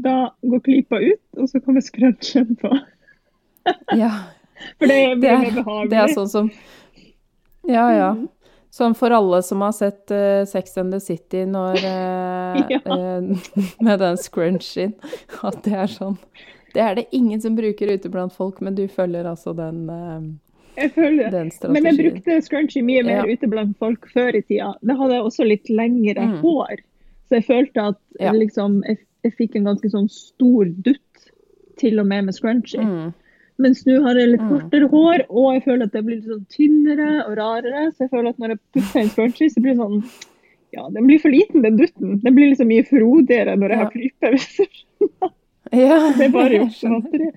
da 0.04 0.16
går 0.44 0.64
klypa 0.66 1.00
ut, 1.00 1.22
og 1.40 1.50
så 1.50 1.62
kommer 1.64 1.82
scrunchen 1.82 2.58
på. 2.60 2.72
ja. 4.02 4.12
For 4.78 4.90
det 4.90 5.20
blir 5.22 5.38
mer 5.38 5.54
behagelig. 5.54 5.92
Det 5.92 6.02
er 6.02 6.16
sånn 6.16 6.32
som 6.32 6.50
Ja, 7.68 7.86
ja. 7.94 8.10
Mm. 8.18 8.28
Sånn 8.74 8.94
for 8.98 9.14
alle 9.16 9.40
som 9.46 9.62
har 9.64 9.74
sett 9.74 10.12
uh, 10.14 10.44
Sex 10.46 10.76
and 10.78 10.94
the 10.94 11.00
City 11.02 11.46
når 11.50 11.80
uh, 11.82 12.60
ja. 12.74 12.82
uh, 12.84 13.48
Med 13.86 14.02
den 14.04 14.20
scrunchen. 14.22 14.98
At 15.46 15.62
det 15.66 15.76
er 15.86 15.92
sånn 15.92 16.18
Det 16.74 16.84
er 16.84 16.98
det 17.00 17.08
ingen 17.16 17.42
som 17.42 17.56
bruker 17.58 17.94
ute 17.94 18.12
blant 18.12 18.36
folk, 18.36 18.60
men 18.62 18.76
du 18.78 18.86
følger 18.92 19.30
altså 19.30 19.56
den 19.58 19.88
jeg 20.78 20.92
føler 20.94 21.34
det. 21.34 21.44
Men 21.74 21.88
jeg 21.90 21.98
brukte 21.98 22.38
scrunchy 22.46 22.84
mye 22.86 23.04
mer 23.08 23.26
ja. 23.26 23.34
ute 23.34 23.50
blant 23.50 23.78
folk 23.82 24.08
før 24.14 24.38
i 24.38 24.44
tida. 24.46 24.74
Da 24.86 24.96
hadde 25.00 25.18
jeg 25.18 25.28
også 25.30 25.48
litt 25.48 25.72
lengre 25.74 26.28
mm. 26.30 26.36
hår. 26.44 26.84
Så 27.28 27.40
jeg 27.40 27.48
følte 27.48 27.86
at 27.92 28.00
ja. 28.22 28.34
liksom, 28.36 28.82
jeg, 28.88 29.02
jeg, 29.26 29.34
fikk 29.40 29.58
en 29.58 29.72
ganske 29.72 29.92
sånn 29.92 30.10
stor 30.14 30.70
dutt, 30.86 31.04
til 31.78 32.00
og 32.02 32.08
med 32.10 32.26
med 32.26 32.34
scrunchy. 32.34 32.80
Mm. 32.82 33.10
Mens 33.62 33.84
nå 33.86 34.00
har 34.06 34.18
jeg 34.18 34.32
litt 34.32 34.46
mm. 34.46 34.50
kortere 34.54 34.88
hår, 34.92 35.26
og 35.30 35.50
jeg 35.58 35.64
føler 35.66 35.84
at 35.86 35.94
det 35.98 36.04
blir 36.06 36.20
litt 36.20 36.32
sånn 36.32 36.48
tynnere 36.54 37.12
og 37.26 37.36
rarere. 37.38 37.88
Så 37.92 38.06
jeg 38.06 38.14
føler 38.14 38.32
at 38.32 38.42
når 38.42 38.54
jeg 38.54 38.64
putter 38.78 39.02
en 39.02 39.14
scrunchy, 39.14 39.50
så 39.54 39.64
blir 39.64 39.76
det 39.76 39.84
sånn 39.84 40.02
Ja, 40.76 40.84
den 40.94 41.08
blir 41.08 41.22
for 41.24 41.34
liten, 41.34 41.64
den 41.66 41.78
dutten. 41.80 42.18
Den 42.22 42.36
blir 42.38 42.52
liksom 42.52 42.70
mye 42.70 42.86
frodigere 42.86 43.58
når 43.58 43.74
jeg 43.74 43.82
har 43.82 43.94
klype. 43.94 44.34
Ja. 45.72 46.00
Det 46.18 46.26
er 46.26 46.34
bare 46.34 46.60
gjort 46.62 46.76
småtteri. 46.80 47.30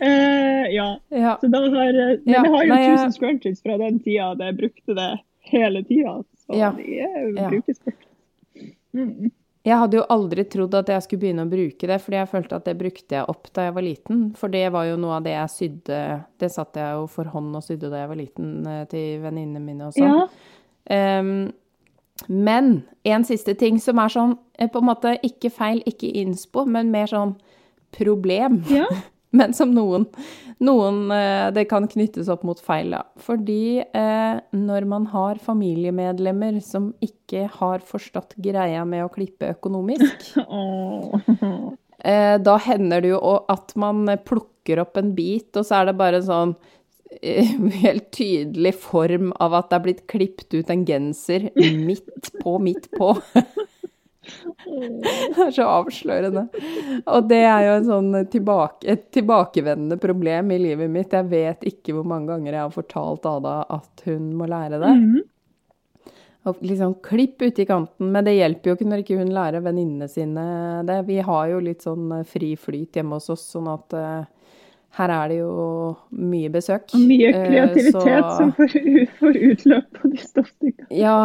Uh, 0.00 0.66
ja. 0.74 0.88
ja. 1.08 1.38
Så 1.40 1.50
da 1.52 1.62
har, 1.64 2.00
eh, 2.02 2.18
men 2.24 2.34
jeg 2.34 2.52
har 2.52 2.68
jo 2.68 2.74
Nei, 2.74 2.82
1000 2.92 3.16
scrunchies 3.16 3.64
fra 3.64 3.78
den 3.80 3.98
tida 4.04 4.34
da 4.38 4.50
jeg 4.50 4.58
brukte 4.60 4.96
det 4.98 5.10
hele 5.52 5.82
tida. 5.88 6.20
Så 6.46 6.60
ja. 6.60 6.70
de 6.76 7.48
brukes 7.50 7.82
fort. 7.82 8.06
Mm. 8.96 9.30
Jeg 9.66 9.80
hadde 9.80 9.98
jo 9.98 10.04
aldri 10.14 10.44
trodd 10.46 10.74
at 10.78 10.90
jeg 10.92 11.02
skulle 11.02 11.22
begynne 11.24 11.42
å 11.42 11.50
bruke 11.50 11.88
det, 11.90 11.96
fordi 11.98 12.20
jeg 12.20 12.30
følte 12.30 12.58
at 12.60 12.68
det 12.68 12.76
brukte 12.78 13.16
jeg 13.16 13.26
opp 13.32 13.48
da 13.50 13.64
jeg 13.66 13.74
var 13.74 13.82
liten. 13.82 14.20
For 14.38 14.52
det 14.52 14.62
var 14.70 14.86
jo 14.86 14.98
noe 15.02 15.16
av 15.18 15.24
det 15.26 15.32
jeg 15.34 15.54
sydde 15.56 16.02
Det 16.38 16.50
satt 16.54 16.78
jeg 16.78 17.00
jo 17.00 17.08
for 17.10 17.32
hånd 17.32 17.56
og 17.58 17.64
sydde 17.66 17.90
da 17.90 18.04
jeg 18.04 18.10
var 18.12 18.20
liten 18.20 18.52
eh, 18.70 18.84
til 18.92 19.24
venninnene 19.24 19.64
mine 19.64 19.88
og 19.88 19.96
sånn. 19.96 20.20
Ja. 20.22 21.18
Um, 21.18 21.48
men 22.30 22.70
en 23.10 23.26
siste 23.26 23.56
ting 23.58 23.80
som 23.82 23.98
er 23.98 24.12
sånn 24.14 24.36
eh, 24.54 24.70
på 24.70 24.80
en 24.80 24.86
måte 24.86 25.16
ikke 25.26 25.50
feil, 25.50 25.82
ikke 25.88 26.12
innspo, 26.22 26.62
men 26.70 26.94
mer 26.94 27.10
sånn 27.10 27.34
problem. 27.98 28.62
ja. 28.72 28.88
Men 29.36 29.54
som 29.56 29.72
noen, 29.74 30.06
noen 30.64 31.10
eh, 31.14 31.48
Det 31.54 31.66
kan 31.70 31.88
knyttes 31.90 32.30
opp 32.32 32.44
mot 32.46 32.60
feil, 32.62 32.94
da. 32.94 33.02
Fordi 33.22 33.82
eh, 33.84 34.38
når 34.56 34.88
man 34.88 35.08
har 35.12 35.40
familiemedlemmer 35.42 36.60
som 36.64 36.92
ikke 37.04 37.46
har 37.58 37.84
forstått 37.86 38.36
greia 38.42 38.84
med 38.88 39.06
å 39.06 39.12
klippe 39.12 39.50
økonomisk, 39.56 40.30
eh, 42.12 42.36
da 42.38 42.56
hender 42.68 43.04
det 43.04 43.12
jo 43.16 43.20
at 43.52 43.76
man 43.78 44.06
plukker 44.24 44.82
opp 44.82 44.96
en 45.00 45.12
bit, 45.16 45.52
og 45.56 45.66
så 45.66 45.82
er 45.82 45.90
det 45.90 45.98
bare 46.00 46.24
sånn 46.24 46.56
helt 47.84 48.08
tydelig 48.14 48.74
form 48.82 49.30
av 49.42 49.54
at 49.58 49.70
det 49.70 49.76
er 49.76 49.84
blitt 49.84 50.06
klippet 50.10 50.56
ut 50.56 50.72
en 50.72 50.82
genser 50.88 51.50
midt 51.54 52.32
på, 52.40 52.56
midt 52.62 52.90
på. 52.96 53.12
Det 54.66 55.44
er 55.46 55.52
så 55.54 55.68
avslørende. 55.68 56.46
Og 57.06 57.28
det 57.30 57.42
er 57.44 57.62
jo 57.66 57.76
en 57.76 57.88
sånn 57.88 58.10
tilbake, 58.32 58.86
et 58.90 59.06
tilbakevendende 59.14 59.98
problem 60.02 60.52
i 60.54 60.60
livet 60.62 60.92
mitt. 60.92 61.14
Jeg 61.14 61.30
vet 61.30 61.66
ikke 61.70 61.96
hvor 61.96 62.06
mange 62.08 62.32
ganger 62.32 62.52
jeg 62.52 62.62
har 62.64 62.74
fortalt 62.74 63.28
Ada 63.30 63.56
at 63.78 64.06
hun 64.08 64.30
må 64.38 64.48
lære 64.50 64.82
det. 64.82 64.92
Mhm. 64.98 65.24
Og 66.46 66.60
liksom 66.62 66.92
klipp 67.02 67.42
uti 67.42 67.64
kanten, 67.66 68.12
men 68.14 68.22
det 68.24 68.36
hjelper 68.36 68.70
jo 68.70 68.74
ikke 68.76 68.86
når 68.86 69.00
ikke 69.02 69.16
hun 69.18 69.32
lærer 69.34 69.64
venninnene 69.64 70.06
sine 70.06 70.44
det. 70.86 71.00
Vi 71.08 71.18
har 71.26 71.48
jo 71.50 71.58
litt 71.58 71.82
sånn 71.82 72.20
fri 72.28 72.52
flyt 72.54 73.00
hjemme 73.00 73.18
hos 73.18 73.32
oss, 73.34 73.48
sånn 73.56 73.66
at 73.72 73.96
eh, 73.98 74.28
her 74.96 75.12
er 75.12 75.28
det 75.28 75.36
jo 75.42 75.54
mye 76.16 76.48
besøk. 76.54 76.86
Og 76.96 77.00
mye 77.04 77.28
Eh, 77.28 77.46
kreativitet 77.50 78.02
så- 78.24 78.36
som 78.38 78.52
får, 78.56 78.76
får 79.20 79.38
utløp 79.50 79.90
på 80.00 80.10
de 80.12 80.16
stoffstykkene. 80.24 80.86
Ja, 80.96 81.16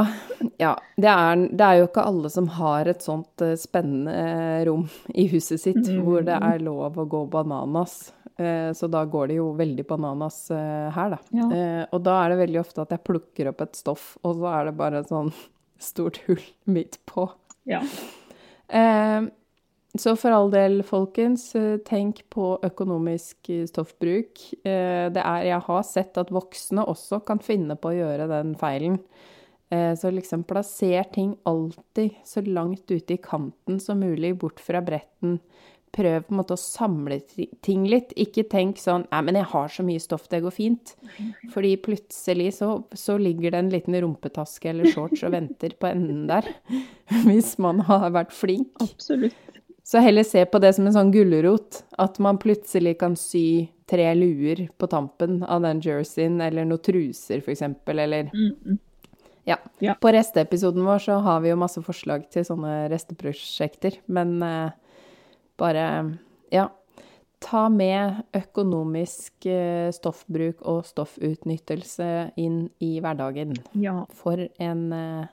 ja 0.59 0.73
det, 0.97 1.07
er, 1.11 1.35
det 1.55 1.61
er 1.67 1.77
jo 1.79 1.87
ikke 1.87 2.05
alle 2.05 2.29
som 2.33 2.47
har 2.57 2.85
et 2.91 3.01
sånt 3.05 3.41
eh, 3.45 3.55
spennende 3.55 4.11
eh, 4.15 4.65
rom 4.67 4.87
i 5.15 5.27
huset 5.31 5.59
sitt 5.63 5.77
Mm. 5.87 6.01
hvor 6.03 6.25
det 6.27 6.35
er 6.41 6.59
lov 6.59 6.95
å 6.99 7.07
gå 7.07 7.25
bananas. 7.29 8.11
Så 8.41 8.87
da 8.89 9.03
går 9.05 9.27
det 9.27 9.35
jo 9.37 9.51
veldig 9.53 9.83
bananas 9.85 10.47
her, 10.49 11.11
da. 11.13 11.17
Ja. 11.35 11.85
Og 11.93 12.01
da 12.01 12.15
er 12.25 12.29
det 12.31 12.39
veldig 12.39 12.59
ofte 12.63 12.81
at 12.81 12.89
jeg 12.89 13.03
plukker 13.05 13.49
opp 13.51 13.61
et 13.61 13.75
stoff, 13.77 14.17
og 14.23 14.35
så 14.39 14.47
er 14.49 14.65
det 14.65 14.77
bare 14.79 14.99
et 15.03 15.09
sånn 15.11 15.29
stort 15.77 16.17
hull 16.25 16.41
midt 16.65 16.97
på. 17.05 17.27
Ja. 17.69 17.83
Så 19.97 20.13
for 20.15 20.31
all 20.31 20.51
del, 20.53 20.83
folkens, 20.87 21.49
eh, 21.55 21.77
tenk 21.83 22.21
på 22.31 22.53
økonomisk 22.63 23.49
eh, 23.51 23.65
stoffbruk. 23.67 24.39
Eh, 24.63 25.09
Det 25.11 25.19
er, 25.23 25.43
jeg 25.49 25.61
har 25.67 25.83
sett 25.83 26.17
at 26.17 26.31
voksne 26.31 26.85
også 26.87 27.19
kan 27.27 27.39
finne 27.43 27.75
på 27.75 27.91
å 27.91 27.97
gjøre 27.97 28.29
den 28.31 28.55
feilen. 28.55 28.99
Så 29.71 30.09
liksom 30.11 30.41
plasser 30.43 31.05
ting 31.15 31.29
alltid 31.47 32.17
så 32.27 32.41
langt 32.43 32.91
ute 32.91 33.13
i 33.13 33.21
kanten 33.23 33.77
som 33.79 34.01
mulig, 34.03 34.33
bort 34.37 34.59
fra 34.59 34.81
bretten. 34.83 35.37
Prøv 35.95 36.25
på 36.25 36.33
en 36.33 36.39
måte 36.41 36.57
å 36.57 36.59
samle 36.59 37.21
ting 37.63 37.85
litt. 37.87 38.11
Ikke 38.19 38.43
tenk 38.51 38.81
sånn 38.83 39.05
Nei, 39.13 39.21
men 39.21 39.39
jeg 39.39 39.47
har 39.53 39.71
så 39.71 39.85
mye 39.87 40.03
stoff, 40.03 40.27
det 40.27 40.41
går 40.43 40.51
fint. 40.51 40.91
Fordi 41.53 41.71
plutselig 41.87 42.49
så, 42.57 42.81
så 42.91 43.15
ligger 43.15 43.55
det 43.55 43.61
en 43.63 43.71
liten 43.71 43.95
rumpetaske 44.03 44.73
eller 44.73 44.91
shorts 44.91 45.23
og 45.23 45.31
venter 45.37 45.77
på 45.79 45.87
enden 45.87 46.25
der. 46.27 46.51
Hvis 47.29 47.57
man 47.63 47.79
har 47.87 48.09
vært 48.11 48.35
flink. 48.35 48.75
Absolutt. 48.83 49.39
Så 49.83 49.99
heller 49.99 50.23
se 50.23 50.45
på 50.45 50.59
det 50.61 50.73
som 50.75 50.85
en 50.87 50.93
sånn 50.93 51.11
gulrot. 51.11 51.81
At 51.99 52.19
man 52.19 52.37
plutselig 52.39 52.97
kan 53.01 53.15
sy 53.19 53.69
tre 53.89 54.05
luer 54.15 54.67
på 54.79 54.87
tampen 54.87 55.41
av 55.43 55.61
den 55.65 55.81
jerseyen, 55.83 56.37
eller 56.41 56.65
noen 56.65 56.79
truser, 56.85 57.41
for 57.41 57.51
eksempel, 57.51 57.99
eller 57.99 58.29
Mm. 58.33 58.77
ja. 59.45 59.57
Ja. 59.79 59.95
På 59.99 60.13
resteepisoden 60.13 60.85
vår 60.85 60.99
så 60.99 61.19
har 61.21 61.41
vi 61.41 61.49
jo 61.49 61.55
masse 61.57 61.81
forslag 61.83 62.29
til 62.31 62.45
sånne 62.45 62.89
resteprosjekter, 62.93 63.97
men 64.07 64.41
eh, 64.43 64.71
bare 65.57 66.17
ja. 66.51 66.69
Ta 67.41 67.69
med 67.69 68.21
økonomisk 68.37 69.47
eh, 69.49 69.89
stoffbruk 69.91 70.61
og 70.61 70.85
stoffutnyttelse 70.85 72.31
inn 72.37 72.69
i 72.79 72.99
hverdagen. 73.01 73.55
Ja. 73.73 74.05
For 74.13 74.47
en 74.61 74.83
eh, 74.93 75.25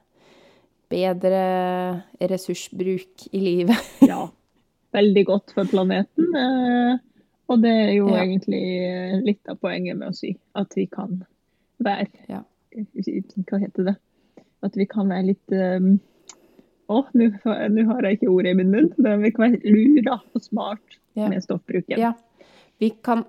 bedre 0.90 2.02
ressursbruk 2.30 3.26
i 3.32 3.40
livet. 3.42 3.76
ja. 4.10 4.28
Veldig 4.96 5.24
godt 5.28 5.52
for 5.54 5.68
planeten. 5.68 6.30
eh, 6.36 6.98
Og 7.48 7.62
det 7.62 7.70
er 7.72 7.92
jo 7.96 8.08
Ja. 8.12 8.22
egentlig 8.24 8.62
eh, 8.84 9.20
litt 9.24 9.48
av 9.48 9.56
poenget 9.60 9.96
med 9.96 10.08
å 10.10 10.14
si 10.16 10.34
At 10.54 10.72
vi 10.76 10.86
kan 10.86 11.22
være 11.80 12.08
Ja. 12.28 12.42
Hva 12.74 13.58
heter 13.62 13.84
det? 13.84 13.96
At 14.62 14.76
vi 14.76 14.84
kan 14.86 15.08
være 15.08 15.26
litt 15.32 15.52
um... 15.52 15.98
Å, 16.88 17.02
nå 17.12 17.26
har 17.44 18.02
jeg 18.08 18.16
ikke 18.16 18.30
ordet 18.32 18.52
i 18.54 18.56
min 18.56 18.70
munn. 18.72 18.88
Men 18.96 19.20
vi 19.22 19.30
kan 19.30 19.50
være 19.52 19.60
lura 19.72 20.18
og 20.34 20.40
smart 20.42 20.96
Ja. 21.14 21.28
med 21.28 21.42
stoffbruken. 21.44 21.98
Ja. 22.00 22.12
Vi 22.80 22.90
kan, 23.04 23.24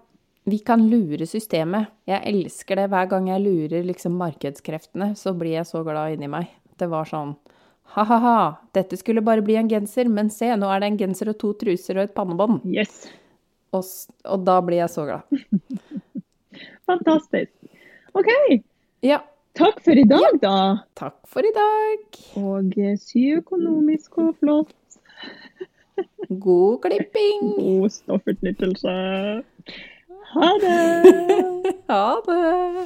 vi 0.45 0.59
kan 0.63 0.83
lure 0.89 1.25
systemet. 1.27 1.87
Jeg 2.07 2.21
elsker 2.25 2.75
det. 2.79 2.87
Hver 2.89 3.09
gang 3.09 3.27
jeg 3.27 3.41
lurer 3.43 3.83
liksom 3.83 4.15
markedskreftene, 4.19 5.11
så 5.17 5.33
blir 5.37 5.57
jeg 5.57 5.65
så 5.67 5.83
glad 5.83 6.13
inni 6.15 6.27
meg. 6.31 6.47
Det 6.79 6.87
var 6.91 7.07
sånn 7.09 7.35
ha-ha-ha, 7.95 8.59
dette 8.77 8.99
skulle 8.99 9.23
bare 9.25 9.41
bli 9.41 9.55
en 9.57 9.69
genser, 9.71 10.05
men 10.13 10.27
se, 10.29 10.51
nå 10.61 10.67
er 10.69 10.83
det 10.83 10.91
en 10.91 10.99
genser 10.99 11.31
og 11.31 11.39
to 11.41 11.55
truser 11.57 11.97
og 11.97 12.05
et 12.05 12.13
pannebånd. 12.13 12.61
Yes. 12.69 13.07
Og, 13.73 13.81
og 14.29 14.43
da 14.45 14.59
blir 14.65 14.83
jeg 14.83 14.93
så 14.93 15.07
glad. 15.07 15.25
Fantastisk. 16.89 17.49
OK. 18.13 18.29
Ja, 19.05 19.23
Takk 19.57 19.81
for 19.83 19.97
i 19.97 20.05
dag, 20.07 20.37
da. 20.39 20.55
takk 20.95 21.17
for 21.27 21.43
i 21.43 21.51
dag. 21.51 22.19
Og 22.39 22.75
eh, 22.79 22.93
sy 23.01 23.25
økonomisk 23.39 24.19
og 24.21 24.35
flott. 24.39 24.99
God 26.45 26.77
klipping. 26.85 27.49
God 27.57 27.91
stoffutnyttelse. 27.97 28.93
Ha 30.35 30.51
det! 30.63 30.79
Ha 31.89 32.21
det. 32.21 32.85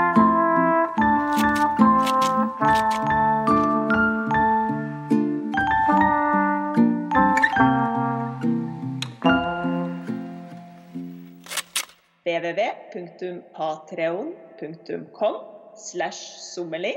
www.patreon.com 12.41 15.35
slash 15.75 16.19
sommeli 16.53 16.95